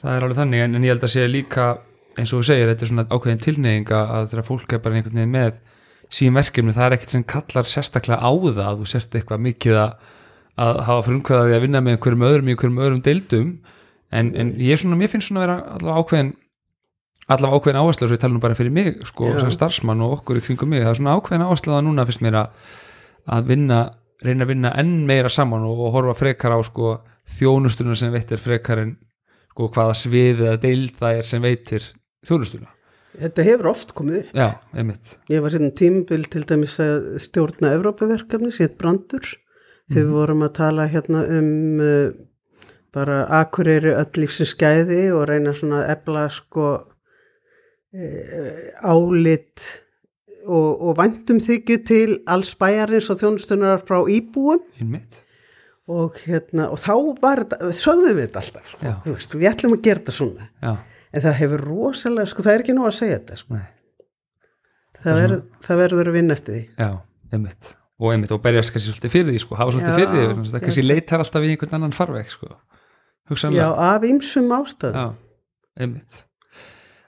Það 0.03 0.17
er 0.17 0.27
alveg 0.27 0.41
þannig, 0.43 0.65
en, 0.65 0.77
en 0.77 0.85
ég 0.85 0.93
held 0.93 1.07
að 1.07 1.15
sé 1.15 1.25
líka 1.31 1.69
eins 2.15 2.35
og 2.35 2.43
þú 2.43 2.49
segir, 2.51 2.71
þetta 2.71 2.85
er 2.85 2.91
svona 2.91 3.07
ákveðin 3.09 3.43
tilneyinga 3.43 4.03
að 4.19 4.29
þegar 4.33 4.47
fólk 4.51 4.75
er 4.75 4.83
bara 4.85 4.99
einhvern 4.99 5.19
veginn 5.19 5.35
með 5.35 5.57
sín 6.13 6.37
verkefni, 6.37 6.75
það 6.77 6.87
er 6.87 6.97
ekkert 6.99 7.15
sem 7.17 7.25
kallar 7.27 7.71
sérstaklega 7.71 8.21
á 8.21 8.31
það 8.31 8.65
að 8.69 8.83
þú 8.83 8.91
sért 8.93 9.17
eitthvað 9.19 9.45
mikið 9.49 9.81
að, 9.81 9.95
að 10.67 10.81
hafa 10.91 11.07
frumkvæðaði 11.09 11.57
að 11.57 11.65
vinna 11.65 11.83
með 11.83 11.97
einhverjum 11.97 12.27
öðrum 12.29 12.51
í 12.51 12.55
einhverjum 12.55 12.83
öðrum 12.85 13.03
deildum. 13.09 13.53
En, 14.15 14.31
en 14.39 14.53
ég 14.63 14.79
svona, 14.79 14.99
mér 15.01 15.11
finnst 15.11 15.33
svona 15.33 15.43
að 15.43 15.47
vera 15.47 15.57
allavega 15.75 16.05
ákveðin 16.05 16.33
allavega 17.31 17.61
ákveðin 17.61 17.81
áherslu 17.81 18.09
svo 18.09 18.17
ég 18.19 18.23
tala 18.23 18.37
nú 18.37 18.43
bara 18.43 18.57
fyrir 18.59 18.75
mig 18.75 19.01
sko, 19.09 19.31
sem 19.41 19.53
starfsmann 19.55 20.03
og 20.05 20.19
okkur 20.19 20.41
í 20.41 20.45
kringum 20.45 20.73
mig 20.75 20.85
það 20.85 20.93
er 20.93 21.01
svona 21.01 21.17
ákveðin 21.19 21.47
áherslu 21.47 21.77
að 21.77 21.87
núna 21.87 22.07
finnst 22.09 22.25
mér 22.25 22.39
að, 22.43 22.75
að 23.37 23.49
vinna, 23.53 23.81
reyna 24.25 24.45
að 24.45 24.53
vinna 24.53 24.75
enn 24.83 24.95
meira 25.09 25.33
saman 25.33 25.65
og, 25.69 25.81
og 25.87 25.97
horfa 25.97 26.19
frekar 26.21 26.57
á 26.57 26.61
sko, 26.67 26.99
þjónustuna 27.39 27.97
sem 27.99 28.13
veitir 28.13 28.43
frekar 28.43 28.85
en 28.85 28.95
sko, 29.55 29.71
hvaða 29.71 29.97
svið 30.03 30.45
eða 30.51 30.61
deild 30.67 30.99
það 31.01 31.21
er 31.23 31.31
sem 31.31 31.45
veitir 31.45 31.89
þjónustuna. 32.29 32.71
Þetta 33.15 33.47
hefur 33.47 33.71
oft 33.71 33.95
komið 33.95 34.21
upp. 34.25 34.31
já, 34.35 34.49
einmitt. 34.75 35.17
Ég 35.31 35.43
var 35.45 35.55
hérna 35.55 35.71
tímabil 35.79 36.25
til 36.33 36.43
dæmis 36.51 36.75
að 36.83 37.13
stjórna 37.23 37.71
Evrópaverkefni, 37.77 38.51
sétt 38.51 38.75
brandur. 38.81 39.23
Þegar 39.87 40.09
við 40.09 40.15
vorum 40.17 40.43
að 40.43 40.57
tala 40.57 40.87
hérna 40.91 41.21
um 41.31 41.83
uh, 41.85 42.09
bara 42.95 43.21
akureyri 43.41 43.93
öll 43.95 44.23
lífsins 44.23 44.55
gæði 44.59 45.13
og 45.15 45.29
reyna 45.31 45.53
svona 45.55 45.83
að 45.83 45.93
ebla 45.95 46.25
sko 46.33 46.67
álit 47.95 49.63
og, 50.45 50.71
og 50.89 50.97
væntum 50.99 51.39
þykju 51.43 51.77
til 51.87 52.17
alls 52.31 52.55
bæjarins 52.59 53.11
og 53.13 53.21
þjónustunar 53.21 53.85
frá 53.87 54.01
íbúum. 54.11 54.65
Og 55.85 56.17
hérna 56.25 56.71
og 56.73 56.81
þá 56.81 56.95
var 57.21 57.45
þetta, 57.45 57.71
sögðum 57.77 58.17
við 58.17 58.27
þetta 58.27 58.41
alltaf 58.41 58.69
sko, 58.73 58.81
Já. 58.81 58.93
veist, 59.05 59.35
við 59.37 59.49
ætlum 59.51 59.77
að 59.77 59.83
gera 59.85 60.01
þetta 60.01 60.17
svona. 60.17 60.49
Já, 60.65 60.73
en 61.13 61.25
það 61.27 61.39
hefur 61.43 61.65
rosalega, 61.69 62.31
sko 62.33 62.45
það 62.47 62.55
er 62.55 62.65
ekki 62.65 62.77
nú 62.79 62.87
að 62.89 62.95
segja 62.99 63.19
þetta 63.19 63.41
sko. 63.43 63.59
það, 65.03 65.21
verð, 65.21 65.41
það 65.67 65.83
verður 65.83 66.11
að 66.11 66.17
vinna 66.17 66.39
eftir 66.39 66.57
því. 66.57 66.63
Já, 66.81 66.89
einmitt. 67.37 67.75
Og 68.01 68.15
einmitt 68.15 68.33
og 68.35 68.41
berjast 68.43 68.73
kannski 68.75 68.95
svolítið 68.95 69.13
fyrir 69.13 69.35
því 69.35 69.43
sko, 69.45 69.59
hafa 69.61 69.75
svolítið 69.77 69.93
Já, 69.93 69.99
fyrir 70.01 70.15
því, 70.15 70.23
þess 70.25 70.49
að 70.49 70.57
það 70.57 70.65
kannski 70.65 70.87
leitar 70.89 71.25
alltaf 71.27 71.45
við 71.45 71.53
einhvern 71.53 71.77
annan 71.79 71.95
farveg 72.01 72.33
sko, 72.33 72.49
Já, 72.49 72.87
hugsanlega 73.29 73.91
af 73.93 74.09
ýmsum 74.09 74.57
ástæðum. 74.57 74.97
Já, 74.97 75.45
einmitt 75.85 76.25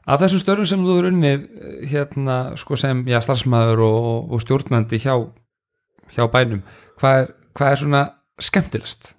Af 0.06 0.20
þessum 0.22 0.38
störfum 0.42 0.68
sem 0.70 0.84
þú 0.86 0.96
eru 1.00 1.10
unnið 1.10 1.44
eh, 1.58 1.78
hérna 1.90 2.36
sko 2.60 2.76
sem 2.78 3.00
já, 3.10 3.18
starfsmæður 3.24 3.80
og, 3.88 4.32
og 4.36 4.42
stjórnandi 4.44 5.00
hjá, 5.02 5.16
hjá 6.14 6.26
bænum, 6.30 6.60
hvað 7.00 7.22
er, 7.24 7.32
hvað 7.58 7.72
er 7.72 7.80
svona 7.82 8.02
skemmtilegast? 8.46 9.14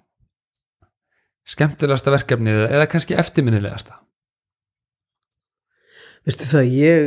Skemmtilegasta 1.48 2.12
verkefnið 2.12 2.62
eða 2.68 2.86
kannski 2.92 3.16
eftirminnilegasta? 3.20 3.98
Veistu 6.28 6.48
það, 6.48 6.72
ég 6.72 6.98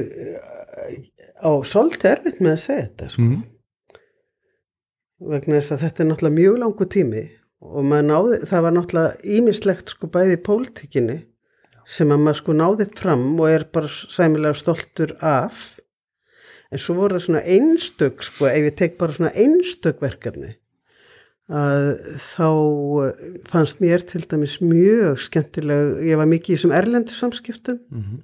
á 1.41 1.51
svolítið 1.65 2.13
erfitt 2.15 2.39
með 2.41 2.53
að 2.55 2.61
segja 2.63 2.85
þetta, 2.87 3.09
sko, 3.15 3.25
Mm. 3.25 3.41
vegna 5.31 5.57
þess 5.59 5.73
að 5.75 5.83
þetta 5.85 6.01
er 6.03 6.07
náttúrulega 6.09 6.37
mjög 6.37 6.55
langu 6.61 6.85
tími 6.89 7.23
og 7.61 7.85
náði, 7.85 8.39
það 8.49 8.63
var 8.65 8.73
náttúrulega 8.77 9.35
ímislegt 9.37 9.93
sko 9.93 10.09
bæði 10.09 10.37
í 10.37 10.41
pólitíkinni 10.47 11.17
sem 11.85 12.11
að 12.13 12.23
maður 12.23 12.39
sko 12.41 12.55
náði 12.57 12.87
fram 12.97 13.27
og 13.39 13.49
er 13.49 13.67
bara 13.73 13.91
sæmilega 13.91 14.57
stoltur 14.57 15.15
af, 15.19 15.77
en 16.71 16.81
svo 16.81 16.97
voru 16.99 17.17
það 17.17 17.25
svona 17.27 17.43
einstök, 17.57 18.25
sko, 18.25 18.47
ef 18.49 18.67
ég 18.69 18.75
tek 18.79 18.97
bara 18.99 19.15
svona 19.17 19.33
einstök 19.35 20.03
verkefni, 20.03 20.55
að 21.51 21.87
þá 22.23 22.49
eh, 23.05 23.23
fannst 23.51 23.81
mér 23.83 24.05
til 24.07 24.23
dæmis 24.23 24.59
mjög 24.63 25.19
skemmtileg, 25.27 25.97
ég 26.07 26.21
var 26.21 26.29
mikið 26.31 26.53
í 26.53 26.59
þessum 26.59 26.77
erlendu 26.77 27.17
samskiptum 27.17 27.81
Mm 27.91 28.21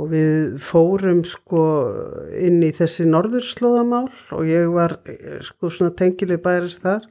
og 0.00 0.08
við 0.12 0.56
fórum 0.62 1.22
sko 1.28 1.62
inn 2.40 2.62
í 2.64 2.70
þessi 2.74 3.06
norðurslóðamál 3.10 4.08
og 4.34 4.48
ég 4.48 4.70
var 4.72 4.96
eh, 5.04 5.40
sko 5.44 5.70
svona 5.70 5.94
tengileg 5.98 6.42
bæris 6.44 6.80
þar. 6.82 7.04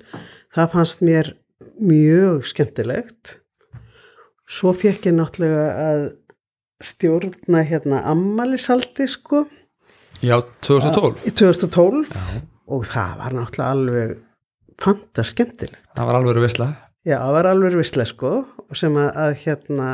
Það 0.52 0.74
fannst 0.74 1.06
mér 1.06 1.34
mjög 1.80 2.48
skemmtilegt. 2.50 3.38
Svo 4.52 4.74
fekk 4.76 5.06
ég 5.08 5.16
náttúrulega 5.16 5.66
að 5.88 6.02
stjórna 6.84 7.62
hérna 7.68 8.02
ammalisaldi 8.12 9.06
sko 9.08 9.46
Já, 10.22 10.36
2012 10.66 11.24
í 11.30 11.32
2012 11.40 12.12
Já. 12.12 12.42
og 12.76 12.84
það 12.90 13.14
var 13.22 13.36
náttúrulega 13.38 13.72
alveg 13.76 14.16
fanta 14.82 15.24
skemmtilegt. 15.26 15.86
Það 15.96 16.08
var 16.10 16.18
alveg 16.20 16.42
veistla 16.46 16.68
Já, 17.06 17.16
það 17.22 17.36
var 17.38 17.48
alveg 17.52 17.78
visslega 17.80 18.10
sko 18.12 18.32
og 18.68 18.78
sem 18.78 18.98
að, 19.02 19.08
að 19.24 19.32
hérna 19.46 19.88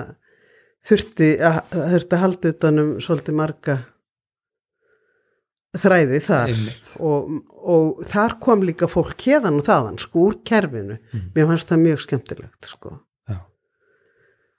þurfti 0.88 1.30
að, 1.44 1.60
þurfti 1.72 2.16
að 2.18 2.24
halda 2.24 2.52
utanum 2.56 2.90
svolítið 3.04 3.38
marga 3.40 3.78
þræði 5.78 6.20
þar 6.26 6.52
og, 7.06 7.34
og 7.70 8.00
þar 8.10 8.36
kom 8.42 8.64
líka 8.66 8.88
fólk 8.90 9.20
hérðan 9.28 9.60
og 9.62 9.68
þaðan 9.68 10.00
sko 10.02 10.24
úr 10.30 10.38
kerfinu 10.48 10.98
Mhm. 10.98 11.28
mér 11.36 11.48
fannst 11.52 11.70
það 11.72 11.84
mjög 11.84 12.02
skemmtilegt 12.08 12.66
sko. 12.72 12.96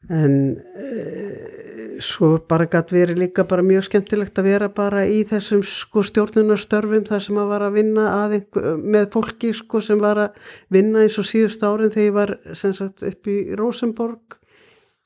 En 0.09 0.35
e, 0.77 1.99
svo 2.01 2.39
bara 2.49 2.67
gætt 2.71 2.93
verið 2.95 3.19
líka 3.25 3.45
bara 3.49 3.65
mjög 3.67 3.89
skemmtilegt 3.89 4.39
að 4.39 4.47
vera 4.49 4.69
bara 4.73 5.03
í 5.07 5.23
þessum 5.29 5.63
sko 5.67 6.03
stjórnunarstörfum 6.07 7.05
þar 7.09 7.25
sem 7.25 7.41
að 7.43 7.51
var 7.53 7.65
að 7.67 7.77
vinna 7.81 8.05
að 8.25 8.37
einhver, 8.39 8.69
með 8.79 9.09
fólki 9.17 9.53
sko 9.57 9.81
sem 9.85 10.01
var 10.01 10.21
að 10.29 10.53
vinna 10.73 11.03
eins 11.05 11.19
og 11.21 11.27
síðust 11.29 11.65
árin 11.67 11.93
þegar 11.95 12.07
ég 12.09 12.17
var 12.19 12.35
sem 12.55 12.75
sagt 12.79 13.03
upp 13.03 13.31
í 13.33 13.39
Rosenborg 13.59 14.39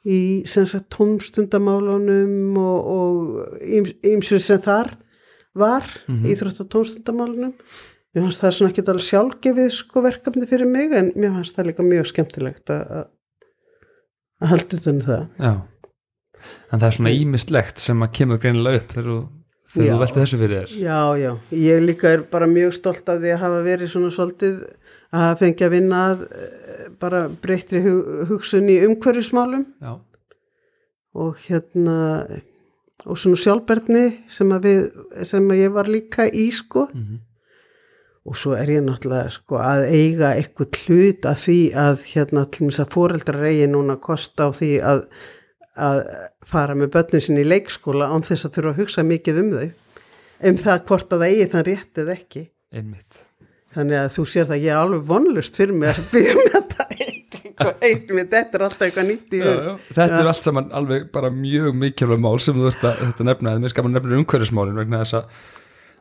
í 0.03 0.21
sem 0.51 0.67
sagt 0.67 0.91
tómstundamálunum 0.97 2.59
og, 2.59 2.93
og 2.93 3.97
ýmsu 4.03 4.39
sem 4.43 4.61
þar 4.63 4.95
var 5.55 5.85
Mhm. 6.09 6.27
íþrótt 6.33 6.61
og 6.65 6.69
tómstundamálunum 6.73 7.53
mér 8.13 8.25
fannst 8.27 8.43
það 8.43 8.55
svona 8.57 8.71
ekki 8.73 8.85
alveg 8.89 9.09
sjálfgefið 9.09 9.69
sko 9.73 10.03
verkefni 10.05 10.47
fyrir 10.49 10.69
mig 10.69 10.93
en 10.93 11.13
mér 11.17 11.33
fannst 11.37 11.57
það 11.57 11.71
líka 11.71 11.83
mjög 11.87 12.07
skemmtilegt 12.13 12.71
að 12.73 13.07
að- 14.43 14.49
halda 14.53 14.78
utan 14.80 15.01
það. 15.07 15.22
Já, 15.38 15.53
en 16.72 16.80
það 16.80 16.88
er 16.88 16.97
svona 16.99 17.14
ímislegt 17.22 17.78
sem 17.78 18.03
að 18.03 18.12
kemur 18.18 18.38
greinilega 18.43 18.80
upp 18.82 18.93
þegar 18.93 19.09
þú, 19.12 19.18
þú 19.72 19.99
velti 20.03 20.20
þessu 20.20 20.38
fyrir 20.43 20.57
þér. 20.61 20.76
Já, 20.82 21.01
já, 21.22 21.32
ég 21.62 21.82
líka 21.86 22.12
er 22.12 22.22
bara 22.32 22.47
mjög 22.51 22.74
stolt 22.76 23.09
af 23.09 23.20
því 23.22 23.32
að 23.36 23.43
hafa 23.47 23.61
verið 23.66 23.93
svona 23.95 24.11
svolítið 24.12 24.62
að 25.12 25.20
hafa 25.26 25.40
fengið 25.45 25.66
að 25.68 25.74
vinna 25.76 26.01
að 26.12 26.22
eh, 26.32 26.88
bara 27.01 27.20
breyttri 27.28 27.82
hug, 27.84 28.28
hugsun 28.28 28.68
í 28.72 28.80
umhverfismálum. 28.86 29.66
Já, 29.82 29.99
og 31.14 31.36
hérna 31.47 31.97
og 33.05 33.18
svona 33.18 33.36
sjálfberðni 33.36 34.05
sem 34.30 34.53
að 34.55 34.62
við 34.68 35.24
sem 35.28 35.49
að 35.51 35.59
ég 35.64 35.72
var 35.74 35.88
líka 35.90 36.28
í 36.30 36.51
sko. 36.55 36.86
Mhm. 36.95 37.18
Og 38.23 38.39
svo 38.39 38.55
er 38.55 38.70
ég 38.70 38.85
náttúrulega 38.87 39.33
sko 39.35 39.59
að 39.59 39.87
eiga 39.91 40.33
eitthvað 40.39 40.79
hlut 40.85 41.27
að 41.27 41.41
því 41.43 41.59
að 41.85 42.05
hérna 42.12 42.45
til 42.55 42.68
þess 42.68 42.85
að 42.85 42.93
foreldrar 42.95 43.49
eigi 43.49 43.70
núna 43.70 43.99
kosta 44.03 44.47
á 44.47 44.49
því 44.55 44.70
að, 44.93 45.03
að 45.89 46.03
fara 46.53 46.79
með 46.79 46.93
börnin 46.95 47.25
sinni 47.27 47.43
í 47.43 47.51
leikskóla 47.51 48.12
án 48.12 48.27
þess 48.27 48.47
að 48.47 48.59
þurfa 48.59 48.75
að 48.75 48.81
hugsa 48.83 49.07
mikið 49.09 49.43
um 49.43 49.53
þau. 49.57 49.68
Um 50.43 50.62
það 50.62 50.87
hvort 50.89 51.12
að 51.14 51.25
það 51.25 51.33
eigi 51.33 51.51
þann 51.53 51.68
rétt 51.70 52.03
eða 52.03 52.16
ekki. 52.16 52.45
Einmitt. 52.73 53.27
Þannig 53.73 53.99
að 54.03 54.11
þú 54.16 54.29
sér 54.29 54.49
það 54.51 54.64
ég 54.66 54.73
er 54.73 54.83
alveg 54.83 55.05
vonlust 55.09 55.59
fyrir 55.59 55.79
mig 55.79 55.93
að 55.95 56.09
byrja 56.12 56.39
með 56.39 56.51
þetta 56.57 56.83
einmitt, 57.83 58.31
þetta 58.33 58.59
er 58.59 58.64
alltaf 58.66 58.85
eitthvað 58.87 59.09
nýtt. 59.09 59.35
Þetta 59.93 60.20
er 60.20 60.31
allt 60.31 60.47
saman 60.47 60.70
alveg 60.77 61.09
bara 61.14 61.31
mjög 61.35 61.77
mikilvæg 61.79 62.23
mál 62.23 62.39
sem 62.43 62.57
þú 62.57 62.70
ert 62.70 62.87
að 62.87 63.25
nefna, 63.29 63.55
eða 63.55 63.64
mér 63.64 63.75
skaman 63.75 63.97
nefnir 63.97 64.20
umhverfismálin 64.20 64.79
vegna 64.79 65.03
þess 65.03 65.18
að, 65.20 65.43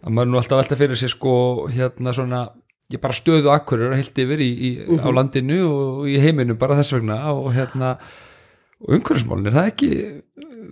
að 0.01 0.09
maður 0.11 0.27
er 0.27 0.31
nú 0.31 0.41
alltaf 0.41 0.61
velta 0.61 0.79
fyrir 0.79 0.99
sér 0.99 1.13
sko 1.13 1.35
hérna 1.71 2.13
svona 2.15 2.41
ég 2.91 2.99
bara 3.01 3.15
stöðu 3.15 3.51
akkurir 3.53 3.91
að 3.91 4.01
heilt 4.01 4.19
yfir 4.23 4.43
í, 4.43 4.49
í, 4.51 4.69
á 4.99 5.07
landinu 5.13 5.61
og 5.67 6.09
í 6.11 6.17
heiminu 6.19 6.57
bara 6.59 6.77
þess 6.79 6.97
vegna 6.97 7.21
og 7.31 7.51
hérna 7.55 7.95
og 8.81 8.95
umhverfismálin, 8.97 9.49
er 9.49 9.55
það 9.55 9.69
ekki 9.69 9.91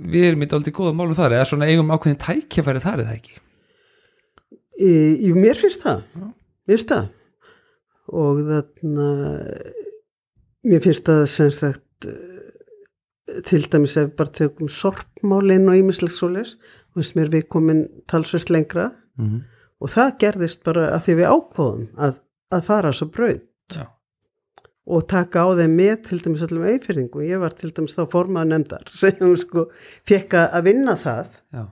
við 0.10 0.26
erum 0.30 0.44
í 0.44 0.50
dálítið 0.50 0.76
góða 0.80 0.96
málum 0.98 1.18
þar 1.18 1.38
eða 1.38 1.48
svona 1.52 1.70
eigum 1.70 1.92
ákveðin 1.94 2.22
tækjafæri 2.24 2.82
þar 2.84 3.04
eða 3.04 3.16
ekki? 3.18 3.36
Í, 4.80 4.94
í 5.28 5.32
mér 5.36 5.60
finnst 5.60 5.84
það, 5.84 6.06
mér 6.16 6.80
finnst 6.80 6.94
það. 6.94 7.10
Og 8.20 8.40
þarna 8.48 9.10
mér 10.70 10.84
finnst 10.86 11.06
það 11.10 11.24
sem 11.30 11.52
sagt 11.54 12.08
eh, 12.10 13.42
til 13.46 13.62
dæmis 13.70 13.98
ef 14.02 14.16
bara 14.18 14.34
tökum 14.40 14.72
sorpmálin 14.74 15.70
og 15.70 15.78
ímislega 15.78 16.16
svoleiðis, 16.16 16.56
þú 16.90 17.04
veist 17.04 17.20
mér 17.20 17.34
við 17.36 17.46
komin 17.54 17.84
talsvert 18.10 18.50
lengra 18.54 18.90
mm 19.20 19.28
-hmm. 19.28 19.45
og 19.80 19.93
það 19.93 20.17
gerðist 20.24 20.63
bara 20.63 20.89
að 20.95 21.05
því 21.05 21.15
við 21.20 21.32
ákváðum 21.36 21.88
að, 21.97 22.20
að 22.55 22.67
fara 22.72 22.91
svo 22.95 23.07
brauð 23.13 23.45
Já, 23.70 23.86
og 24.89 25.05
taka 25.05 25.45
á 25.45 25.47
þeim 25.59 25.76
með 25.78 25.95
til 26.07 26.20
dæmis 26.24 26.43
öllum 26.47 26.65
eifyrðingu. 26.65 27.22
Ég 27.28 27.41
var 27.43 27.53
til 27.53 27.70
dæmis 27.70 27.93
þá 27.97 28.03
formaður 28.09 28.49
nefndar 28.49 28.91
sem 28.99 29.36
sko 29.38 29.70
fekk 30.09 30.34
að 30.34 30.65
vinna 30.65 30.97
það. 30.97 31.28
Já, 31.53 31.63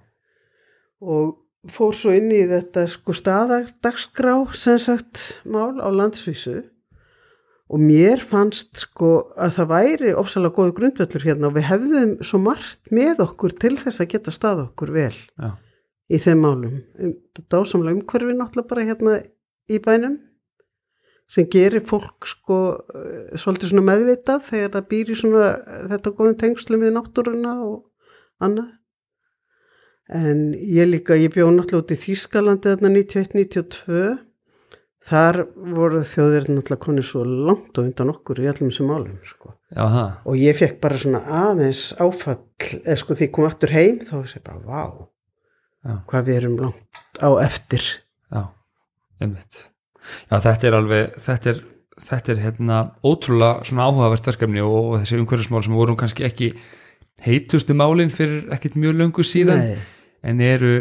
og 1.01 1.35
fór 1.73 1.93
svo 1.97 2.13
inn 2.15 2.31
í 2.31 2.45
þetta 2.47 2.85
sko 2.91 3.15
staðardagsgrá 3.17 4.33
sem 4.55 4.79
sagt 4.81 5.41
mál 5.45 5.79
á 5.81 5.89
landsvísu. 5.89 6.61
Og 7.67 7.81
mér 7.83 8.21
fannst 8.23 8.85
sko 8.85 9.33
að 9.35 9.57
það 9.57 9.71
væri 9.73 10.11
ofsalega 10.15 10.55
góðu 10.55 10.75
grundvöllur 10.77 11.25
hérna 11.27 11.49
og 11.49 11.57
við 11.57 11.65
hefðum 11.67 12.13
svo 12.23 12.39
margt 12.39 12.93
með 12.95 13.25
okkur 13.25 13.57
til 13.59 13.73
þess 13.75 13.99
að 13.99 14.13
geta 14.13 14.31
stað 14.31 14.61
okkur 14.69 14.93
vel. 14.95 15.15
Já, 15.35 15.49
í 16.07 16.19
þeim 16.23 16.43
málum. 16.43 16.79
Um, 16.99 17.13
þetta 17.35 17.61
ásamlega 17.61 17.99
umhverfi 17.99 18.37
náttúrulega 18.37 18.71
bara 18.71 18.87
hérna 18.87 19.19
í 19.67 19.79
bænum 19.83 20.17
sem 21.27 21.47
gerir 21.51 21.83
fólk 21.83 22.27
sko 22.29 22.57
eh, 22.95 23.35
svolítið 23.35 23.73
svona 23.73 23.87
meðvitað 23.89 24.45
þegar 24.47 24.69
það 24.77 24.85
býr 24.93 25.09
í 25.11 25.17
svona 25.19 25.47
eh, 25.57 25.81
þetta 25.91 26.13
góðum 26.15 26.37
tengslum 26.39 26.85
við 26.85 26.93
náttúruna 26.95 27.55
og 27.65 27.81
annað. 28.43 28.69
En 30.07 30.53
ég 30.55 30.87
líka, 30.87 31.17
ég 31.19 31.33
bjóð 31.33 31.51
náttúrulega 31.57 31.83
út 31.83 31.91
í 31.91 31.99
Þýskalandi 31.99 32.71
þarna 32.71 32.93
91-92 32.95 34.05
þar 35.07 35.41
voru 35.75 35.99
þjóðverðin 36.07 36.61
náttúrulega 36.61 36.85
konið 36.85 37.07
svo 37.09 37.25
langt 37.27 37.75
og 37.75 37.83
undan 37.83 38.13
okkur 38.13 38.41
í 38.43 38.47
allum 38.47 38.71
þessum 38.71 38.89
málum 38.91 39.19
sko. 39.27 39.51
já, 39.67 39.83
það 39.83 40.31
Og 40.31 40.39
ég 40.39 40.57
fekk 40.61 40.79
bara 40.83 41.03
svona 41.03 41.21
aðeins 41.43 41.83
áfall, 41.99 42.39
eða 42.85 42.97
sko 43.03 43.19
því 43.19 43.27
ég 43.27 43.35
kom 43.35 43.47
aftur 43.47 43.75
heim 43.75 43.99
þá 44.07 44.15
sé 44.31 44.41
bara, 44.43 44.63
vá, 44.63 45.07
Já. 45.87 45.95
hvað 46.09 46.27
við 46.27 46.39
erum 46.41 46.57
langt 46.65 47.21
á 47.23 47.29
eftir. 47.43 47.85
Já, 48.33 48.41
einmitt. 49.23 49.63
Já, 50.27 50.35
þetta 50.43 50.69
er 50.69 50.77
alveg 50.77 51.15
þetta 51.23 51.53
er, 51.53 51.61
þetta 52.09 52.33
er 52.33 52.43
hérna 52.43 52.81
ótrúlega 53.03 53.67
svona 53.67 53.87
áhugavert 53.87 54.29
verkefni 54.31 54.63
og, 54.63 54.77
og 54.81 54.99
þessi 55.01 55.21
umhverfismál 55.21 55.63
sem 55.65 55.79
voru 55.79 55.95
kannski 55.99 56.27
ekki 56.27 56.51
heitustu 57.25 57.75
málin 57.75 58.13
fyrir 58.13 58.51
ekkit 58.53 58.77
mjög 58.77 58.99
löngu 58.99 59.25
síðan 59.25 59.63
Nei, 59.63 59.79
en 60.27 60.43
eru 60.43 60.75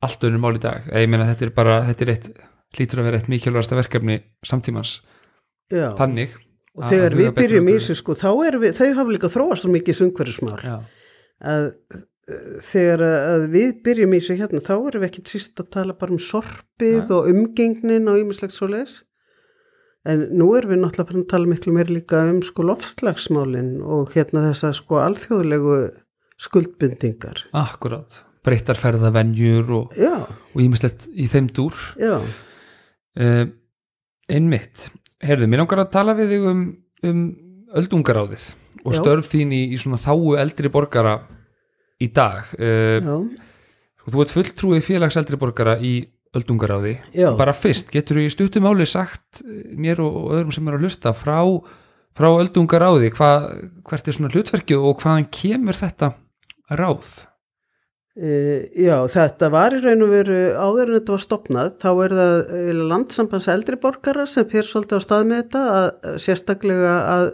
allt 0.00 0.24
önnur 0.24 0.40
mál 0.40 0.56
í 0.56 0.62
dag. 0.62 0.86
Ég 0.96 1.10
meina 1.10 1.28
þetta 1.28 1.46
er 1.46 1.54
bara, 1.54 1.80
þetta 1.90 2.06
er 2.06 2.14
eitt 2.14 2.30
hlýtur 2.78 3.02
að 3.02 3.10
vera 3.10 3.18
eitt 3.20 3.28
mikilvægasta 3.28 3.76
verkefni 3.76 4.22
samtímans. 4.46 5.00
Já. 5.70 5.92
þannig 5.98 6.34
og 6.74 6.86
þegar 6.90 7.16
við 7.18 7.28
byrjum 7.36 7.68
í 7.70 7.74
þessu 7.78 7.96
sko, 8.00 8.16
þá 8.18 8.30
erum 8.48 8.64
við, 8.64 8.72
þau 8.78 8.88
hafa 8.98 9.14
líka 9.14 9.30
þróast 9.30 9.64
svo 9.64 9.72
mikið 9.74 9.98
sungverðismál 10.00 10.56
Já, 10.64 10.76
að 11.52 11.66
þegar 12.70 13.04
að 13.06 13.46
við 13.52 13.70
byrjum 13.84 14.14
í 14.16 14.20
þessu 14.20 14.36
hérna, 14.40 14.62
þá 14.64 14.74
erum 14.76 15.02
við 15.02 15.08
ekki 15.10 15.24
síst 15.28 15.62
að 15.62 15.70
tala 15.76 15.96
bara 15.98 16.16
um 16.16 16.22
sorpið 16.22 17.00
Nei. 17.04 17.14
og 17.16 17.30
umgengnin 17.30 18.10
og 18.10 18.20
ýmislegt 18.22 18.56
svo 18.56 18.70
leis 18.70 19.00
en 20.08 20.26
nú 20.32 20.48
erum 20.56 20.72
við 20.72 20.80
náttúrulega 20.80 21.10
farin 21.10 21.24
að 21.26 21.32
tala 21.34 21.50
miklu 21.50 21.74
meir 21.76 21.92
líka 21.92 22.22
um 22.30 22.40
sko 22.44 22.64
loftslagsmálin 22.70 23.72
og 23.84 24.14
hérna 24.14 24.46
þessa 24.48 24.72
sko 24.76 25.00
alþjóðlegu 25.02 25.76
skuldbindingar. 26.40 27.44
Akkurat. 27.56 28.22
Breyttar 28.46 28.78
ferðavenjur 28.80 29.74
og, 29.76 29.98
og 30.00 30.62
ímislegt 30.62 31.04
í 31.12 31.26
þeim 31.28 31.50
dúr. 31.52 31.76
Já, 32.00 32.16
uh, 33.20 33.42
einmitt. 34.30 34.88
Herðu, 35.20 35.50
mér 35.50 35.60
langar 35.60 35.82
að 35.84 35.92
tala 35.92 36.14
við 36.16 36.32
þig 36.32 36.46
um, 36.48 36.62
um 37.04 37.20
öldungaráðið 37.76 38.46
og 38.80 38.94
Já. 38.94 39.00
störf 39.02 39.28
þín 39.28 39.52
í, 39.52 39.66
í 39.74 39.78
svona 39.80 40.00
þáu 40.00 40.38
eldri 40.40 40.70
borgara 40.72 41.18
í 42.00 42.08
dag 42.16 42.48
uh, 42.56 43.28
þú 44.10 44.24
ert 44.24 44.34
fulltrúið 44.34 44.86
félags 44.86 45.18
eldri 45.20 45.38
borgara 45.40 45.76
í 45.78 46.00
öldungaráði. 46.36 46.94
Já. 47.10 47.32
bara 47.38 47.54
fyrst, 47.56 47.90
getur 47.90 48.20
þú 48.20 48.26
í 48.28 48.30
stuttum 48.30 48.62
máli 48.62 48.86
sagt 48.86 49.40
eh, 49.42 49.72
mér 49.74 50.02
og, 50.04 50.18
og 50.20 50.36
öðrum 50.36 50.54
sem 50.54 50.68
er 50.70 50.76
að 50.76 50.84
hlusta 50.86 51.12
frá, 51.16 51.40
frá 52.14 52.28
öldungaráði 52.30 53.10
hva, 53.16 53.30
hvert 53.88 54.06
er 54.06 54.16
svona 54.16 54.30
hlutverkið 54.30 54.86
og 54.86 55.02
hvaðan 55.02 55.26
kemur 55.34 55.78
þetta 55.78 56.12
ráð? 56.78 57.10
Uh, 58.20 58.66
já, 58.78 58.94
þetta 59.10 59.50
var 59.50 59.74
í 59.74 59.82
raun 59.82 60.06
og 60.06 60.10
veru 60.12 60.38
áður 60.54 60.90
en 60.90 60.96
þetta 61.00 61.14
var 61.16 61.24
stopnað, 61.24 61.74
þá 61.82 61.90
er 61.90 62.16
það 62.20 62.80
landsambands 62.92 63.50
eldri 63.50 63.78
borgara 63.82 64.26
sem 64.28 64.48
fyrir 64.50 64.70
svolítið 64.70 65.02
á 65.02 65.06
stað 65.06 65.28
með 65.30 65.42
þetta, 65.42 65.64
að 65.80 66.18
sérstaklega 66.28 66.96
að 67.10 67.30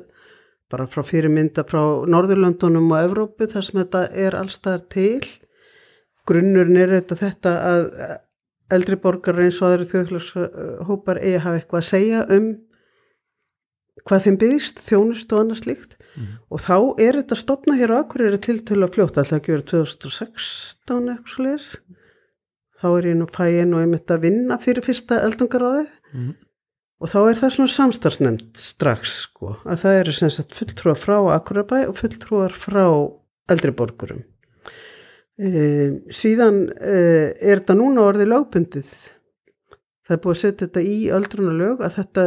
bara 0.73 0.87
frá 0.91 1.03
fyrirmynda 1.07 1.63
frá 1.69 1.81
Norðurlöndunum 2.11 2.89
og 2.93 3.03
Evrópu 3.07 3.47
þar 3.51 3.67
sem 3.67 3.81
þetta 3.83 4.05
er 4.27 4.37
allstaðar 4.39 4.87
til. 4.91 5.21
Grunnurinn 6.27 6.81
er 6.83 6.95
þetta, 6.97 7.19
þetta 7.21 7.53
að 7.71 7.85
eldri 8.75 8.97
borgara 8.99 9.45
eins 9.47 9.61
og 9.63 9.69
aðri 9.71 9.87
þjóðfélagshópar 9.93 11.21
eigi 11.23 11.37
að 11.39 11.45
hafa 11.45 11.61
eitthvað 11.61 11.83
að 11.85 11.91
segja 11.93 12.25
um 12.35 12.49
hvað 14.07 14.25
þeim 14.27 14.39
byggist, 14.43 14.81
þjónust 14.87 15.33
og 15.33 15.45
annað 15.45 15.61
slíkt 15.63 15.95
og 16.51 16.61
þá 16.65 16.75
er 17.03 17.19
þetta 17.21 17.37
stopna 17.39 17.77
hér 17.79 17.93
á 17.95 17.97
Akureyri 18.03 18.39
til 18.43 18.59
til 18.67 18.79
að 18.83 18.93
fljóta 18.97 19.21
alltaf 19.23 19.39
ekki 19.39 19.53
verið 19.55 19.71
2016 19.71 21.09
eitthvað 21.13 21.45
leis 21.47 21.67
þá 22.81 22.87
er 22.99 23.09
ég 23.11 23.17
nú 23.21 23.27
fæin 23.33 23.75
og 23.77 23.83
einmitt 23.85 24.11
að 24.15 24.23
vinna 24.27 24.59
fyrir 24.63 24.85
fyrsta 24.87 25.23
eldungaráði 25.27 25.87
Mhm. 26.17 26.35
Og 26.97 27.13
þá 27.13 27.19
er 27.23 27.41
það 27.41 27.53
svona 27.57 27.75
samstarfsnefnd 27.75 28.61
strax 28.61 29.19
sko, 29.27 29.57
að 29.69 29.83
það 29.83 29.99
eru 30.01 30.17
sem 30.17 30.33
sagt 30.33 30.57
fulltrúar 30.57 31.01
frá 31.01 31.17
Akureyrabæ 31.37 31.83
og 31.91 31.99
fulltrúar 31.99 32.57
frá 32.57 32.87
eldriborgurum 33.53 34.25
e, 35.37 35.51
síðan 36.09 36.65
e, 36.73 36.97
er 37.37 37.61
þetta 37.61 37.77
núna 37.79 38.07
orðið 38.09 38.33
lögbundið? 38.33 38.91
Það 40.07 40.17
er 40.17 40.23
búið 40.25 40.37
að 40.37 40.43
setja 40.43 40.67
þetta 40.67 40.85
í 40.87 40.99
öldrunarlög 41.19 41.83
að 41.85 41.97
þetta 42.01 42.27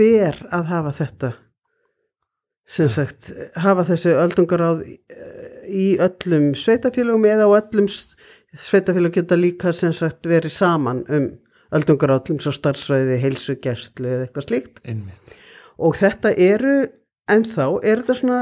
ber 0.00 0.42
að 0.54 0.66
hafa 0.70 0.96
þetta 1.00 1.32
sem 2.70 2.90
sagt 2.92 3.32
hafa 3.58 3.84
þessi 3.88 4.12
öldungaráð 4.14 4.84
í 5.70 5.86
öllum 6.02 6.52
sveitafélagum 6.58 7.26
eða 7.26 7.48
á 7.50 7.58
öllum 7.58 7.88
sveitafélag 7.90 9.16
geta 9.16 9.38
líka 9.38 9.72
sem 9.74 9.94
sagt 9.96 10.28
verið 10.30 10.54
saman 10.54 11.02
um 11.10 11.32
öldungaráð 11.76 12.22
til 12.28 12.38
svo 12.42 12.52
starfsvæði, 12.54 13.18
heilsugerstlu 13.22 14.08
eða 14.08 14.26
eitthvað 14.26 14.46
slíkt. 14.48 14.80
Einmitt. 14.84 15.36
Og 15.80 15.96
þetta 15.96 16.32
eru 16.34 16.76
ennþá, 17.30 17.66
er 17.86 18.02
þetta 18.02 18.18
svona 18.18 18.40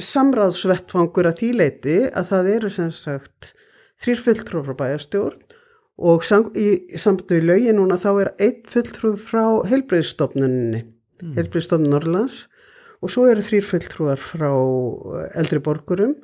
samráðsvettfangur 0.00 1.28
að 1.28 1.40
því 1.42 1.50
leiti 1.58 1.96
að 2.08 2.30
það 2.30 2.52
eru 2.54 2.70
sem 2.72 2.92
sagt 2.94 3.52
þrýr 4.00 4.22
fulltrú 4.24 4.62
frá 4.64 4.76
bæjarstjórn 4.78 5.58
og 6.00 6.24
sam, 6.24 6.46
í 6.56 6.80
við 6.96 7.44
lögin 7.44 7.76
núna 7.76 7.98
þá 8.00 8.10
er 8.12 8.32
einn 8.40 8.62
fulltrú 8.70 9.12
frá 9.20 9.44
heilbreyðstofnunni, 9.68 10.80
mm. 11.20 11.34
heilbreyðstofnun 11.36 11.92
Norrlands 11.92 12.46
og 13.00 13.12
svo 13.12 13.26
eru 13.28 13.44
þrýr 13.44 13.66
fulltrúar 13.66 14.22
frá 14.22 14.48
eldri 15.40 15.60
borgurum 15.64 16.16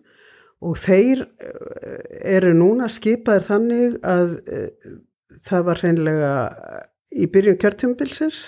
og 0.64 0.78
þeir 0.80 1.26
eh, 1.26 2.36
eru 2.38 2.54
núna 2.56 2.88
skipaðir 2.92 3.44
þannig 3.50 3.98
að 4.06 4.38
eh, 4.48 4.70
það 5.46 5.66
var 5.70 5.82
hreinlega 5.82 6.30
í 7.16 7.26
byrjun 7.32 7.58
kjörtjumbilsins 7.62 8.40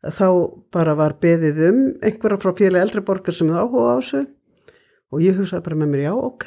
þá 0.00 0.26
bara 0.72 0.94
var 0.96 1.16
beðið 1.20 1.62
um 1.68 1.80
einhverja 2.00 2.40
frá 2.40 2.54
félagi 2.56 2.86
eldri 2.86 3.02
borgar 3.04 3.36
sem 3.36 3.50
það 3.50 3.66
áhuga 3.66 3.90
á 3.92 3.96
þessu. 4.00 4.22
Og 5.10 5.24
ég 5.24 5.38
hugsaði 5.40 5.64
bara 5.66 5.76
með 5.80 5.88
mér, 5.90 6.02
já, 6.04 6.12
ok, 6.14 6.44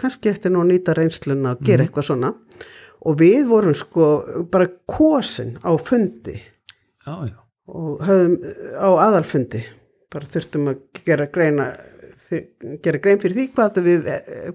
kannski 0.00 0.30
eftir 0.30 0.52
nú 0.52 0.62
að 0.62 0.70
nýta 0.70 0.94
reynsluna 0.96 1.52
að 1.52 1.66
gera 1.68 1.84
eitthvað 1.84 2.06
svona. 2.08 2.30
Og 3.06 3.18
við 3.20 3.42
vorum 3.50 3.74
sko 3.76 4.06
bara 4.50 4.70
kosin 4.88 5.58
á 5.60 5.76
fundi. 5.76 6.38
Já, 7.04 7.28
já, 7.28 7.36
og 7.68 8.00
höfum 8.08 8.38
á 8.80 8.88
aðalfundi. 9.04 9.60
Bara 10.10 10.30
þurftum 10.32 10.72
að 10.72 10.80
gera 11.04 11.28
greina 11.28 11.68
fyr, 12.26 12.44
gera 12.84 13.00
grein 13.02 13.20
fyrir 13.22 13.36
því 13.36 13.46
hvað 13.56 13.80
við, 13.86 14.08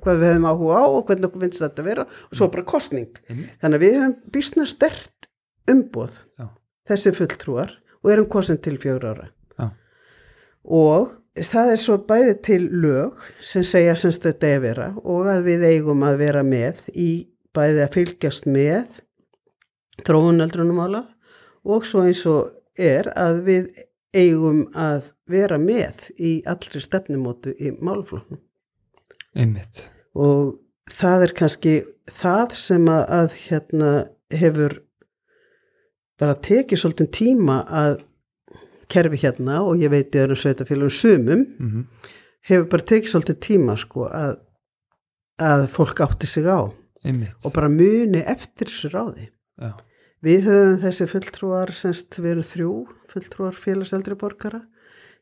hvað 0.03 0.21
við 0.21 0.31
hefum 0.31 0.47
áhuga 0.51 0.81
á 0.81 0.85
og 0.85 1.05
hvernig 1.07 1.29
okkur 1.29 1.45
finnst 1.45 1.63
þetta 1.63 1.83
að 1.83 1.89
vera. 1.91 2.07
Og 2.29 2.39
svo 2.39 2.49
bara 2.53 2.67
kostning 2.71 3.21
einmitt 3.27 3.63
þannig 3.63 3.79
að 3.79 3.85
við 3.85 3.97
hefum 3.97 4.17
bísna 4.35 4.67
stert 4.69 5.29
umboð 5.71 6.17
já, 6.39 6.47
þessi 6.91 7.15
fulltrúar 7.17 7.75
og 8.01 8.13
erum 8.13 8.29
kosin 8.31 8.61
til 8.61 8.77
fjögur 8.81 9.11
ára. 9.13 9.27
Já, 9.57 9.67
og 10.65 11.17
það 11.39 11.73
er 11.75 11.81
svo 11.81 11.97
bæði 12.09 12.33
til 12.43 12.61
lög 12.83 13.21
sem 13.43 13.63
segja 13.67 13.95
semst 13.99 14.25
þetta 14.25 14.55
er 14.55 14.63
vera 14.65 14.89
og 15.01 15.29
að 15.31 15.45
við 15.47 15.67
eigum 15.69 16.03
að 16.07 16.19
vera 16.25 16.43
með 16.43 16.83
í 16.91 17.11
bæði 17.55 17.85
að 17.85 17.95
fylgjast 17.95 18.47
með 18.51 18.99
tróunöldrunumála 20.07 21.05
og 21.71 21.85
svo 21.87 22.03
eins 22.07 22.23
og 22.29 22.51
er 22.79 23.11
að 23.15 23.41
við 23.47 23.71
eigum 24.15 24.65
að 24.75 25.11
vera 25.31 25.57
með 25.61 26.09
í 26.19 26.31
allri 26.49 26.81
stefnumótu 26.83 27.53
í 27.55 27.71
málflóknum 27.79 28.41
einmitt. 29.37 29.87
Og 30.19 30.57
það 30.91 31.27
er 31.27 31.33
kannski 31.37 31.75
það 32.11 32.55
sem 32.59 32.87
að, 32.91 33.03
að 33.19 33.35
hérna 33.45 33.91
hefur 34.35 34.81
bara 36.19 36.35
tekið 36.43 36.81
svolítið 36.81 37.11
tíma 37.15 37.61
að 37.65 38.01
kerfi 38.91 39.21
hérna 39.21 39.61
og 39.63 39.79
ég 39.79 39.91
veit 39.93 40.11
ég 40.11 40.25
er 40.25 40.33
um 40.35 40.39
sveitafélagum 40.39 40.91
sumum 40.91 41.45
mm 41.59 41.85
hefur 42.49 42.67
bara 42.71 42.87
tekið 42.89 43.11
svolítið 43.11 43.39
tíma 43.45 43.75
sko 43.79 44.07
að, 44.09 44.35
að 45.41 45.67
fólk 45.75 46.01
átti 46.05 46.29
sig 46.29 46.47
á 46.49 46.73
einmitt. 47.05 47.35
og 47.45 47.53
bara 47.53 47.69
muni 47.69 48.23
eftir 48.25 48.69
þessu 48.69 48.89
ráði. 48.93 49.27
já, 49.61 49.71
Við 50.21 50.43
höfum 50.45 50.79
þessi 50.83 51.07
fulltrúar, 51.09 51.71
semst 51.73 52.17
við 52.21 52.31
erum 52.31 52.45
þrjú 52.45 52.73
fulltrúar 53.11 53.57
félagseldri 53.59 54.15
borgara. 54.19 54.63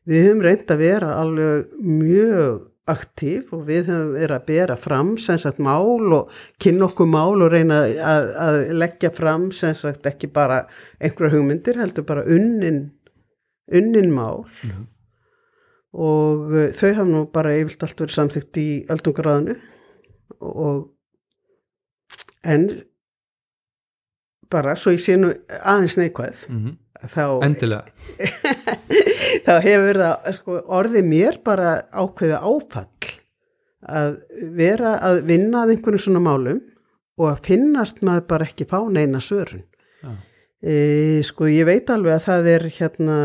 Við 0.08 0.24
höfum 0.28 0.42
reynd 0.46 0.70
að 0.72 0.80
vera 0.80 1.14
alveg 1.20 1.72
mjög 1.84 2.66
aktív 2.90 3.50
og 3.54 3.66
við 3.68 3.90
höfum 3.90 4.14
verið 4.16 4.34
að 4.38 4.46
bera 4.48 4.76
fram 4.80 5.10
sem 5.20 5.38
sagt 5.38 5.60
mál 5.62 6.14
og 6.16 6.30
kynna 6.62 6.88
okkur 6.88 7.06
mál 7.12 7.36
og 7.44 7.50
reyna 7.52 7.82
að, 7.86 8.30
að 8.46 8.56
leggja 8.80 9.10
fram 9.14 9.50
sem 9.54 9.76
sagt 9.78 10.08
ekki 10.10 10.30
bara 10.34 10.62
einhverja 10.98 11.36
hugmyndir, 11.36 11.78
heldur 11.78 12.06
bara 12.08 12.24
unnin, 12.26 12.80
unnin 13.70 14.10
mál 14.16 14.46
Mhm. 14.64 14.86
og 15.92 16.50
uh, 16.54 16.68
þau 16.74 16.90
hafa 16.94 17.04
nú 17.10 17.24
bara 17.34 17.54
yfirlt 17.58 17.82
allt 17.86 18.00
verið 18.02 18.16
samþygt 18.16 18.58
í 18.62 18.68
öldungaráðinu 18.94 19.56
og 20.40 20.88
en 22.46 22.68
bara 24.50 24.74
svo 24.78 24.92
ég 24.94 25.02
sé 25.02 25.16
nú 25.20 25.30
aðeins 25.60 25.98
neikvæð 26.00 26.46
mm 26.48 26.76
þá, 27.08 27.24
endilega. 27.46 27.86
Þá 29.46 29.54
hefur 29.64 30.00
það 30.00 30.30
sko, 30.36 30.58
orðið 30.80 31.08
mér 31.08 31.40
bara 31.46 31.74
ákveðu 31.92 32.38
áfall 32.38 33.14
að 33.80 34.16
vera 34.56 34.96
að 35.06 35.22
vinna 35.28 35.64
að 35.64 35.74
einhvern 35.74 36.02
svona 36.02 36.22
málum 36.22 36.60
og 37.20 37.28
að 37.30 37.44
finnast 37.48 38.02
maður 38.04 38.26
bara 38.32 38.48
ekki 38.48 38.66
fá 38.68 38.78
neina 38.92 39.20
svörun. 39.24 39.64
Já, 40.00 40.12
e, 40.60 40.74
sko 41.26 41.48
ég 41.50 41.68
veit 41.68 41.90
alveg 41.92 42.18
að 42.18 42.26
það 42.26 42.50
er 42.54 42.66
hérna 42.76 43.16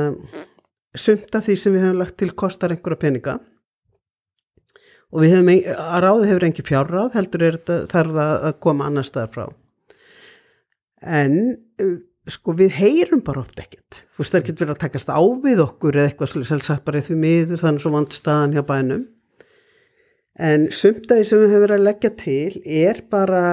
sumt 0.96 1.36
af 1.36 1.46
því 1.48 1.58
sem 1.60 1.76
við 1.76 1.86
höfum 1.88 2.02
lagt 2.02 2.18
til 2.22 2.32
kostar 2.32 2.74
einhverja 2.76 3.02
peninga. 3.04 3.38
Og 5.16 5.24
við 5.24 5.36
höfum, 5.36 5.52
að 5.76 6.02
ráði 6.04 6.32
hefur 6.32 6.48
engi 6.48 6.66
fjárráð 6.66 7.14
heldur 7.20 7.46
er 7.48 7.60
þetta 7.60 7.80
þarf 7.92 8.20
að 8.26 8.50
koma 8.64 8.90
annar 8.90 9.08
staðar 9.08 9.32
frá. 9.36 9.46
En 11.06 11.36
sko 12.32 12.56
við 12.58 12.74
heyrum 12.80 13.22
bara 13.26 13.44
oft 13.44 13.60
ekkert. 13.62 14.02
Þú 14.14 14.22
veist 14.22 14.34
það 14.34 14.40
er 14.40 14.44
ekki 14.44 14.56
verið 14.60 14.74
að 14.74 14.82
takast 14.82 15.12
á 15.14 15.22
við 15.44 15.62
okkur 15.62 15.98
eða 15.98 16.10
eitthvað 16.10 16.32
svolítið 16.32 16.52
selvsagt 16.52 16.86
bara 16.88 17.02
því 17.06 17.18
miður 17.22 17.62
þannig 17.62 17.84
svo 17.84 17.92
vant 17.94 18.16
staðan 18.16 18.56
hjá 18.56 18.64
bænum. 18.66 19.04
En 20.36 20.68
sumt 20.74 21.06
af 21.08 21.20
því 21.20 21.28
sem 21.30 21.42
við 21.42 21.54
höfum 21.54 21.66
verið 21.66 21.78
að 21.78 21.88
leggja 21.88 22.12
til 22.20 22.62
er 22.66 23.02
bara 23.14 23.44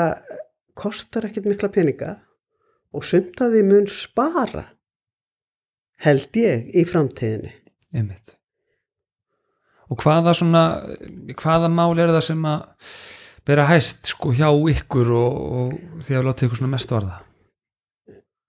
kostar 0.79 1.29
ekkert 1.29 1.49
mikla 1.51 1.71
peninga 1.73 2.13
og 2.97 3.05
sumt 3.07 3.43
af 3.45 3.53
því 3.53 3.65
mun 3.69 3.89
spara 3.93 4.65
held 6.03 6.39
ég 6.41 6.71
í 6.75 6.87
framtíðinni. 6.89 7.53
Einmitt. 7.93 8.39
Og 9.93 10.01
hvaða 10.01 10.33
svona 10.35 10.65
hvaða 11.37 11.69
mál 11.69 11.93
er 12.01 12.15
það 12.15 12.25
sem 12.31 12.49
að 12.49 12.65
bera 13.47 13.69
hæst 13.69 14.15
sko 14.15 14.33
hjá 14.33 14.49
ykkur 14.49 15.13
og, 15.19 15.37
og 15.61 16.03
því 16.07 16.17
að 16.17 16.27
láta 16.29 16.47
ykkur 16.47 16.63
svona 16.63 16.73
mest 16.73 16.95
varða 16.95 17.21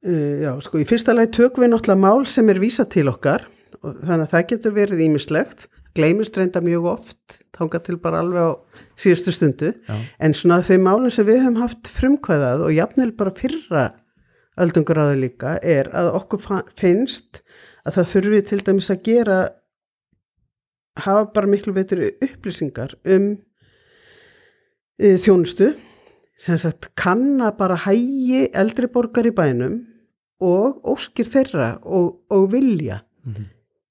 já, 0.03 0.51
sko, 0.65 0.81
í 0.81 0.87
fyrsta 0.87 1.15
lagi 1.15 1.31
tökum 1.39 1.65
við 1.65 1.73
náttúrulega 1.73 2.03
mál 2.03 2.25
sem 2.29 2.49
er 2.51 2.61
vísa 2.61 2.85
til 2.89 3.07
okkar 3.11 3.47
og 3.81 3.97
þannig 4.03 4.27
að 4.27 4.33
það 4.33 4.45
getur 4.51 4.75
verið 4.75 5.03
ímislegt, 5.07 5.65
gleymist 5.97 6.37
reyndar 6.37 6.63
mjög 6.65 6.87
oft, 6.93 7.39
þangað 7.55 7.85
til 7.87 7.97
bara 8.03 8.21
alveg 8.23 8.47
á 8.47 8.51
síðustu 8.99 9.33
stundu, 9.35 9.73
já, 9.73 9.97
en 10.19 10.37
svona 10.37 10.61
þau 10.65 10.77
málum 10.83 11.13
sem 11.13 11.27
við 11.27 11.43
höfum 11.43 11.59
haft 11.61 11.91
frumkvæðað 11.91 12.65
og 12.67 12.75
jafnvel 12.75 13.11
bara 13.17 13.35
fyrra 13.37 13.85
öldungaráðu 14.61 15.19
líka 15.21 15.57
er 15.65 15.89
að 15.97 16.11
okkur 16.19 16.63
finnst 16.77 17.41
að 17.83 17.97
það 17.97 18.11
þurfi 18.11 18.41
til 18.49 18.59
dæmis 18.67 18.91
að 18.93 19.05
gera 19.07 19.39
hafa 20.99 21.31
bara 21.33 21.49
miklu 21.49 21.73
betur 21.75 22.03
upplýsingar 22.21 22.93
um 23.15 23.33
uh, 25.01 25.17
þjónustu. 25.17 25.73
Sem 26.37 26.57
sagt 26.57 26.89
kanna 26.97 27.51
bara 27.53 27.77
hægi 27.85 28.47
eldri 28.57 28.89
borgar 28.91 29.27
í 29.29 29.33
bænum 29.35 29.81
og 30.43 30.79
óskir 30.93 31.29
þeirra 31.29 31.73
og, 31.83 32.15
og 32.33 32.47
vilja. 32.53 33.01
Mhm. 33.27 33.49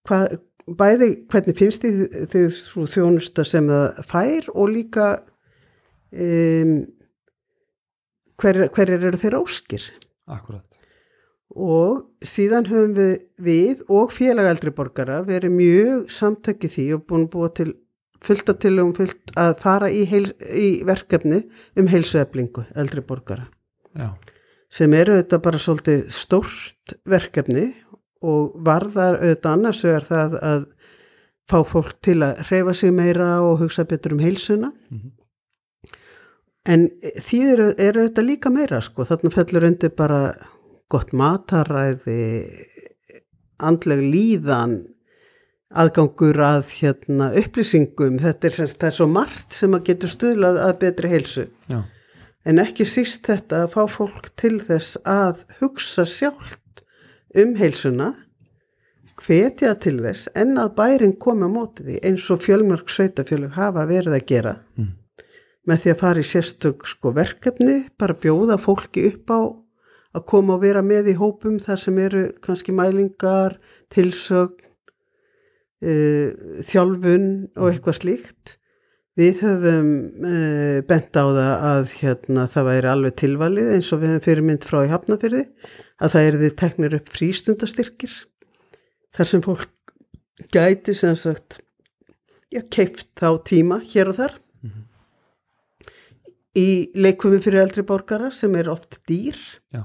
Hvað, 0.08 0.38
bæði 0.78 1.08
hvernig 1.30 1.58
finnst 1.58 1.84
þið, 1.84 2.02
þið 2.32 2.58
þjónusta 2.94 3.44
sem 3.46 3.70
það 3.70 4.02
fær 4.08 4.50
og 4.52 4.70
líka 4.72 5.06
um, 6.12 6.74
hver, 8.42 8.66
hverjar 8.74 9.08
eru 9.08 9.20
þeirra 9.20 9.42
óskir? 9.42 9.86
Akkurat. 10.30 10.78
Og 11.52 12.06
síðan 12.24 12.68
höfum 12.70 12.94
við, 12.96 13.14
við 13.36 13.82
og 13.92 14.12
félag 14.14 14.48
eldri 14.54 14.72
borgara 14.74 15.20
verið 15.26 15.52
mjög 15.58 16.12
samtökið 16.14 16.76
því 16.76 16.86
og 16.96 17.06
búin 17.10 17.26
búa 17.32 17.50
til 17.52 17.74
fullt 18.22 18.52
að 18.52 18.60
tilum 18.62 18.92
fullt 18.96 19.34
að 19.38 19.56
fara 19.60 19.90
í, 19.92 20.04
heil, 20.08 20.30
í 20.48 20.68
verkefni 20.86 21.42
um 21.76 21.90
heilsueflingu 21.90 22.64
eldri 22.78 23.02
borgara. 23.04 23.48
Já, 23.98 24.14
sem 24.72 24.92
eru 24.96 25.18
auðvitað 25.18 25.42
bara 25.44 25.60
svolítið 25.60 26.04
stórt 26.12 26.94
verkefni 27.08 27.66
og 28.24 28.54
varðar 28.64 29.18
auðvitað 29.20 29.56
annars 29.56 29.82
vegar 29.84 30.06
það 30.08 30.38
að 30.52 30.68
fá 31.50 31.58
fólk 31.68 31.98
til 32.04 32.20
að 32.24 32.44
hreyfa 32.48 32.74
sig 32.78 32.94
meira 32.96 33.32
og 33.44 33.58
hugsa 33.64 33.84
betur 33.88 34.16
um 34.16 34.22
heilsuna. 34.22 34.72
Mhm. 34.90 35.10
en 36.64 36.90
því 37.02 37.38
eru, 37.52 37.64
eru 37.76 38.02
auðvitað 38.04 38.26
líka 38.28 38.50
meira 38.54 38.78
sko, 38.80 39.02
þarna 39.02 39.30
fellur 39.34 39.64
undir 39.66 39.90
bara 39.98 40.20
gott 40.88 41.10
mataræði 41.10 42.20
andleg 43.58 43.98
líðan 43.98 44.76
aðgangur 45.72 46.38
að 46.44 46.70
hérna, 46.76 47.30
upplýsingum. 47.40 48.18
Þetta 48.22 48.48
er, 48.48 48.56
semst, 48.56 48.84
er 48.84 48.94
svo 48.94 49.08
margt 49.10 49.56
sem 49.56 49.72
að 49.74 49.86
getur 49.88 50.12
stuðlað 50.12 50.60
að 50.66 50.74
betri 50.84 51.12
heilsu. 51.12 51.46
Já, 51.70 51.80
En 52.44 52.58
ekki 52.58 52.86
síst 52.88 53.28
þetta 53.28 53.64
að 53.64 53.74
fá 53.76 53.82
fólk 53.90 54.32
til 54.40 54.56
þess 54.62 54.96
að 55.06 55.44
hugsa 55.60 56.04
sjálft 56.08 56.82
um 57.38 57.54
heilsuna, 57.60 58.12
hvetja 59.22 59.76
til 59.78 60.00
þess 60.02 60.28
en 60.34 60.56
að 60.58 60.74
bærin 60.80 61.14
komi 61.22 61.46
á 61.46 61.50
móti 61.52 61.86
því 61.86 62.00
eins 62.08 62.24
og 62.34 62.42
fjölmörg 62.42 62.90
sveitafjölug 62.90 63.54
hafa 63.54 63.86
verið 63.86 64.18
að 64.18 64.26
gera 64.26 64.54
Mm. 64.76 64.90
með 65.68 65.78
því 65.82 65.90
að 65.92 66.00
fara 66.00 66.18
í 66.18 66.26
sérstök 66.26 66.86
sko 66.86 67.12
verkefni, 67.14 67.76
bara 67.98 68.18
bjóða 68.18 68.58
fólki 68.58 69.06
upp 69.12 69.30
á 69.30 69.40
að 70.16 70.26
koma 70.26 70.54
og 70.54 70.62
vera 70.62 70.82
með 70.82 71.12
í 71.12 71.14
hópum 71.16 71.60
þar 71.62 71.78
sem 71.78 71.98
eru 71.98 72.32
kannski 72.42 72.72
mælingar, 72.72 73.58
tilsögn, 73.88 74.58
uh, 75.82 76.28
þjálfun 76.66 77.48
og 77.56 77.70
eitthvað 77.70 78.00
slíkt. 78.00 78.58
Við 79.20 79.42
höfum 79.44 79.88
uh, 80.24 80.78
bent 80.88 81.12
á 81.20 81.24
það 81.28 81.50
að 81.68 81.90
hérna, 82.00 82.46
það 82.48 82.68
væri 82.70 82.88
alveg 82.88 83.16
tilvalið 83.20 83.72
eins 83.74 83.90
og 83.92 84.00
við 84.00 84.14
höfum 84.14 84.24
fyrirmynd 84.24 84.64
frá 84.64 84.78
í 84.86 84.92
hafnafyrði 84.92 85.42
að 86.02 86.14
það 86.14 86.28
er 86.28 86.38
þið 86.42 86.54
teknir 86.62 86.96
upp 86.96 87.10
frístundastyrkir 87.12 88.14
þar 89.12 89.28
sem 89.28 89.44
fólk 89.44 89.92
gæti 90.54 90.94
sem 90.96 91.18
sagt 91.20 91.58
já, 92.48 92.62
keift 92.72 93.04
þá 93.20 93.28
tíma 93.44 93.82
hér 93.84 94.14
og 94.14 94.16
þar. 94.22 94.38
Í 96.56 96.68
leikvumi 96.96 97.38
fyrir 97.40 97.62
eldri 97.62 97.84
borgara 97.88 98.28
sem 98.32 98.52
er 98.60 98.68
oft 98.68 98.98
dýr. 99.08 99.36
Já, 99.72 99.84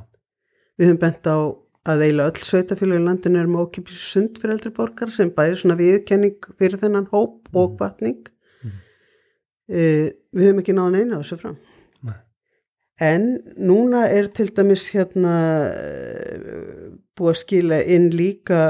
við 0.80 0.90
höfum 0.90 1.00
bent 1.04 1.28
á 1.32 1.38
að 1.88 2.02
eiginlega 2.04 2.32
öll 2.34 2.44
sveitafélagi 2.44 3.00
í 3.00 3.06
landinu 3.06 3.40
er 3.40 3.48
með 3.48 3.68
ókipis 3.68 4.00
sund 4.12 4.40
fyrir 4.40 4.58
eldri 4.58 4.72
borgara 4.76 5.12
sem 5.12 5.30
bæði 5.36 5.62
svona 5.62 5.78
viðkenning 5.80 6.50
fyrir 6.60 6.80
þennan 6.82 7.08
hóp 7.14 7.48
og 7.56 7.78
Mhm. 7.80 8.34
Uh, 9.72 10.08
við 10.36 10.48
höfum 10.48 10.64
ekki 10.64 10.78
náðan 10.78 11.00
eina 11.02 11.20
á 11.20 11.22
þessu 11.22 11.40
fram. 11.42 11.58
Nei. 12.08 12.18
en 13.02 13.28
núna 13.58 14.08
er 14.14 14.32
til 14.34 14.50
dæmis 14.56 14.90
hérna 14.94 15.36
uh, 15.70 16.90
búið 17.18 17.34
að 17.34 17.40
skila 17.44 17.80
inn 17.84 18.12
líka 18.14 18.64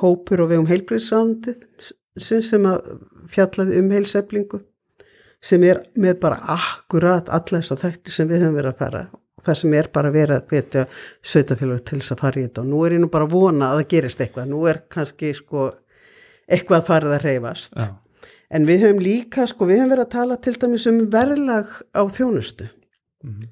hópur 0.00 0.44
og 0.44 0.52
vegum 0.54 0.70
heilbriðsándið 0.70 1.92
sem, 2.16 2.42
sem 2.42 2.66
að 2.66 2.96
fjallaði 3.30 3.78
um 3.82 3.92
heilseflingu 3.94 4.64
sem 5.46 5.62
er 5.68 5.84
með 5.94 6.18
bara 6.24 6.40
akkurat 6.56 7.28
alla 7.28 7.60
þess 7.60 7.74
að 7.74 7.84
þætti 7.84 8.14
sem 8.14 8.28
við 8.30 8.44
höfum 8.44 8.58
verið 8.58 8.72
að 8.72 8.82
fara 8.82 9.04
og 9.36 9.44
það 9.44 9.58
sem 9.60 9.74
er 9.76 9.88
bara 9.92 10.12
verið 10.14 10.38
að 10.38 10.52
hvetja 10.52 10.84
sveitafélag 11.20 11.82
til 11.84 12.00
þess 12.00 12.14
að 12.14 12.22
fara 12.22 12.40
í 12.40 12.46
þetta. 12.46 12.62
Og 12.62 12.70
nú 12.70 12.82
er 12.86 12.96
ég 12.96 13.02
nú 13.02 13.10
bara 13.12 13.26
að 13.28 13.34
vona 13.36 13.68
að 13.68 13.80
það 13.80 13.90
gerist 13.92 14.22
eitthvað. 14.24 14.48
Nú 14.52 14.62
er 14.70 14.80
kannski 14.92 15.32
sko 15.36 15.66
eitthvað 16.46 16.86
farið 16.86 17.16
að 17.16 17.26
reyfast 17.26 17.76
já, 17.76 17.88
en 18.50 18.66
við 18.68 18.82
höfum 18.84 19.00
líka 19.02 19.46
sko 19.50 19.66
við 19.66 19.80
höfum 19.80 19.92
verið 19.94 20.04
að 20.06 20.14
tala 20.16 20.36
til 20.36 20.54
dæmis 20.62 20.86
um 20.90 21.00
verðlag 21.10 21.70
á 21.94 22.02
þjónustu 22.06 22.68
Mhm. 23.24 23.46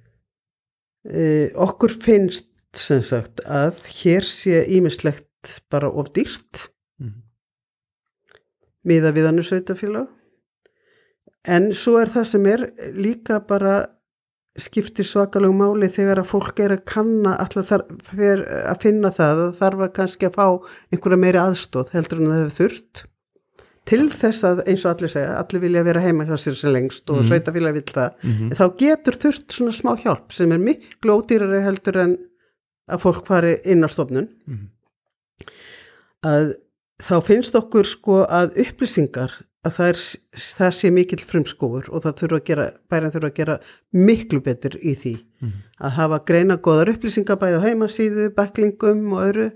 uh, 1.11 1.49
okkur 1.67 1.95
finnst 2.03 2.49
sem 2.75 3.03
sagt 3.03 3.41
að 3.47 3.81
hér 4.03 4.23
sé 4.27 4.65
ímislegt 4.69 5.61
bara 5.71 5.89
of 5.91 6.13
dýrt 6.15 6.69
Mhm. 7.01 7.23
miða 8.85 9.13
við 9.17 9.27
hannu 9.31 9.43
sveitafélag 9.43 10.09
en 11.45 11.73
svo 11.73 11.99
er 12.01 12.07
það 12.13 12.27
sem 12.27 12.47
er 12.47 12.65
líka 12.95 13.41
bara 13.47 13.87
skiptir 14.57 15.05
svakalög 15.05 15.53
máli 15.59 15.89
þegar 15.91 16.21
að 16.23 16.29
fólk 16.31 16.61
er 16.63 16.77
að 16.77 16.85
kanna 16.87 17.33
alltaf 17.43 17.67
þarf 17.73 18.13
að 18.15 18.81
finna 18.85 19.11
það 19.11 19.41
að 19.49 19.57
þarf 19.59 19.81
að 19.89 19.93
kannski 19.99 20.29
að 20.29 20.37
fá 20.39 20.47
einhverja 20.95 21.19
meiri 21.25 21.41
aðstóð 21.43 21.91
heldur 21.97 22.21
en 22.23 22.31
það 22.31 22.43
hefur 22.45 22.57
þurft 22.61 23.05
til 23.85 24.09
þess 24.11 24.45
að 24.49 24.63
eins 24.69 24.85
og 24.87 24.95
allir 24.95 25.09
segja 25.13 25.35
allir 25.39 25.61
vilja 25.61 25.83
vera 25.85 26.01
heima 26.01 26.25
hjá 26.25 26.37
sér 26.41 26.55
sem 26.57 26.73
lengst 26.73 27.11
og 27.11 27.19
mm. 27.21 27.29
sveitafélag 27.29 27.75
vil 27.77 27.83
það, 27.91 28.13
Mhm. 28.25 28.53
þá 28.57 28.65
getur 28.81 29.19
þurft 29.25 29.49
svona 29.53 29.73
smá 29.77 29.97
hjálp 30.03 30.33
sem 30.33 30.53
er 30.53 30.59
miklu 30.59 31.19
ódýrari 31.19 31.63
heldur 31.65 31.97
en 32.01 32.19
að 32.89 33.01
fólk 33.05 33.27
fari 33.27 33.59
inn 33.65 33.85
á 33.85 33.89
stofnun 33.89 34.29
Mhm. 34.47 34.69
að 36.25 36.55
þá 37.03 37.15
finnst 37.27 37.57
okkur 37.59 37.85
sko 37.89 38.23
að 38.25 38.55
upplýsingar 38.65 39.33
að 39.65 39.73
það, 39.79 39.89
er, 39.89 40.01
það 40.61 40.73
sé 40.77 40.91
mikill 40.93 41.23
frumskófur 41.25 41.87
og 41.89 42.03
það 42.05 42.17
þurfa 42.21 42.39
að 42.41 42.45
gera, 42.51 42.67
bærin 42.93 43.13
þurfa 43.15 43.31
að 43.31 43.39
gera 43.39 43.55
miklu 43.97 44.41
betur 44.45 44.75
í 44.81 44.93
því 45.01 45.15
Mhm. 45.41 45.53
að 45.81 45.91
hafa 45.99 46.19
greina 46.25 46.57
góðar 46.57 46.93
upplýsingar 46.95 47.37
bæði 47.41 47.61
á 47.61 47.65
heimasíðu, 47.65 48.31
backlingum 48.35 49.13
og 49.13 49.23
öru 49.35 49.47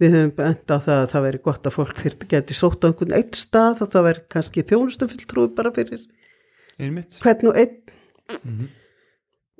við 0.00 0.14
höfum 0.16 0.32
bent 0.38 0.72
á 0.72 0.76
það 0.80 0.98
að 0.98 1.10
það 1.12 1.24
veri 1.26 1.40
gott 1.44 1.66
að 1.68 1.76
fólk 1.76 1.98
þyrti 2.00 2.28
geti 2.30 2.56
sótt 2.56 2.84
á 2.84 2.88
einhvern 2.88 3.16
eitt 3.18 3.36
stað 3.38 3.82
og 3.84 3.90
það 3.92 4.06
veri 4.08 4.22
kannski 4.32 4.64
þjónustufulltrúi 4.70 5.50
bara 5.56 5.72
fyrir 5.76 6.06
hvern 7.20 7.50
og 7.50 7.58
einn. 7.60 7.76
Mhm. 8.30 8.68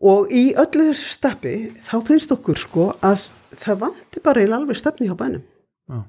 og 0.00 0.30
í 0.32 0.54
öllu 0.54 0.86
þessu 0.88 1.08
steppi 1.10 1.54
þá 1.82 1.96
finnst 2.06 2.30
okkur 2.32 2.56
sko 2.56 2.84
að 3.02 3.26
það 3.58 3.80
vanti 3.82 4.22
bara 4.22 4.44
í 4.44 4.46
alveg 4.46 4.78
stefni 4.78 5.08
hjá 5.08 5.16
bænum. 5.18 5.42
Já. 5.90 6.04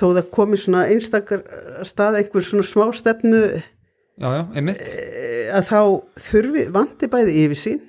þó 0.00 0.06
það 0.16 0.30
komi 0.32 0.56
svona 0.56 0.86
einstakar 0.88 1.44
stað 1.84 2.18
einhver 2.22 2.42
svona 2.42 2.64
smá 2.64 2.88
stefnu 2.96 3.42
já, 3.44 4.28
já, 4.32 4.42
eh, 4.56 5.52
að 5.52 5.68
þá 5.70 5.80
þurfi 6.16 6.66
vanti 6.72 7.06
bæði 7.12 7.38
yfirsýn 7.44 7.80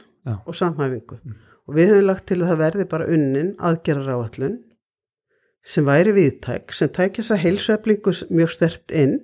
og 0.45 0.53
samhæfingu. 0.53 1.17
Og 1.67 1.75
við 1.75 1.93
höfum 1.93 2.05
lagt 2.07 2.27
til 2.27 2.41
að 2.41 2.51
það 2.51 2.61
verði 2.61 2.85
bara 2.91 3.07
unnin 3.07 3.55
aðgerrar 3.57 4.13
áallun 4.19 4.59
sem 5.67 5.83
væri 5.87 6.13
viðtæk, 6.15 6.71
sem 6.75 6.89
tækja 6.95 7.21
þess 7.23 7.33
að 7.35 7.41
heilsueflingu 7.43 8.13
mjög 8.31 8.53
stert 8.53 8.93
inn. 8.95 9.17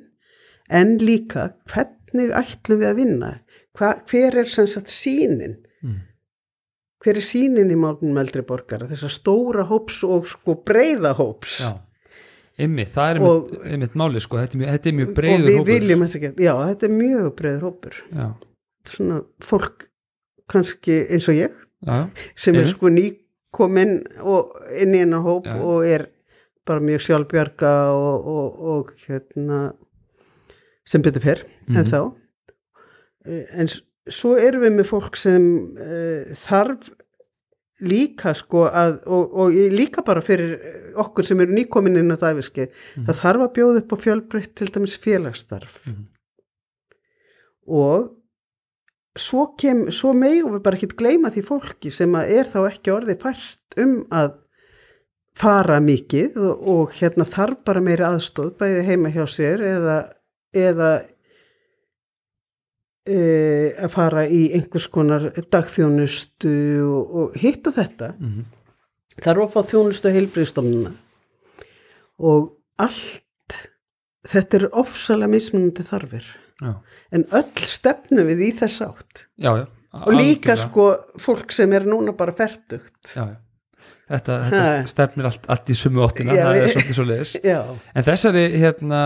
En 0.70 0.98
líka 1.00 1.54
hvernig 1.72 2.34
ætlum 2.36 2.82
við 2.82 2.90
að 2.90 3.00
vinna? 3.00 3.30
Hva, 3.78 3.94
hver 4.12 4.36
er 4.44 4.50
sem 4.52 4.68
sagt 4.68 4.92
sínin 4.92 5.56
Mm. 5.84 6.02
hver 7.04 7.18
er 7.20 7.26
sínin 7.26 7.72
í 7.72 7.76
málunum 7.76 8.20
eldri 8.22 8.42
borgara? 8.48 8.88
Þessar 8.88 9.12
stóra 9.12 9.66
hóps 9.68 10.04
og 10.08 10.28
sko 10.28 10.56
breyða 10.64 11.14
hóps. 11.18 11.58
Já, 11.60 11.74
einmitt, 12.60 12.94
það 12.94 13.16
er 13.16 13.22
Og- 13.28 13.50
einmitt, 13.66 13.96
máli 14.00 14.22
sko, 14.24 14.38
þetta 14.38 14.56
er 14.56 14.60
mjög, 14.62 14.72
þetta 14.78 14.88
er 14.88 14.98
mjög 15.00 15.10
og 15.10 15.16
breiður 15.16 15.48
við 15.50 15.58
hópur. 15.58 15.66
viljum 15.74 16.00
þess 16.06 16.16
að 16.16 16.22
gera, 16.22 16.34
já 16.38 16.54
þetta 16.70 16.84
er 16.84 16.94
mjög 17.00 17.36
breyður 17.36 17.62
hópur. 17.68 17.94
Já, 18.14 18.28
svona 18.86 19.26
fólk 19.42 19.88
kannski 20.48 20.98
eins 21.12 21.28
og 21.30 21.36
ég 21.36 21.52
já, 21.86 22.10
sem 22.36 22.56
er 22.56 22.66
sko 22.68 22.88
nýkomin 22.88 23.94
og 24.22 24.52
inn 24.80 24.94
í 24.96 25.00
hennar 25.04 25.24
hóp 25.24 25.46
Já. 25.46 25.60
og 25.60 25.86
er 25.86 26.08
bara 26.66 26.80
mjög 26.80 27.02
sjálfbjarga 27.08 27.72
og, 27.94 28.28
og, 28.28 28.60
og 28.74 28.92
hérna 29.08 29.62
sem 30.86 31.02
betur 31.02 31.22
fer 31.22 31.44
en 31.70 31.76
Mhm. 31.84 31.90
þá 31.94 32.02
Eh, 33.26 33.46
en 33.56 33.68
svo 34.12 34.34
erum 34.36 34.62
við 34.66 34.74
með 34.82 34.88
fólk 34.90 35.16
sem 35.16 35.44
uh, 35.80 36.34
þarf 36.36 36.90
líka 37.88 38.34
sko 38.36 38.66
að 38.68 38.98
og, 39.08 39.32
og 39.40 39.54
líka 39.72 40.04
bara 40.04 40.20
fyrir 40.22 40.60
okkur 41.00 41.24
sem 41.24 41.40
eru 41.40 41.56
nýkomin 41.56 41.96
inn 42.02 42.12
á 42.12 42.20
það 42.20 42.36
æfiski 42.42 42.66
það 43.08 43.22
þarf 43.22 43.46
að 43.46 43.54
bjóða 43.56 43.80
upp 43.80 43.96
á 43.96 43.98
fjölbreytt 44.04 44.54
til 44.60 44.68
dæmis 44.76 44.98
félagsstarf 45.00 45.78
Mhm. 45.88 46.04
og 47.68 48.12
svo, 49.16 49.46
kem, 49.58 49.86
svo 49.94 50.12
megum 50.18 50.58
við 50.58 50.64
bara 50.66 50.78
ekki 50.78 50.92
gleyma 51.00 51.32
því 51.32 51.44
fólki 51.48 51.92
sem 51.94 52.12
að 52.18 52.32
er 52.42 52.50
þá 52.52 52.60
ekki 52.74 52.92
orðið 52.94 53.22
fært 53.24 53.78
um 53.84 53.96
að 54.12 54.34
fara 55.38 55.80
mikið 55.84 56.38
og, 56.38 56.68
og 56.74 56.94
hérna 56.98 57.26
þarf 57.30 57.64
bara 57.66 57.82
meiri 57.84 58.06
aðstóð 58.08 58.54
bæði 58.60 58.84
heima 58.90 59.12
hjá 59.14 59.24
sér 59.30 59.64
eða, 59.66 59.98
eða 60.54 60.90
e, 63.08 63.18
að 63.74 63.90
fara 63.96 64.28
í 64.30 64.44
einhvers 64.58 64.88
konar 64.94 65.30
dagþjónustu 65.34 66.56
og, 66.86 67.16
og 67.22 67.40
hitt 67.42 67.66
og 67.70 67.80
þetta. 67.80 68.14
Mhm. 68.20 68.52
þarf 69.24 69.44
að 69.44 69.52
fá 69.54 69.70
þjónustu 69.74 70.14
heilbriðstofnuna 70.14 70.94
og 72.24 72.54
allt 72.82 73.58
þetta 74.30 74.58
er 74.58 74.72
ofsalega 74.72 75.30
mismunandi 75.30 75.86
þarfir. 75.86 76.26
Já, 76.64 76.74
en 77.12 77.26
öll 77.36 77.66
stefnu 77.68 78.24
við 78.26 78.42
í 78.48 78.50
þess 78.62 78.86
átt. 78.86 79.26
Já, 79.42 79.52
já 79.58 79.66
og 79.94 80.14
líka 80.18 80.56
sko 80.58 80.88
fólk 81.22 81.54
sem 81.54 81.74
er 81.76 81.86
núna 81.86 82.16
bara 82.18 82.34
ferdugt 82.36 83.14
já, 83.14 83.28
já. 83.28 83.36
Þetta, 84.10 84.34
þetta 84.52 84.88
stefnir 84.92 85.26
allt, 85.30 85.46
allt 85.54 85.70
í 85.72 85.76
sumu 85.80 86.02
óttina, 86.04 86.34
það 86.36 86.58
er 86.60 86.72
svolítið 86.74 86.98
svo 86.98 87.06
leiðis. 87.08 87.34
En 87.96 88.04
þessari, 88.08 88.42
hérna, 88.60 89.00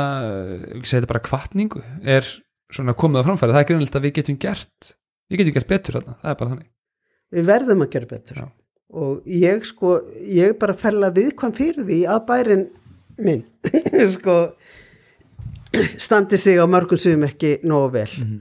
þetta 0.81 1.09
bara 1.11 1.21
kvartningu, 1.27 1.83
er 2.03 2.25
svona 2.73 2.95
komið 2.97 3.21
á 3.21 3.27
framfæri, 3.29 3.53
það 3.55 3.61
er 3.61 3.67
grunilegt 3.69 3.99
að 3.99 4.07
við 4.07 4.15
getum 4.17 4.39
gert, 4.41 4.89
við 5.29 5.43
getum 5.43 5.55
gert 5.59 5.69
betur 5.69 5.99
þarna, 5.99 6.15
það 6.23 6.31
er 6.33 6.39
bara 6.41 6.51
þannig. 6.55 6.69
við 7.37 7.45
verðum 7.51 7.85
að 7.85 7.91
gera 7.93 8.09
betur 8.15 8.41
Já. 8.41 8.45
og 9.03 9.29
ég 9.37 9.65
sko 9.69 9.93
ég 10.39 10.57
bara 10.59 10.73
fella 10.79 11.09
viðkvæm 11.15 11.53
fyrir 11.57 11.87
því 11.87 11.97
að 12.07 12.25
bærin 12.31 12.65
minn 13.19 13.41
sko 14.17 14.35
standi 15.99 16.37
sig 16.39 16.57
á 16.59 16.65
mörgum 16.69 16.99
suðum 16.99 17.25
ekki 17.27 17.57
nógu 17.67 17.91
vel 17.99 18.09
Mhm. 18.17 18.37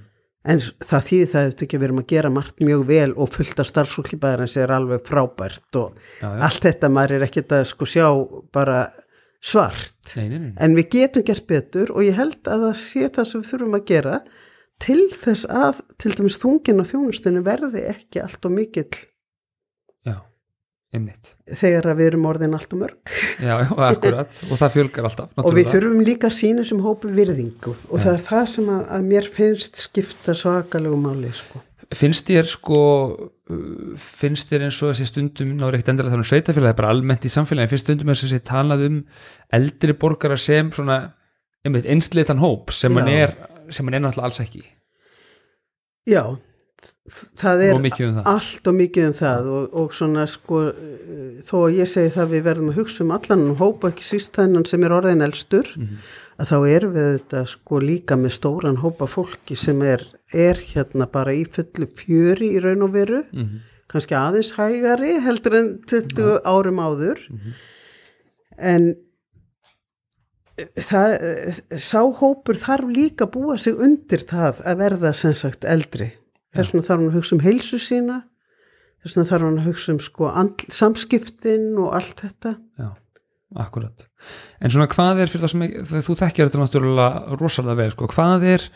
En 0.47 0.61
það 0.63 1.09
þýðir 1.09 1.33
það 1.33 1.49
eftir 1.51 1.67
ekki 1.67 1.77
að 1.79 1.83
við 1.83 1.89
erum 1.89 2.03
að 2.03 2.13
gera 2.13 2.33
margt 2.33 2.63
mjög 2.65 2.85
vel 2.91 3.09
og 3.15 3.33
fullt 3.35 3.63
af 3.63 3.71
starfsfólki 3.71 4.19
bæðarins 4.23 4.57
er 4.61 4.75
alveg 4.77 5.03
frábært 5.09 5.81
og 5.81 5.97
Já, 6.21 6.29
já, 6.29 6.41
allt 6.49 6.69
þetta 6.69 6.93
maður 6.93 7.17
er 7.17 7.27
ekkert 7.27 7.57
að 7.57 7.67
sko 7.73 7.89
sjá 7.91 8.07
bara 8.55 8.81
svart. 9.47 10.15
Nei, 10.17 10.29
nei, 10.31 10.39
nei, 10.39 10.53
en 10.63 10.77
við 10.79 10.89
getum 10.97 11.27
gert 11.27 11.47
betur 11.51 11.93
og 11.95 12.07
ég 12.07 12.17
held 12.19 12.41
að 12.51 12.69
það 12.69 12.79
sé 12.83 13.11
það 13.15 13.31
sem 13.31 13.43
við 13.43 13.51
þurfum 13.53 13.79
að 13.79 13.85
gera 13.91 14.21
til 14.83 15.03
þess 15.17 15.51
að 15.65 15.83
til 16.03 16.15
dæmis 16.17 16.41
þungin 16.43 16.83
og 16.83 16.91
þjónustinu 16.91 17.45
verði 17.47 17.85
ekki 17.93 18.23
allt 18.25 18.49
og 18.49 18.57
mikill 18.57 19.05
einmitt. 20.97 21.31
þegar 21.61 21.87
að 21.93 22.01
við 22.01 22.09
erum 22.11 22.27
orðin 22.31 22.57
allt 22.59 22.73
og 22.75 22.81
mörg 22.83 23.15
Já, 23.39 23.53
já, 23.63 23.69
akkurat, 23.91 24.41
og 24.51 24.59
það 24.61 24.75
fjölgar 24.77 25.09
alltaf. 25.11 25.31
og 25.31 25.37
við 25.37 25.47
náttúrulega. 25.47 25.73
þurfum 25.77 26.05
líka 26.09 26.31
að 26.31 26.37
sína 26.41 26.65
sem 26.67 26.83
hópi 26.85 27.13
virðingu 27.17 27.73
og 27.77 28.03
það 28.03 28.13
er 28.17 28.27
það 28.27 28.45
sem 28.57 28.69
að, 28.75 28.83
að 28.99 29.09
mér 29.13 29.31
finnst 29.39 29.81
skipta 29.87 30.35
svakalegu 30.43 30.99
máli 31.05 31.33
sko. 31.37 31.63
Finnst 31.95 32.27
þér 32.27 32.49
sko, 32.51 32.79
uh, 33.15 33.59
finnst 34.03 34.51
þér 34.51 34.65
eins 34.67 34.81
og 34.83 34.91
þessi 34.91 35.05
stundum, 35.07 35.53
náður 35.61 35.77
ekkert 35.79 35.93
endilega 35.93 36.17
þannig 36.17 36.27
sveitafélagi, 36.33 36.77
bara 36.81 36.89
almennt 36.91 37.29
í 37.29 37.31
samfélagi, 37.31 37.71
finnst 37.71 37.87
stundum 37.87 38.11
eins 38.11 38.25
og 38.25 38.33
þessi 38.33 38.43
talað 38.49 38.83
um 38.89 38.97
eldri 39.55 39.95
borgara 39.95 40.35
sem 40.41 40.73
svona, 40.75 40.97
einmitt, 41.63 41.87
einslitan 41.87 42.43
hóp 42.43 42.75
sem 42.75 42.91
hann 42.99 43.07
Já. 43.13 43.21
er, 43.29 43.37
sem 43.71 43.87
hann 43.87 44.01
er 44.01 44.03
náttúrulega 44.03 44.33
alls 44.33 44.43
ekki. 44.43 44.65
já, 46.11 46.25
það 47.39 47.61
er 47.63 47.75
Og 47.75 47.81
um 47.81 47.91
það. 48.17 48.23
allt 48.27 48.67
og 48.71 48.75
mikið 48.75 49.07
um 49.07 49.13
það 49.21 49.49
og, 49.57 49.75
og 49.83 49.93
svona 49.95 50.25
sko 50.27 50.61
þó 51.47 51.55
að 51.63 51.77
ég 51.79 51.89
segi 51.93 52.11
það 52.17 52.31
við 52.35 52.43
verðum 52.49 52.71
að 52.73 52.79
hugsa 52.81 53.05
um 53.05 53.11
allan 53.17 53.45
og 53.53 53.57
hópa 53.63 53.91
ekki 53.93 54.07
síst 54.09 54.33
þennan 54.37 54.67
sem 54.67 54.85
er 54.85 54.91
orðin 54.97 55.23
elstur 55.27 55.67
Mhm. 55.77 55.99
að 56.39 56.51
þá 56.51 56.57
erum 56.77 56.93
við 56.97 57.07
þetta 57.19 57.47
sko 57.47 57.79
líka 57.81 58.17
með 58.21 58.33
stóran 58.37 58.77
hópa 58.83 59.07
fólki 59.09 59.57
sem 59.57 59.81
er, 59.83 60.03
er 60.35 60.55
hérna 60.75 61.07
bara 61.11 61.33
í 61.33 61.45
fullu 61.47 61.87
fjöri 61.97 62.53
í 62.57 62.61
raun 62.63 62.83
og 62.83 62.93
veru 62.93 63.23
Mhm. 63.33 63.61
kannski 63.89 64.15
aðeins 64.19 64.53
hægari 64.59 65.21
heldur 65.23 65.55
en 65.55 65.79
20 65.87 66.41
árum 66.45 66.79
áður 66.83 67.19
en 68.59 68.97
það, 70.77 71.17
sá 71.79 72.01
hópur 72.19 72.57
þarf 72.61 72.89
líka 72.93 73.27
búa 73.31 73.59
sig 73.61 73.77
undir 73.77 74.25
það 74.29 74.63
að 74.65 74.79
verða 74.81 75.15
sem 75.15 75.35
sagt 75.35 75.65
eldri 75.69 76.13
þess 76.57 76.73
vegna 76.73 76.87
þarf 76.89 76.99
hann 76.99 77.09
að 77.11 77.19
hugsa 77.19 77.37
um 77.37 77.45
heilsu 77.45 77.81
sína 77.83 78.21
þess 79.03 79.17
vegna 79.17 79.31
þarf 79.31 79.47
hann 79.47 79.59
að 79.61 79.69
hugsa 79.71 79.95
um 79.95 80.03
sko 80.05 80.31
samskiptin 80.75 81.67
og 81.83 81.97
allt 81.99 82.23
þetta 82.25 82.55
Já, 82.81 82.89
akkurat. 83.63 84.07
En 84.61 84.75
svona 84.75 84.89
hvað 84.93 85.25
er 85.25 85.33
fyrir 85.33 85.47
það 85.47 85.55
sem, 85.55 85.67
þegar 85.91 86.07
þú 86.07 86.19
þekkjar 86.23 86.51
þetta 86.51 86.63
náttúrulega 86.63 87.41
rosalega 87.41 87.81
vel, 87.83 87.91
sko, 87.95 88.09
hvað 88.13 88.49
er, 88.55 88.67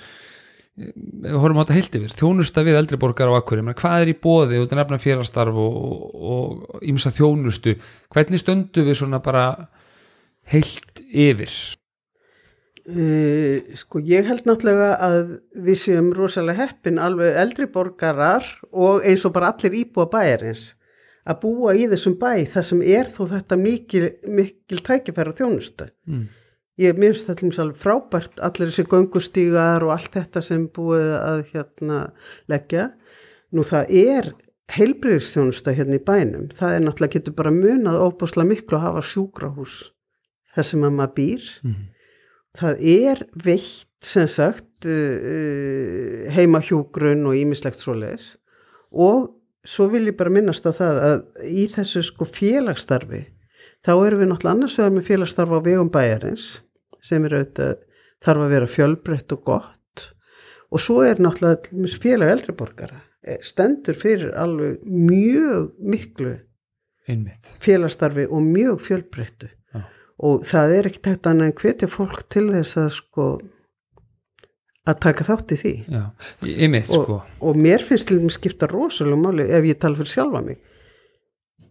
við 0.80 1.40
horfum 1.42 1.60
á 1.60 1.62
þetta 1.64 1.78
heilt 1.78 1.98
yfir, 2.00 2.16
þjónusta 2.20 2.64
við 2.66 2.78
eldri 2.80 3.00
borgar 3.00 3.32
á 3.32 3.34
menn 3.60 3.78
hvað 3.80 4.04
er 4.04 4.12
í 4.12 4.16
bóði 4.16 4.62
út 4.62 4.72
að 4.72 4.80
nefna 4.80 5.02
félagstarf 5.02 5.58
og 5.60 6.80
ímsa 6.86 7.12
þjónustu, 7.16 7.76
hvernig 8.14 8.42
stöndu 8.42 8.86
við 8.86 9.00
svona 9.02 9.20
bara 9.24 9.44
heilt 10.50 11.02
yfir? 11.10 11.50
Uh, 12.90 13.60
sko 13.78 14.00
ég 14.02 14.26
held 14.26 14.46
náttúrulega 14.48 14.90
að 15.04 15.36
við 15.54 15.76
séum 15.78 16.08
rosalega 16.16 16.64
heppin 16.64 16.98
alveg 16.98 17.36
eldri 17.38 17.68
borgarar 17.70 18.46
og 18.72 19.04
eins 19.06 19.22
og 19.28 19.34
bara 19.36 19.52
allir 19.52 19.76
íbúa 19.84 20.08
bæjarins 20.10 20.72
að 21.28 21.38
búa 21.44 21.74
í 21.76 21.84
þessum 21.92 22.16
bæ 22.18 22.32
þar 22.50 22.66
sem 22.66 22.82
er 22.82 23.10
þó 23.12 23.22
þetta 23.30 23.58
mikil, 23.60 24.06
mikil 24.26 24.80
tækifæra 24.82 25.34
þjónusta. 25.38 25.90
Mm. 26.08 26.28
ég 26.80 26.96
minnst 26.98 27.28
mér 27.28 27.58
alveg 27.60 27.76
frábært 27.82 28.40
allir 28.40 28.70
þessi 28.70 28.86
göngustígar 28.88 29.84
og 29.84 29.92
allt 29.94 30.14
þetta 30.16 30.40
sem 30.42 30.66
búið 30.72 31.10
að 31.20 31.42
hérna 31.52 31.98
leggja 32.48 32.86
nú 33.52 33.62
það 33.68 33.92
er 34.00 34.30
heilbriðstjónusta 34.72 35.74
hérna 35.76 35.98
í 35.98 36.04
bænum 36.06 36.48
það 36.56 36.74
er 36.74 36.84
náttúrulega 36.86 37.18
getur 37.18 37.36
bara 37.36 37.52
munað 37.54 38.00
óbúslega 38.06 38.48
miklu 38.48 38.78
að 38.78 38.86
hafa 38.86 39.02
sjúkrahús 39.12 39.78
þar 40.54 40.68
sem 40.72 40.84
að 40.88 40.96
maður 40.98 41.16
býr 41.20 41.48
Mhm. 41.62 41.88
Það 42.58 42.84
er 42.92 43.24
veitt 43.44 43.86
sem 44.04 44.28
sagt 44.30 44.88
uh, 44.88 46.30
heimahjúgrun 46.32 47.26
og 47.28 47.36
ímislegt 47.36 47.80
svoleiðis. 47.80 48.34
Og 48.90 49.28
svo 49.66 49.90
vil 49.92 50.08
ég 50.08 50.16
bara 50.18 50.32
minnast 50.32 50.66
á 50.66 50.72
það 50.72 51.02
að 51.04 51.20
í 51.50 51.66
þessu 51.70 52.02
sko 52.06 52.26
félagsstarfi 52.28 53.26
þá 53.84 53.92
erum 54.06 54.22
við 54.22 54.30
náttúrulega 54.30 54.56
annars 54.56 54.78
vegar 54.80 54.96
með 54.96 55.06
félagsstarfi 55.10 55.60
á 55.60 55.66
vegum 55.68 55.92
bæjarins 55.92 56.48
sem 57.04 57.24
er 57.28 57.36
auðvitað 57.38 57.84
þarf 58.20 58.44
að 58.44 58.54
vera 58.54 58.70
fjölbreytt 58.70 59.36
og 59.36 59.44
gott. 59.48 60.06
Og 60.70 60.82
svo 60.82 61.00
er 61.04 61.20
náttúrulega 61.22 61.92
félag 62.02 62.34
eldriborgara 62.34 63.00
eh, 63.24 63.40
stendur 63.44 63.96
fyrir 64.00 64.34
alveg 64.38 64.80
mjög 64.84 65.72
miklu 65.80 66.34
einmitt. 67.08 67.56
félagsstarfi 67.60 68.26
og 68.28 68.44
mjög 68.44 68.84
fjölbreyttu. 68.88 69.48
Og 70.20 70.44
það 70.48 70.74
er 70.76 70.88
ekkert 70.90 71.08
hægt 71.14 71.28
annað 71.30 71.50
en 71.50 71.58
hvetja 71.62 71.88
fólk 71.90 72.22
til 72.32 72.46
þess 72.52 72.78
að 72.80 72.90
sko 72.98 73.26
að 74.88 74.98
taka 75.04 75.26
þátt 75.26 75.54
í 75.54 75.58
því. 75.60 75.72
Já, 75.92 76.02
einmitt 76.44 76.90
og, 76.92 77.04
sko. 77.04 77.18
og 77.46 77.60
mér 77.60 77.84
finnst 77.84 78.08
til 78.08 78.18
þeim 78.20 78.32
skipta 78.32 78.68
rosalega 78.70 79.20
máli 79.20 79.46
ef 79.48 79.68
ég 79.68 79.80
tala 79.80 79.98
fyrir 79.98 80.12
sjálfa 80.12 80.42
mig 80.44 80.60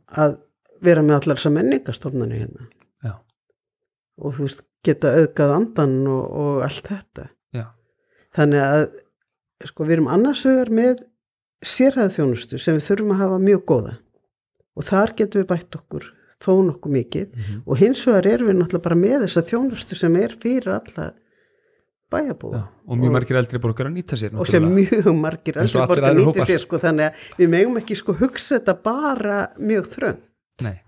að 0.10 0.40
vera 0.86 1.04
með 1.06 1.20
allar 1.20 1.40
þessar 1.40 1.56
menningastofnani 1.58 2.40
hérna. 2.40 2.70
Já, 3.06 3.14
og 4.22 4.38
þú 4.38 4.48
veist 4.48 4.66
geta 4.86 5.14
auðgað 5.18 5.56
andan 5.58 5.96
og, 6.10 6.24
og 6.42 6.66
allt 6.66 6.90
þetta. 6.90 7.30
Já, 7.56 7.66
þannig 8.38 8.66
að 8.66 8.86
sko 9.70 9.86
við 9.86 9.98
erum 9.98 10.14
annars 10.14 10.46
vegar 10.48 10.72
með 10.74 11.04
sérhæða 11.66 12.16
þjónustu 12.16 12.62
sem 12.62 12.78
við 12.78 12.88
þurfum 12.88 13.18
að 13.18 13.26
hafa 13.26 13.42
mjög 13.44 13.66
góða. 13.74 13.98
Og 14.80 14.88
þar 14.88 15.18
getum 15.18 15.44
við 15.44 15.50
bætt 15.50 15.76
okkur 15.76 16.14
þó 16.40 16.52
nokkuð 16.70 16.92
mikið 16.98 17.28
Mhm. 17.36 17.62
og 17.68 17.78
hins 17.82 18.06
vegar 18.08 18.28
erum 18.34 18.48
við 18.52 18.58
náttúrulega 18.62 18.84
bara 18.88 18.96
með 18.96 19.26
þessa 19.26 19.44
þjónustu 19.50 19.96
sem 20.00 20.16
er 20.16 20.36
fyrir 20.40 20.68
alla 20.80 21.10
bæjarbúa 22.10 22.54
já 22.58 22.64
og 22.90 22.98
mjög 22.98 23.12
margir 23.14 23.38
eldri 23.38 23.60
borgar 23.62 23.86
að 23.90 23.94
nýta 24.00 24.18
sér 24.18 24.34
og 24.40 24.48
sem 24.50 24.64
náttúrulega. 24.64 25.04
mjög 25.06 25.20
margir 25.22 25.58
eldri 25.62 25.82
borgar 25.88 26.16
nýti 26.16 26.26
hópar. 26.26 26.48
sér 26.50 26.60
sko 26.64 26.78
þannig 26.82 27.06
að 27.06 27.26
við 27.38 27.50
megum 27.54 27.78
ekki 27.82 27.96
sko 28.00 28.14
hugsa 28.18 28.58
þetta 28.60 28.74
bara 28.84 29.42
mjög 29.60 29.86
þrönd 29.94 30.24
Nei, 30.66 30.80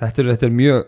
þetta 0.00 0.22
er, 0.22 0.30
þetta 0.32 0.46
er 0.48 0.54
mjög 0.56 0.84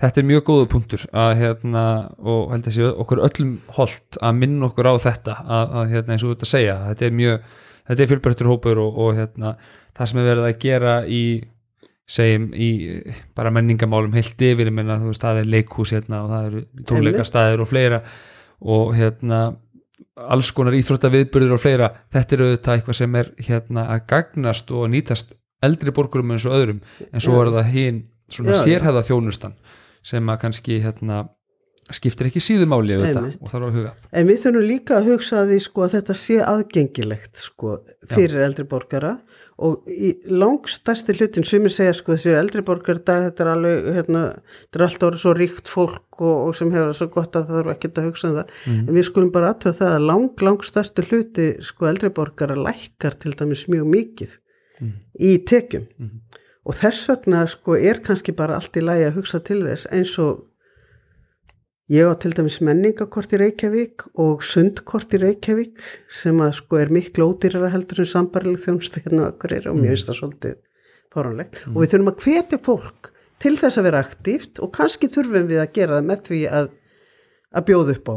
þetta 0.00 0.18
er 0.18 0.26
mjög 0.32 0.42
góða 0.48 0.66
punktur 0.72 1.02
að 1.12 1.32
hérna 1.36 1.84
og 2.18 2.50
held 2.50 2.66
að 2.66 2.74
sé 2.74 2.88
okkur 3.04 3.22
öllum 3.28 3.52
holdt 3.76 4.18
að 4.20 4.34
minna 4.40 4.66
okkur 4.66 4.88
á 4.90 4.94
þetta 4.98 5.34
að, 5.44 5.74
að 5.78 5.90
hérna 5.94 6.12
eins 6.16 6.24
og 6.26 6.34
að 6.34 6.48
segja 6.50 6.76
þetta 6.88 7.06
er 7.06 7.14
mjög, 7.20 7.40
þetta 7.86 8.02
er 8.02 8.10
fjölbreyttur 8.14 8.50
hópur 8.50 8.78
og, 8.82 8.98
og 8.98 9.14
hérna 9.20 9.54
það 9.94 10.06
sem 10.10 10.18
er 10.24 10.28
verið 10.34 10.48
að 10.48 10.58
gera 10.64 10.94
í 11.06 11.22
segjum 12.10 12.50
í 12.54 12.70
bara 13.38 13.52
menningamálum 13.54 14.14
heilt 14.16 14.42
yfir, 14.42 14.68
ég 14.70 14.74
meina 14.74 14.98
þú 14.98 15.12
veist 15.12 15.24
það 15.24 15.42
er 15.42 15.50
leikhús 15.54 15.94
hérna 15.94 16.22
og 16.24 16.30
það 16.32 16.46
eru 16.48 16.62
tónleikastæðir 16.90 17.64
og 17.64 17.70
fleira 17.70 18.00
og 18.60 18.94
hérna 18.98 19.40
alls 20.20 20.50
konar 20.56 20.76
íþrótta 20.76 21.10
viðbyrður 21.12 21.56
og 21.56 21.62
fleira. 21.62 21.90
Þetta 22.12 22.36
er 22.36 22.44
auðvitað 22.44 22.76
eitthvað 22.76 22.98
sem 22.98 23.18
er 23.20 23.30
hérna 23.46 23.86
að 23.94 24.06
gagnast 24.10 24.72
og 24.74 24.88
nýtast 24.92 25.36
eldri 25.64 25.94
borgurum 25.96 26.34
eins 26.34 26.46
og 26.48 26.56
öðrum. 26.56 26.80
En 27.10 27.22
svo 27.22 27.40
er 27.42 27.52
það 27.54 27.70
hinn 27.74 28.00
svona 28.30 28.58
sérhæða 28.60 29.04
þjónustan 29.08 29.56
sem 30.06 30.32
að 30.32 30.40
kannski 30.44 30.80
hérna 30.82 31.24
skiptir 31.96 32.28
ekki 32.30 32.42
síðumáli 32.44 32.96
og 33.00 33.04
þarf 33.50 33.66
að 33.66 33.76
huga 33.76 33.92
En 34.12 34.26
við 34.28 34.40
þurfum 34.44 34.66
líka 34.66 34.96
að 34.98 35.12
hugsa 35.12 35.42
að 35.42 35.52
því 35.52 35.60
sko 35.66 35.84
að 35.84 35.94
þetta 35.96 36.16
sé 36.18 36.38
aðgengilegt 36.44 37.44
sko 37.44 37.76
fyrir 38.10 38.42
eldri 38.46 38.66
borgara. 38.70 39.12
Og 39.60 39.90
í 39.92 40.14
langstæsti 40.24 41.14
hlutin 41.18 41.44
sumir 41.44 41.72
segja 41.74 41.92
sko 41.96 42.14
þessi 42.14 42.32
eldri 42.38 42.62
borgar 42.64 43.02
dag 43.04 43.26
þetta 43.26 43.44
er 43.44 43.50
alveg 43.52 43.88
hérna, 43.98 44.22
þetta 44.64 44.80
er 44.80 44.84
alltaf 44.86 45.08
orðið 45.10 45.24
svo 45.24 45.34
ríkt 45.36 45.68
fólk 45.68 46.22
og, 46.24 46.36
og 46.48 46.56
sem 46.56 46.72
hefur 46.72 46.88
það 46.88 46.98
svo 47.00 47.08
gott 47.16 47.36
að 47.36 47.50
það 47.50 47.58
þarf 47.58 47.72
ekki 47.74 47.90
að 47.92 48.08
hugsa 48.08 48.30
um 48.30 48.38
það. 48.38 48.54
En 48.72 48.92
við 48.96 49.06
skulum 49.10 49.32
bara 49.34 49.52
aðtöða 49.52 49.78
það 49.82 49.96
að 49.98 50.06
lang, 50.08 50.44
langstæsti 50.48 51.06
hluti 51.10 51.48
sko 51.68 51.90
eldri 51.92 52.12
borgara 52.16 52.56
lækkar 52.56 53.18
til 53.20 53.34
dæmis 53.36 53.66
mjög 53.68 53.90
mikið 53.94 54.38
í 55.20 55.36
tekjum. 55.44 55.86
Og 56.64 56.76
þess 56.76 57.08
vegna 57.10 57.44
sko 57.48 57.76
er 57.76 58.00
kannski 58.04 58.32
bara 58.36 58.56
allt 58.56 58.76
í 58.76 58.84
lagi 58.84 59.06
að 59.08 59.20
hugsa 59.20 59.40
til 59.44 59.62
þess 59.66 59.88
eins 59.92 60.16
og 60.22 60.46
Ég 61.90 62.06
á 62.06 62.14
til 62.22 62.30
dæmis 62.38 62.60
menningakort 62.62 63.32
í 63.34 63.38
Reykjavík 63.40 64.04
og 64.22 64.44
sundkort 64.46 65.10
í 65.16 65.18
Reykjavík 65.24 65.80
sem 66.20 66.38
að 66.38 66.52
sko 66.60 66.78
er 66.78 66.92
miklu 66.94 67.26
ódýrara 67.32 67.72
heldur 67.72 68.04
en 68.04 68.06
sambarileg 68.06 68.60
þjónustu 68.62 69.00
hérna 69.02 69.24
á 69.26 69.30
Akureyri 69.32 69.72
og 69.72 69.80
mér 69.80 69.96
finnst 69.96 70.12
það 70.12 70.18
svolítið 70.20 70.52
fáránlegt. 71.10 71.58
Og 71.72 71.80
við 71.82 71.90
þurfum 71.90 72.10
að 72.12 72.20
hvetja 72.22 72.60
fólk 72.62 73.10
til 73.42 73.56
þess 73.58 73.80
að 73.80 73.88
vera 73.88 74.02
aktíft 74.04 74.60
og 74.62 74.70
kannski 74.76 75.10
þurfum 75.10 75.48
við 75.50 75.62
að 75.64 75.72
gera 75.80 75.96
það 75.98 76.06
með 76.12 76.22
því 76.28 76.40
að, 76.60 76.68
að 77.58 77.66
bjóða 77.72 77.96
upp 77.96 78.12
á 78.14 78.16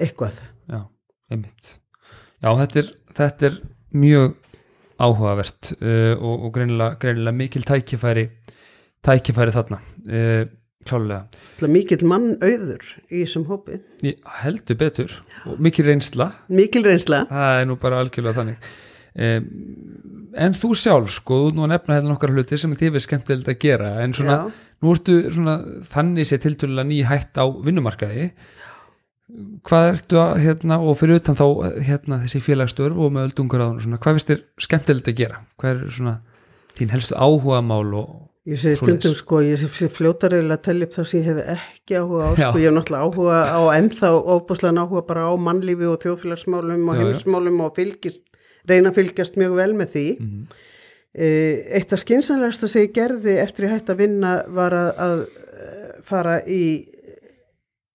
eitthvað. 0.00 0.38
Já, 0.72 0.80
einmitt. 1.28 1.74
Já, 2.40 2.50
þetta 2.62 2.80
er, 2.80 2.88
þetta 3.20 3.48
er 3.50 3.58
mjög 4.00 4.38
áhugavert 5.00 5.74
uh, 5.76 6.14
og, 6.16 6.46
og 6.48 6.54
greinilega, 6.56 6.96
greinilega 7.04 7.36
mikil 7.36 7.66
tækifæri 7.68 8.24
tækifæri 9.04 9.54
þarna. 9.58 9.82
Uh, 10.08 10.48
klálega 10.88 11.26
er 11.60 11.72
mikill 11.72 12.06
mann 12.08 12.30
auður 12.40 12.84
í 13.10 13.20
þessum 13.24 13.44
hópi. 13.50 13.80
Ég 14.06 14.20
heldur 14.40 14.78
betur 14.80 15.16
og 15.46 15.58
mikil 15.60 15.84
reynsla 15.90 16.30
Mikil 16.48 16.84
reynsla. 16.86 17.24
það 17.30 17.58
er 17.60 17.68
nú 17.68 17.76
bara 17.82 18.00
algjörlega 18.00 18.38
þannig 18.38 18.70
um, 19.26 19.50
en 20.40 20.56
þú 20.56 20.70
sjálf 20.78 21.10
sko, 21.18 21.42
þú 21.48 21.52
nú 21.56 21.66
að 21.66 21.72
nefna 21.74 21.98
hérna 21.98 22.14
okkar 22.16 22.32
hluti 22.36 22.58
sem 22.60 22.72
þið 22.78 22.96
er 23.00 23.04
skemmtilegt 23.04 23.50
að 23.52 23.60
gera 23.66 23.92
en 24.04 24.14
svona, 24.16 24.38
Já. 24.38 24.64
nú 24.80 24.94
ertu 24.94 25.18
svona 25.34 25.58
þannig 25.90 26.30
sé 26.30 26.38
tiltölulega 26.40 26.88
ný 26.88 27.02
hætt 27.10 27.36
á 27.36 27.44
vinnumarkaði 27.50 28.30
hvað 29.66 29.88
ertu 29.92 30.18
að 30.18 30.40
hérna, 30.42 30.80
og 30.82 30.96
fyrir 30.98 31.20
utan 31.20 31.36
þá 31.38 31.44
hérna, 31.86 32.22
þessi 32.24 32.40
félagsstörf 32.42 32.96
og 32.98 33.12
með 33.14 33.28
öldungur 33.28 33.62
á 33.62 33.68
svona, 33.78 34.00
hvað 34.02 34.16
finnst 34.16 34.32
þér 34.32 34.40
skemmtilegt 34.66 35.12
að 35.12 35.20
gera 35.20 35.42
hvað 35.60 35.70
er 35.76 35.94
svona 35.98 36.16
þín 36.78 36.94
helstu 36.94 37.14
áhuga 37.18 37.60
mál 37.62 37.94
og 38.00 38.08
Ég 38.48 38.56
Svoleiðis. 38.56 38.80
stundum 38.80 39.14
sko, 39.18 39.38
ég 39.44 39.58
sé 39.60 39.88
fljótar 39.92 40.32
eiginlega 40.32 40.56
að 40.56 40.62
tellja 40.64 40.86
upp 40.86 40.94
það 40.94 41.08
sem 41.10 41.20
ég 41.20 41.26
hef 41.28 41.40
ekki 41.54 41.96
áhuga 42.00 42.24
á, 42.24 42.30
sko, 42.38 42.58
ég 42.62 42.70
hef 42.70 42.76
náttúrulega 42.78 43.04
áhuga 43.04 43.40
á 43.52 43.60
ennþá 43.76 44.10
óbúslega 44.16 44.84
áhuga 44.86 45.02
bara 45.10 45.26
á 45.28 45.32
mannlífi 45.36 45.84
og 45.90 45.98
þjóðfélagsmálum 46.00 46.88
og 46.88 47.02
heimsmálum 47.02 47.60
og 47.66 47.74
fylgist, 47.76 48.24
reyna 48.64 48.88
að 48.94 48.96
fylgjast 49.02 49.36
mjög 49.36 49.56
vel 49.60 49.74
með 49.76 49.92
því. 49.92 50.06
Mhm. 50.20 50.46
Eh, 51.10 51.76
Eitt 51.76 51.92
af 51.92 52.00
skynsanlegasta 52.00 52.68
sem 52.70 52.86
ég 52.86 52.94
gerði 52.94 53.36
eftir 53.42 53.66
ég 53.66 53.74
hætti 53.74 53.92
að 53.92 54.00
vinna 54.06 54.32
var 54.48 54.72
að, 54.72 54.90
að 54.96 55.20
eh, 55.26 56.00
fara 56.06 56.36
í 56.46 56.86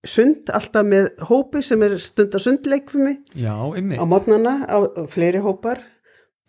sund 0.06 0.52
alltaf 0.54 0.86
með 0.86 1.10
hópi 1.30 1.64
sem 1.66 1.82
er 1.82 1.98
stund 1.98 2.36
að 2.38 2.44
sundleik 2.46 2.92
fyrir 2.92 3.06
mig 3.08 3.18
já, 3.34 3.56
einmitt 3.74 3.98
á 3.98 4.06
mótnana, 4.06 4.54
á 4.70 4.78
fleiri 5.10 5.42
hópar 5.42 5.82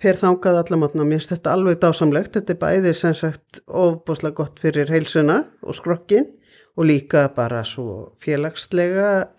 fer 0.01 0.19
þangað 0.21 0.61
alla 0.61 0.79
mótna, 0.81 1.07
mér 1.07 1.21
finnst 1.21 1.33
þetta 1.33 1.55
alveg 1.57 1.79
dásamlegt, 1.81 2.35
þetta 2.37 2.53
er 2.53 2.61
bæði 2.61 2.93
sem 2.97 3.15
sagt 3.17 3.63
ofbúslega 3.67 4.37
gott 4.43 4.61
fyrir 4.61 4.91
heilsuna 4.93 5.43
og 5.65 5.79
skrokkin 5.79 6.29
og 6.77 6.89
líka 6.91 7.27
bara 7.37 7.63
svo 7.65 8.13
félagslega 8.21 9.31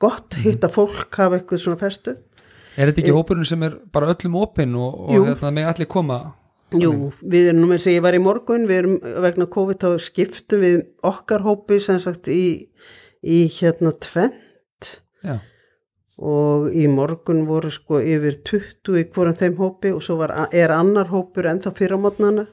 gott 0.00 0.38
hitta 0.40 0.70
fólk 0.72 1.12
hafa 1.20 1.40
eitthvað 1.40 1.62
svona 1.62 1.80
festu. 1.80 2.16
Er 2.76 2.90
þetta 2.90 3.04
ekki 3.04 3.14
hópurinn 3.16 3.48
sem 3.48 3.62
er 3.64 3.78
bara 3.92 4.10
öllum 4.12 4.36
opinn 4.40 4.74
og, 4.76 4.96
og 5.06 5.14
Jú. 5.16 5.22
hérna, 5.30 5.52
með 5.54 5.70
allir 5.72 5.88
koma? 5.92 6.20
Jú, 6.76 7.12
við 7.22 7.52
erum 7.52 7.70
að 7.70 7.84
segja, 7.84 8.00
ég 8.00 8.04
var 8.04 8.16
í 8.16 8.20
morgun, 8.20 8.64
við 8.66 8.80
erum 8.80 8.96
vegna 9.22 9.46
COVID 9.54 9.84
þá 9.84 10.02
skiptum 10.02 10.64
við 10.64 10.80
okkar 11.06 11.44
hópi 11.44 11.78
sem 11.84 12.00
sagt 12.02 12.26
í, 12.32 12.66
í 13.22 13.38
hérna 13.60 13.92
tvent 14.02 14.90
já, 15.22 15.36
og 16.16 16.70
í 16.72 16.86
morgun 16.88 17.44
voru 17.48 17.70
sko 17.72 18.00
yfir 18.00 18.38
20 18.48 19.00
í 19.02 19.04
hvorum 19.12 19.36
þeim 19.36 19.56
hópi 19.60 19.92
og 19.92 20.02
svo 20.04 20.16
var, 20.22 20.32
er 20.52 20.72
annar 20.72 21.10
hópur 21.12 21.48
ennþá 21.50 21.74
fyrir 21.76 21.98
á 22.00 22.04
mótnana. 22.06 22.46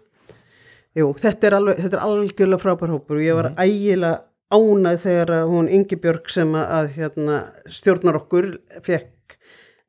Jú, 0.94 1.08
þetta 1.18 1.48
er, 1.48 1.56
alveg, 1.58 1.80
þetta 1.82 1.98
er 1.98 2.06
algjörlega 2.06 2.62
frábær 2.62 2.92
hópur 2.94 3.18
og 3.18 3.26
ég 3.26 3.38
var 3.40 3.54
ægilega 3.58 4.20
ánæð 4.54 5.00
þegar 5.02 5.32
hún 5.50 5.70
Ingi 5.74 5.98
Björg 5.98 6.30
sem 6.30 6.52
að, 6.60 6.92
hérna, 6.98 7.40
stjórnar 7.66 8.20
okkur 8.20 8.52
fekk 8.86 9.38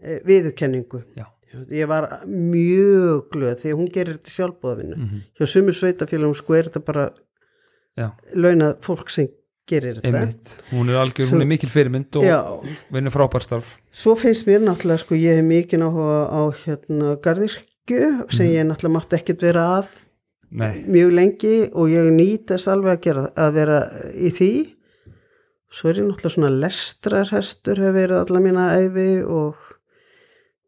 e, 0.01 0.21
viðurkenningu. 0.25 1.03
já, 1.19 1.27
Ég 1.71 1.87
var 1.87 2.09
mjög 2.27 3.29
glöð 3.31 3.61
því 3.61 3.75
hún 3.77 3.91
gerir 3.93 4.17
þetta 4.17 4.33
sjálfbóðavinu. 4.33 4.97
Mhm. 4.97 5.21
Hjá 5.39 5.47
sumur 5.47 5.77
sveitafélagum 5.77 6.35
sko 6.35 6.57
er 6.57 6.71
þetta 6.71 6.85
bara 6.85 7.05
launað 8.35 8.81
fólk 8.83 9.11
sem 9.11 9.29
gerir 9.71 10.01
þetta. 10.03 10.59
hún 10.73 10.91
er 10.93 10.99
algjör, 11.01 11.27
Svo- 11.27 11.37
hún 11.39 11.43
er 11.45 11.51
mikil 11.55 11.69
fyrirmynd 11.73 12.17
og 12.21 12.67
vinnur 12.93 13.15
frábærstarf 13.15 13.75
Svo 13.93 14.15
finnst 14.21 14.47
mér 14.47 14.61
náttúrulega 14.67 15.01
sko 15.05 15.15
ég 15.17 15.39
hef 15.41 15.45
mikið 15.49 15.85
áhuga 15.87 16.19
á 16.29 16.43
hérna 16.65 17.15
gardirkju 17.25 18.27
sem 18.31 18.47
ég 18.53 18.67
náttúrulega 18.69 18.97
mátti 18.99 19.17
ekkert 19.19 19.43
vera 19.43 19.65
að 19.81 19.95
Nei, 20.55 20.85
mjög 20.87 21.11
lengi 21.17 21.55
og 21.75 21.89
ég 21.91 22.13
nýt 22.15 22.47
þess 22.53 22.69
alveg 22.71 22.93
að 22.99 23.01
gera 23.03 23.23
að 23.35 23.53
vera 23.57 23.79
í 24.15 24.29
því. 24.31 24.51
Svo 25.75 25.89
er 25.91 25.97
ég 25.99 26.05
náttúrulega 26.07 26.35
svona 26.37 26.51
lestrarhestur 26.63 27.81
hefur 27.83 27.97
verið 27.97 28.21
alla 28.21 28.43
mína 28.45 28.67
æfi 28.79 29.09
og 29.27 29.57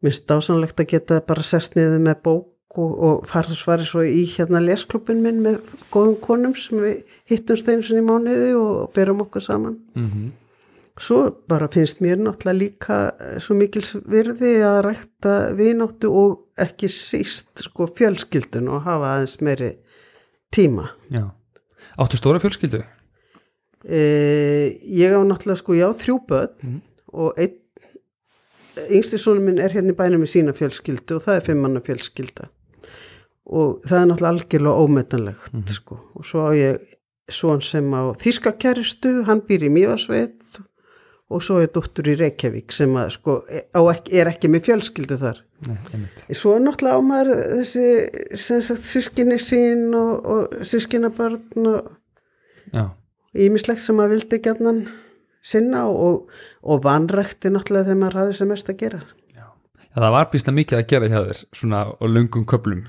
minnst 0.03 0.25
dásanlegt 0.27 0.81
að 0.83 0.89
geta 0.91 1.21
bara 1.23 1.45
sest 1.47 1.77
niður 1.77 2.01
með 2.03 2.19
bók 2.25 2.49
og, 2.77 2.91
og 3.03 3.27
farið 3.29 3.55
og 3.55 3.59
svarið 3.61 3.87
svo 3.91 4.03
í 4.05 4.23
hérna 4.35 4.61
lesklubin 4.63 5.21
minn 5.23 5.41
með 5.45 5.59
góðum 5.93 6.17
konum 6.21 6.53
sem 6.55 6.79
við 6.83 6.99
hittumst 7.31 7.67
einu 7.69 7.83
sinni 7.83 8.03
í 8.03 8.07
mánuði 8.07 8.51
og 8.57 8.91
berum 8.95 9.23
okkur 9.27 9.41
saman 9.51 9.79
mm 9.95 10.27
Svo 10.97 11.27
bara 11.45 11.67
finnst 11.69 11.99
mér 12.01 12.17
náttúrulega 12.17 12.57
líka 12.57 12.95
eh, 13.21 13.35
svo 13.37 13.53
mikils 13.53 13.91
virði 14.09 14.55
að 14.65 14.79
rækta 14.87 15.33
vináttu 15.53 16.09
og 16.09 16.31
ekki 16.57 16.89
síst 16.89 17.61
sko 17.67 17.85
fjölskyldun 17.85 18.65
og 18.73 18.81
hafa 18.81 19.11
aðeins 19.11 19.35
meiri 19.45 19.69
tíma. 20.49 20.87
Já. 21.13 21.27
Áttu 22.01 22.17
stóra 22.17 22.41
fjölskyldu? 22.41 22.81
E, 23.85 24.01
ég 24.89 25.13
á 25.13 25.21
náttúrulega 25.21 25.61
sko, 25.61 25.77
já, 25.77 25.85
þrjú 26.01 26.17
börn 26.27 26.49
Mhm. 26.65 26.81
og 27.13 27.37
einn, 27.37 27.53
yngsti 28.89 29.17
sónum 29.21 29.45
minn 29.45 29.59
er 29.61 29.69
hérna 29.77 29.93
í 29.93 29.99
bænum 30.01 30.25
með 30.25 30.33
sína 30.33 30.53
fjölskyldu 30.57 31.15
og 31.19 31.21
það 31.29 31.35
er 31.37 31.45
fimmanna 31.45 31.79
fjölskylda 31.85 32.49
og 33.47 33.81
það 33.87 34.01
er 34.01 34.07
náttúrulega 34.11 34.33
algjörlega 34.35 34.85
ómetanlegt 34.85 35.53
Mhm. 35.53 35.67
sko 35.67 35.99
og 36.15 36.25
svo 36.25 36.39
á 36.47 36.51
ég 36.55 36.79
svon 37.29 37.61
sem 37.61 37.91
á 37.91 38.11
Þískakæristu, 38.15 39.25
hann 39.25 39.41
býr 39.41 39.63
í 39.67 39.69
Mývasveit 39.71 40.59
og 41.29 41.41
svo 41.43 41.57
er 41.59 41.67
dóttur 41.67 42.07
í 42.07 42.15
Reykjavík 42.15 42.71
sem 42.71 42.93
að 42.95 43.09
sko 43.17 43.41
á 43.75 43.81
ekki, 43.91 44.13
er 44.15 44.27
ekki 44.31 44.47
með 44.47 44.63
fjölskyldu 44.69 45.17
þar. 45.19 45.41
Nei. 45.67 45.75
Svo 46.31 46.53
er 46.55 46.61
náttúrulega 46.63 46.95
á 46.95 47.01
maður 47.03 47.31
þessi 47.57 48.77
sískinni 48.79 49.35
sín 49.41 49.91
og, 49.95 50.25
og 50.25 50.63
sískinabörn 50.63 51.67
og 51.67 51.91
ímislegt 53.37 53.81
sem 53.83 53.95
maður 53.97 54.15
vildi 54.15 54.39
gætnan 54.43 54.79
sinna 55.47 55.85
og, 55.87 56.29
og 56.63 56.83
vanrækti 56.83 57.51
náttúrulega 57.53 57.89
þegar 57.91 57.99
maður 58.01 58.19
hafði 58.21 58.37
sem 58.39 58.49
mest 58.51 58.69
að 58.71 58.77
gera. 58.81 59.01
Já. 59.35 59.45
Já, 59.83 59.95
það 60.01 60.11
var 60.17 60.29
býst 60.31 60.51
mikið 60.51 60.79
að 60.79 60.87
gera 60.93 61.09
hjá 61.11 61.19
þér, 61.27 61.43
svona 61.55 61.83
á 61.91 62.05
löngum 62.07 62.47
köplum. 62.49 62.85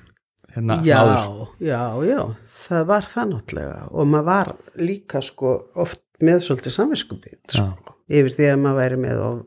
Hérna, 0.58 0.76
já, 0.84 0.98
áður. 0.98 1.52
já, 1.62 1.80
já, 2.08 2.20
það 2.66 2.84
var 2.90 3.06
það 3.12 3.30
náttúrulega. 3.32 3.78
Og 3.94 4.08
maður 4.10 4.26
var 4.28 4.50
líka 4.82 5.22
sko 5.22 5.52
oft 5.78 6.02
með 6.24 6.40
svolítið 6.48 6.74
samvinskupið 6.74 7.36
sko, 7.54 7.94
yfir 8.10 8.34
því 8.34 8.48
að 8.52 8.60
maður 8.64 8.80
væri 8.82 8.98
með 9.04 9.20
of, 9.22 9.40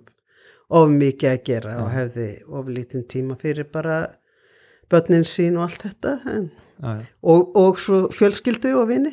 of 0.82 0.94
mikið 0.96 1.32
að 1.34 1.42
gera 1.50 1.74
og 1.84 1.90
hefði 1.92 2.28
of 2.48 2.70
lítinn 2.72 3.04
tíma 3.12 3.36
fyrir 3.42 3.68
bara 3.74 3.98
börnin 4.92 5.28
sín 5.28 5.58
og 5.60 5.66
allt 5.68 5.84
þetta 5.88 6.14
en, 6.32 6.46
Já, 6.82 6.94
já. 7.02 7.10
og, 7.34 7.52
og 7.60 7.78
svo 7.84 8.06
fjölskyldu 8.16 8.72
og 8.80 8.88
vini. 8.90 9.12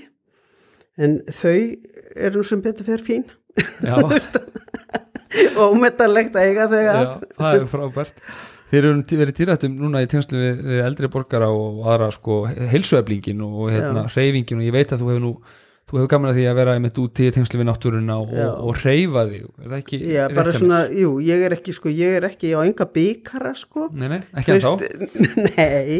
En 0.99 1.18
þau 1.30 1.57
eru 2.16 2.42
sem 2.46 2.62
betur 2.64 2.86
fyrir 2.86 3.05
fín. 3.07 3.26
Já, 3.84 3.99
og 3.99 4.14
ómetanlegt 5.74 6.38
að 6.38 6.46
eiga 6.53 6.68
þau 6.70 6.78
að. 6.80 7.03
Já, 7.03 7.11
það 7.42 7.59
er 7.59 7.66
frábært. 7.74 8.22
Þeir 8.68 8.84
eru 8.84 9.20
verið 9.22 9.36
týrættum 9.38 9.78
núna 9.78 10.02
í 10.04 10.10
tengslu 10.10 10.40
við, 10.40 10.58
við 10.66 10.82
eldri 10.84 11.08
borgara 11.12 11.48
og 11.48 11.86
aðra 11.88 12.10
sko 12.12 12.42
heilsueflingin 12.48 13.40
og 13.46 13.70
hérna 13.72 14.04
hreyfingin 14.12 14.60
og 14.60 14.68
ég 14.68 14.76
veit 14.76 14.92
að 14.92 15.04
þú 15.04 15.10
hefur 15.12 15.24
nú 15.24 15.32
þú 15.88 15.96
hefur 15.96 16.10
gaman 16.12 16.30
að 16.32 16.38
því 16.38 16.44
að 16.50 16.58
vera 16.58 16.74
einmitt 16.76 16.98
úti 17.00 17.28
í 17.28 17.32
tengslu 17.32 17.60
við 17.62 17.68
náttúruna 17.70 18.18
og, 18.20 18.32
og, 18.36 18.58
og 18.68 18.80
hreyfa 18.82 19.24
þig 19.30 19.46
er 19.46 19.70
það 19.70 19.78
ekki 19.78 20.00
Já, 20.02 20.20
bara 20.26 20.36
hjá 20.36 20.50
mér? 20.50 20.58
svona, 20.60 20.80
jú, 21.00 21.12
ég 21.24 21.44
er 21.46 21.56
ekki 21.56 21.74
sko, 21.78 21.92
ég 21.96 22.16
er 22.18 22.26
ekki 22.28 22.52
á 22.52 22.60
enga 22.60 22.86
bygara 22.92 23.54
sko 23.56 23.88
Nei, 23.94 24.08
nei, 24.12 24.20
ekki 24.36 24.58
en 24.58 24.64
þá 24.66 24.70
Nei, 25.46 25.98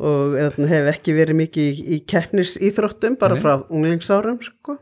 og 0.00 0.38
þarna 0.38 0.72
hef 0.72 0.90
ekki 0.94 1.16
verið 1.18 1.40
mikið 1.42 1.68
í, 1.68 1.86
í 1.98 2.02
keppnis 2.08 2.56
íþróttum 2.56 3.18
bara 3.20 3.36
Nei. 3.36 3.44
frá 3.44 3.54
unglingsárum 3.68 4.40
sko. 4.48 4.78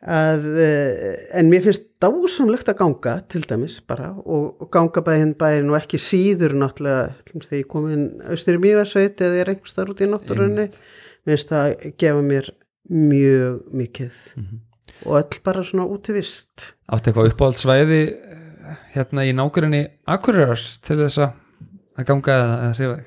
Að, 0.00 0.46
eh, 0.56 1.16
en 1.36 1.50
mér 1.52 1.66
finnst 1.66 1.84
dásamlegt 2.00 2.70
að 2.72 2.78
ganga 2.78 3.14
til 3.28 3.42
dæmis 3.44 3.80
bara 3.84 4.14
og, 4.16 4.62
og 4.62 4.70
ganga 4.72 5.02
bæinn 5.04 5.34
bæinn 5.36 5.68
og 5.68 5.76
ekki 5.76 6.00
síður 6.00 6.56
náttúrulega 6.56 7.12
þegar 7.28 7.58
ég 7.58 7.68
kom 7.68 7.90
inn 7.92 8.06
austur 8.24 8.56
í 8.56 8.62
mývarsveit 8.64 9.20
eða 9.20 9.36
ég 9.36 9.44
er 9.44 9.52
einhvers 9.52 9.76
þar 9.76 9.92
út 9.92 10.00
í 10.00 10.08
náttúrunni 10.08 10.66
mér 10.70 11.36
finnst 11.36 11.52
það 11.52 11.66
að 11.68 11.94
gefa 12.00 12.24
mér 12.24 12.50
mjög 12.90 13.60
mikið. 13.76 14.16
Mhm. 14.36 14.60
og 15.06 15.16
öll 15.16 15.38
bara 15.44 15.62
svona 15.62 15.86
útivist 15.88 16.74
Áttu 16.90 17.10
eitthvað 17.10 17.30
uppáhaldsvæði 17.30 18.00
eh, 18.08 18.80
hérna 18.96 19.24
í 19.24 19.36
nákværinni 19.36 19.84
Akureyrar 20.08 20.60
til 20.82 20.98
þess 21.04 21.22
að 21.24 22.04
ganga 22.08 22.34
eða, 22.34 22.72
hreyfa 22.74 22.96
þig 22.98 23.06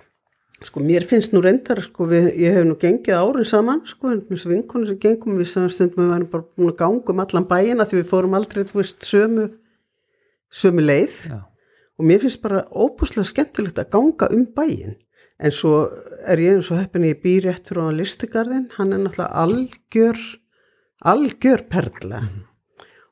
Sko 0.64 0.80
mér 0.80 1.04
finnst 1.04 1.34
nú 1.36 1.42
reyndar, 1.44 1.82
sko 1.84 2.06
við, 2.08 2.30
ég 2.40 2.56
hef 2.56 2.64
nú 2.64 2.78
gengið 2.80 3.18
árin 3.18 3.48
saman, 3.48 3.82
sko, 3.88 4.14
en 4.14 4.22
þessu 4.30 4.52
vinkonu 4.52 4.88
sem 4.88 5.00
gengum 5.02 5.36
við 5.36 5.50
saman 5.52 5.72
stundum 5.74 6.06
við 6.06 6.14
varum 6.14 6.30
bara 6.32 6.46
búin 6.56 6.72
að 6.72 6.78
ganga 6.80 7.12
um 7.12 7.24
allan 7.24 7.48
bæina 7.50 7.88
því 7.90 7.98
við 8.00 8.12
fórum 8.12 8.38
aldrei, 8.38 8.64
þú 8.70 8.80
veist, 8.80 9.04
sömu, 9.04 9.48
sömu 10.54 10.86
leið. 10.86 11.18
Já, 11.28 11.42
og 12.00 12.08
mér 12.08 12.24
finnst 12.24 12.44
bara 12.46 12.64
óbúslega 12.72 13.28
skemmtilegt 13.28 13.82
að 13.84 13.90
ganga 13.98 14.30
um 14.32 14.46
bæin. 14.56 14.96
En 15.44 15.52
svo 15.52 15.74
er 16.30 16.40
ég 16.40 16.56
eins 16.56 16.72
og 16.72 16.80
heppin 16.80 17.10
ég 17.10 17.20
býr 17.26 17.50
rétt 17.50 17.68
fyrir 17.68 17.92
á 17.92 17.98
listigarðin, 18.00 18.70
hann 18.78 18.96
er 18.96 19.04
náttúrulega 19.04 19.44
algjör, 19.44 20.24
algjör 21.12 21.66
perla. 21.74 22.24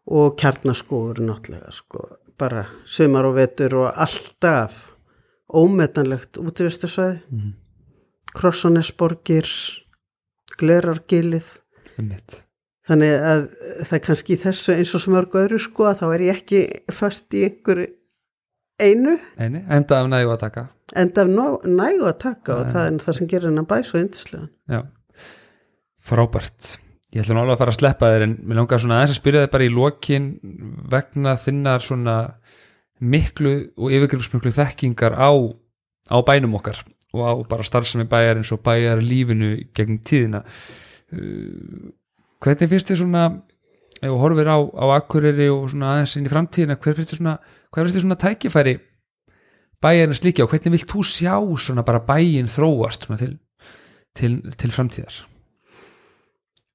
Og 0.08 0.38
kjarnaskóður 0.40 1.20
náttúrulega, 1.28 1.76
sko, 1.76 2.06
bara 2.40 2.64
sömar 2.88 3.28
og 3.28 3.36
vetur 3.42 3.82
og 3.84 3.92
alltaf 3.92 4.91
ómetanlegt 5.54 6.38
útvistarsvæði 6.42 7.20
Mhm. 7.32 7.50
Krossanesborgir 8.36 9.48
Glerargilið 10.60 11.50
þannig 12.88 13.12
að 13.32 13.42
það 13.88 13.96
er 13.98 14.04
kannski 14.06 14.38
þessu 14.42 14.74
eins 14.76 14.94
og 14.98 15.02
smörgu 15.04 15.42
öðru 15.46 15.60
sko 15.62 15.88
að 15.90 16.00
þá 16.02 16.06
er 16.16 16.24
ég 16.26 16.40
ekki 16.40 16.62
fast 16.96 17.34
í 17.38 17.44
einhverju 17.48 17.88
einu. 18.82 19.18
Eini, 19.38 19.62
enda 19.70 20.00
af 20.02 20.08
nægu 20.10 20.32
að 20.34 20.40
taka. 20.42 20.64
Enda 20.98 21.22
af 21.22 21.66
nægu 21.68 22.08
að 22.10 22.18
taka 22.24 22.56
og 22.58 22.72
það 22.74 22.88
er 22.88 22.98
það 23.06 23.18
sem 23.20 23.28
gerir 23.28 23.50
hennar 23.52 23.68
bæ 23.70 23.78
svo 23.86 24.00
yndislega 24.02 24.48
Já, 24.72 24.82
frábært. 26.02 26.78
Ég 27.14 27.22
ætla 27.26 27.36
nú 27.36 27.42
alveg 27.44 27.58
að 27.58 27.62
fara 27.62 27.72
að 27.76 27.80
sleppa 27.82 28.10
þér 28.14 28.24
en 28.26 28.36
mér 28.48 28.56
langar 28.62 28.80
svona 28.80 28.98
aðeins 29.02 29.14
að 29.18 29.20
spyrja 29.22 29.44
þig 29.46 29.52
bara 29.52 29.68
í 29.68 29.72
lokin 29.76 30.28
vegna 30.92 31.34
þinnar 31.38 31.84
svona 31.84 32.16
miklu 33.02 33.54
og 33.78 33.94
yfirgripsmiklu 33.94 34.54
þekkingar 34.56 35.18
á, 35.18 35.32
á 36.10 36.18
bænum 36.26 36.58
okkar 36.60 36.82
og 37.12 37.22
á 37.28 37.34
bara 37.50 37.66
starfsemi 37.68 38.08
bæjar 38.08 38.40
eins 38.40 38.52
og 38.54 38.62
bæjar 38.64 39.02
lífinu 39.04 39.58
gegn 39.76 40.00
tíðina. 40.06 40.44
Uh, 41.12 41.92
hvernig 42.42 42.70
finnst 42.72 42.92
þið 42.92 43.02
svona 43.04 43.26
ef 44.02 44.08
þú 44.08 44.22
horfir 44.22 44.50
á, 44.50 44.58
á 44.58 44.86
akkuriri 44.96 45.50
og 45.52 45.68
svona 45.74 45.96
aðeins 45.96 46.16
inn 46.18 46.30
í 46.30 46.32
framtíðina 46.32 46.80
hver 46.80 46.98
finnst 46.98 47.14
þið 47.14 47.22
svona, 47.22 47.36
svona 47.98 48.20
tækifæri 48.22 48.78
bæjarins 49.82 50.24
líka 50.26 50.46
og 50.46 50.54
hvernig 50.54 50.78
vilt 50.78 50.90
þú 50.90 51.04
sjá 51.06 51.36
svona 51.60 51.86
bara 51.86 52.02
bæjin 52.06 52.50
þróast 52.52 53.08
svona 53.08 53.20
til, 53.22 53.36
til, 54.18 54.40
til 54.58 54.74
framtíðar? 54.74 55.24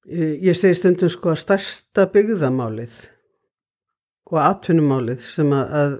Ég 0.07 0.55
segi 0.55 0.79
stundum 0.79 1.11
sko 1.11 1.33
að 1.33 1.41
stærsta 1.43 2.07
byggðamálið 2.14 2.95
og 4.31 4.39
atvinnumálið 4.43 5.24
sem 5.27 5.51
að 5.55 5.97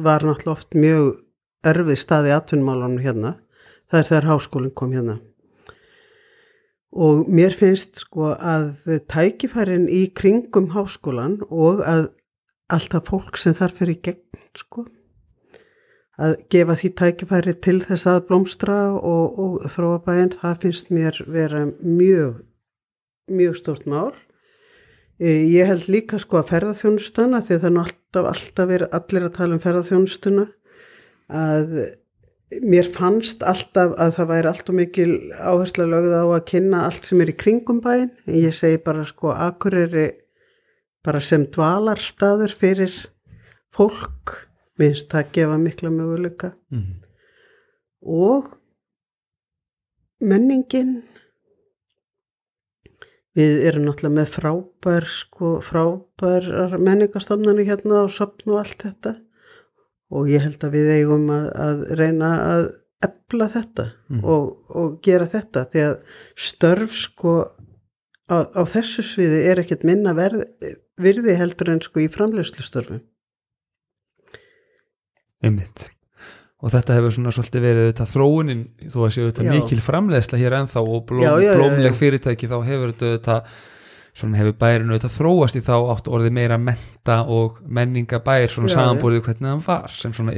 var 0.00 0.24
náttúrulega 0.24 0.54
oft 0.54 0.76
mjög 0.76 1.20
erfið 1.66 1.98
staði 2.00 2.32
atvinnumálunum 2.34 3.02
hérna, 3.02 3.34
það 3.90 3.98
er 4.00 4.08
þegar 4.08 4.28
háskólinn 4.30 4.74
kom 4.78 4.94
hérna. 4.96 5.18
Og 6.92 7.28
mér 7.32 7.54
finnst 7.56 8.02
sko 8.04 8.34
að 8.36 8.82
tækifærin 9.08 9.86
í 9.88 10.06
kringum 10.12 10.72
háskólan 10.74 11.38
og 11.48 11.80
að 11.88 12.10
alltaf 12.72 13.08
fólk 13.08 13.38
sem 13.40 13.56
þarf 13.56 13.80
fyrir 13.80 14.00
gegn 14.04 14.42
sko, 14.56 14.86
að 16.20 16.36
gefa 16.52 16.76
því 16.76 16.90
tækifæri 17.00 17.54
til 17.64 17.78
þess 17.84 18.08
að 18.08 18.24
blómstra 18.28 18.78
og, 18.96 19.38
og 19.40 19.68
þróa 19.72 20.02
bæinn, 20.04 20.34
það 20.36 20.58
finnst 20.66 20.92
mér 20.92 21.20
vera 21.26 21.66
mjög 21.80 22.42
mjög 23.32 23.56
stórt 23.56 23.86
mál. 23.86 24.12
Eh, 25.20 25.42
Ég 25.52 25.68
held 25.68 25.88
líka 25.92 26.20
sko 26.20 26.40
að 26.40 26.52
ferðarþjónustana 26.52 27.42
því 27.44 27.58
er 27.58 27.74
nú 27.74 27.82
alltaf, 27.82 28.28
alltaf 28.30 28.70
verið 28.70 28.96
allir 28.98 29.26
að 29.26 29.34
tala 29.36 29.58
um 29.58 29.64
ferðarþjónustuna 29.64 30.46
að 31.32 31.76
mér 32.60 32.88
fannst 32.92 33.44
alltaf 33.48 33.94
að 34.00 34.16
það 34.18 34.30
væri 34.32 34.50
alltaf 34.50 34.76
mikil 34.76 35.12
áhersla 35.40 35.86
lögð 35.88 36.16
á 36.20 36.24
að 36.26 36.46
kynna 36.50 36.82
allt 36.88 37.08
sem 37.08 37.22
er 37.24 37.32
í 37.32 37.36
kringum 37.38 37.80
bæinn. 37.84 38.10
En 38.28 38.36
ég 38.36 38.56
segi 38.56 38.80
bara 38.84 39.04
sko 39.08 39.32
Akureyri 39.32 40.10
bara 41.02 41.20
sem 41.20 41.46
dvalarstaður 41.50 42.54
fyrir 42.54 42.94
fólk 43.74 44.36
minnst 44.80 45.10
það 45.12 45.32
gefa 45.36 45.56
mikla 45.60 45.90
möguleika 45.92 46.52
mm. 46.72 46.92
og 48.02 48.52
menningin 50.22 51.00
við 53.38 53.62
erum 53.70 53.86
náttúrulega 53.86 54.16
með 54.18 54.30
frábær 54.34 55.06
sko, 55.08 55.50
frábær 55.64 56.76
menningastofnarnir 56.78 57.68
hérna 57.70 58.02
og 58.04 58.12
sopn 58.12 58.52
og 58.52 58.60
allt 58.62 58.82
þetta. 58.84 59.14
Og 60.12 60.28
ég 60.28 60.44
held 60.44 60.60
að 60.66 60.74
við 60.76 60.90
eigum 60.98 61.30
að, 61.32 61.46
að 61.66 61.84
reyna 61.96 62.32
að 62.50 62.64
efla 63.02 63.48
þetta 63.50 63.86
Mhm. 64.12 64.24
og, 64.28 64.44
og 64.76 64.98
gera 65.02 65.26
þetta 65.26 65.64
því 65.72 65.80
að 65.88 65.94
störf 66.36 66.92
sko 67.00 67.32
á, 68.30 68.36
á 68.52 68.62
þessu 68.68 69.02
sviði 69.02 69.40
er 69.50 69.62
ekkert 69.64 69.82
minna 69.88 70.12
verð, 70.14 70.44
virði 71.00 71.34
heldur 71.40 71.72
en 71.72 71.80
sko 71.82 71.98
í 72.04 72.10
framlegslustorfum 72.12 73.00
einmitt 75.42 75.88
og 76.62 76.70
þetta 76.70 76.96
hefur 76.96 77.14
svona 77.16 77.34
svolítið 77.34 77.64
verið 77.66 77.88
auðvitað 77.88 78.12
þróunin 78.12 78.62
þó 78.86 78.98
að 79.02 79.12
séu 79.16 79.26
auðvitað 79.26 79.48
Já. 79.48 79.52
mikil 79.56 79.82
framleiðsla 79.82 80.40
hér 80.42 80.56
ennþá 80.60 80.82
og 80.84 81.04
blóm, 81.08 81.24
Já, 81.24 81.32
já, 81.42 81.52
blómleg 81.58 81.98
fyrirtæki 81.98 82.50
þá 82.50 82.56
hefur 82.68 82.92
þetta 82.92 83.08
auðvitað 83.10 83.52
svona 84.12 84.38
hefur 84.38 84.56
bærin 84.60 84.92
auðvitað 84.92 85.16
þróast 85.16 85.58
í 85.58 85.64
þá 85.64 85.74
átt 85.94 86.08
orðið 86.12 86.36
meira 86.36 86.58
menta 86.60 87.18
og 87.32 87.58
menningabær 87.64 88.48
svona 88.52 88.72
samanbúrið 88.72 89.24
hvernig 89.26 89.50
hann 89.54 89.64
var 89.66 89.94
sem 89.96 90.14
svona 90.14 90.36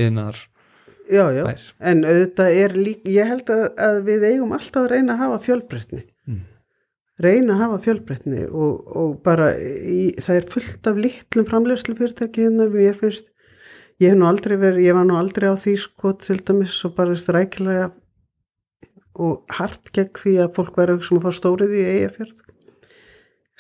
já, 1.35 1.43
bær. 1.45 1.65
En 1.85 2.05
auðvitað 2.07 2.59
er 2.63 2.77
líka, 2.79 3.13
ég 3.13 3.29
held 3.29 3.51
að, 3.53 3.65
að 3.87 4.01
við 4.07 4.27
eigum 4.31 4.55
alltaf 4.57 4.87
að 4.87 4.91
reyna 4.95 5.17
að 5.17 5.25
hafa 5.25 5.41
fjölbreytni. 5.49 6.03
Mm. 6.31 6.41
reyna 7.21 7.55
að 7.55 7.65
hafa 7.65 7.81
fjölbreytni 7.85 8.47
og, 8.49 8.95
og 9.03 9.11
bara 9.27 9.51
í, 9.59 10.15
það 10.23 10.39
er 10.39 10.49
fullt 10.55 10.89
af 10.91 11.03
litlum 11.05 11.49
framlegslu 11.51 11.99
fyrirtæki 11.99 12.47
hérna, 12.47 12.71
ég 12.81 12.97
finnst 13.03 13.29
ég 14.03 14.11
hef 14.11 14.19
nú 14.19 14.27
aldrei 14.27 14.57
verið, 14.59 14.85
ég 14.89 14.95
var 14.97 15.05
nú 15.07 15.17
aldrei 15.19 15.49
á 15.51 15.57
því 15.57 15.75
sko 15.79 16.13
til 16.19 16.39
dæmis 16.43 16.75
og 16.85 16.95
bara 16.97 17.15
strækilega 17.15 17.93
og 19.15 19.45
hart 19.55 19.93
gegn 19.95 20.11
því 20.19 20.33
að 20.43 20.55
fólk 20.57 20.75
væri 20.81 20.97
sem 21.07 21.19
að 21.21 21.27
fá 21.29 21.33
stórið 21.39 21.75
í 21.79 21.83
eigafjörð 21.93 22.41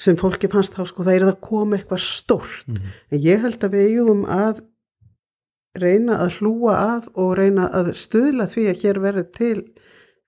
sem 0.05 0.17
fólki 0.19 0.49
fannst 0.51 0.75
þá 0.75 0.83
sko 0.91 1.05
það 1.07 1.15
er 1.21 1.25
að 1.29 1.41
koma 1.47 1.77
eitthvað 1.79 2.03
stórt 2.03 2.67
Mhm. 2.67 2.89
en 3.13 3.19
ég 3.23 3.41
held 3.45 3.61
að 3.63 3.71
við 3.77 3.85
eigum 3.95 4.25
að 4.27 4.65
reyna 5.79 6.19
að 6.25 6.39
hlúa 6.41 6.75
að 6.75 7.09
og 7.15 7.37
reyna 7.39 7.69
að 7.71 7.93
stuðla 7.95 8.49
því 8.51 8.65
að 8.73 8.81
hér 8.83 8.99
verði 9.03 9.25
til 9.33 9.63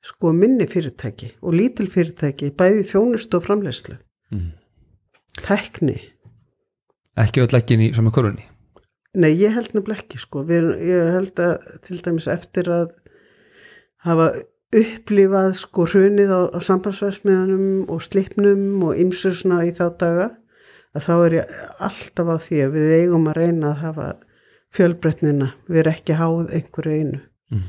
sko 0.06 0.32
minni 0.32 0.66
fyrirtæki 0.70 1.32
og 1.42 1.52
lítil 1.54 1.88
fyrirtæki 1.90 2.52
bæði 2.54 2.84
þjónust 2.92 3.34
og 3.34 3.42
framleyslu 3.46 3.98
Mm. 4.32 4.52
tekni 5.42 6.00
ekki 7.16 7.42
öll 7.42 7.54
ekki 7.58 7.76
í 7.78 7.94
sama 7.94 8.10
korunni 8.10 8.42
Nei, 9.16 9.32
ég 9.40 9.54
held 9.54 9.72
nefnilega 9.72 10.02
ekki 10.02 10.20
sko. 10.20 10.42
Við, 10.48 10.68
ég 10.84 11.10
held 11.14 11.40
að 11.40 11.54
til 11.86 12.00
dæmis 12.04 12.28
eftir 12.28 12.68
að 12.72 12.90
hafa 14.04 14.30
upplifað 14.76 15.52
sko 15.56 15.86
hrunið 15.88 16.32
á, 16.32 16.40
á 16.52 16.58
sambandsvæsmiðanum 16.68 17.86
og 17.92 18.02
slipnum 18.04 18.82
og 18.84 18.98
ymsusna 19.00 19.62
í 19.64 19.72
þá 19.76 19.86
daga 20.00 20.28
að 20.96 21.06
þá 21.06 21.14
er 21.14 21.36
ég 21.38 21.56
alltaf 21.86 22.32
á 22.32 22.36
því 22.42 22.60
að 22.64 22.76
við 22.76 22.94
eigum 23.00 23.28
að 23.30 23.38
reyna 23.40 23.70
að 23.72 23.82
hafa 23.84 24.06
fjölbreytnina, 24.76 25.50
við 25.70 25.82
erum 25.82 25.96
ekki 25.96 26.16
háð 26.18 26.54
einhverju 26.58 26.96
einu. 27.00 27.20
Mm. 27.52 27.68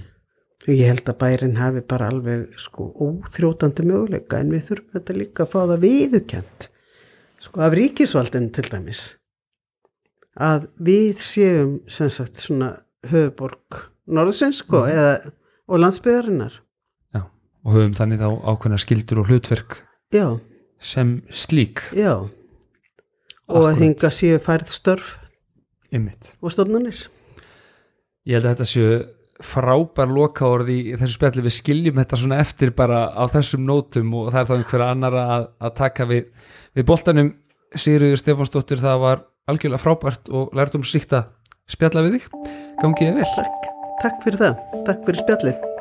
Og 0.67 0.73
ég 0.73 0.89
held 0.91 1.07
að 1.07 1.19
bærin 1.21 1.59
hafi 1.61 1.83
bara 1.87 2.09
alveg 2.11 2.57
sko 2.59 2.89
óþrótandi 3.05 3.85
möguleika 3.87 4.41
en 4.41 4.51
við 4.51 4.65
þurfum 4.71 4.97
þetta 4.97 5.15
líka 5.15 5.45
að 5.45 5.53
fá 5.53 5.59
það 5.61 5.85
viðukent 5.85 6.67
sko 7.45 7.63
af 7.63 7.75
ríkisvaldin 7.77 8.49
til 8.55 8.65
dæmis 8.67 9.03
að 10.39 10.67
við 10.79 11.17
séum 11.23 11.79
sem 11.89 12.09
sagt 12.13 12.37
svona 12.41 12.77
höfuborg 13.07 13.83
norðsins 14.07 14.61
sko 14.63 14.83
Mhm. 14.85 14.89
eða 14.93 15.31
og 15.67 15.79
landsbyðarinnar 15.83 16.53
Já. 17.15 17.21
og 17.65 17.73
höfum 17.73 17.95
þannig 17.97 18.19
þá 18.21 18.29
ákveðna 18.53 18.79
skildur 18.79 19.19
og 19.23 19.27
hlutverk 19.31 19.77
já, 20.13 20.39
sem 20.79 21.21
slík 21.31 21.81
já 21.93 22.13
og 22.15 22.29
að 23.55 23.73
Akkúrat. 23.73 23.81
hinga 23.81 24.09
séu 24.11 24.39
færð 24.39 24.67
störf 24.71 25.17
Einmitt. 25.91 26.35
og 26.41 26.51
stofnanir 26.51 27.07
ég 28.27 28.33
held 28.37 28.45
að 28.45 28.55
þetta 28.55 28.69
séu 28.71 29.05
frábær 29.43 30.09
lokaorði 30.09 30.75
í 30.93 30.95
þessu 30.97 31.13
spjalli 31.19 31.43
við 31.45 31.53
skiljum 31.59 31.99
þetta 31.99 32.17
svona 32.17 32.39
eftir 32.41 32.71
bara 32.75 33.03
á 33.13 33.23
þessum 33.29 33.65
nótum 33.67 34.13
og 34.17 34.31
það 34.33 34.39
er 34.41 34.47
þá 34.49 34.55
einhverja 34.57 34.91
annara 34.91 35.25
að, 35.37 35.47
að 35.61 35.75
taka 35.75 36.05
við, 36.09 36.25
við 36.75 36.85
boltanum 36.85 37.33
Sigriður 37.75 38.17
Stefánsdóttir 38.17 38.79
það 38.81 38.99
var 39.03 39.21
algjörlega 39.47 39.83
frábært 39.83 40.29
og 40.33 40.53
lærtum 40.57 40.85
sýkt 40.87 41.15
að 41.17 41.31
spjalla 41.71 42.05
við 42.05 42.19
þig. 42.19 42.29
Gangið 42.83 43.09
þið 43.09 43.17
vel. 43.21 43.31
Takk, 43.39 43.71
takk 44.03 44.21
fyrir 44.27 44.43
það, 44.43 44.61
takk 44.87 45.03
fyrir 45.07 45.25
spjallið 45.25 45.76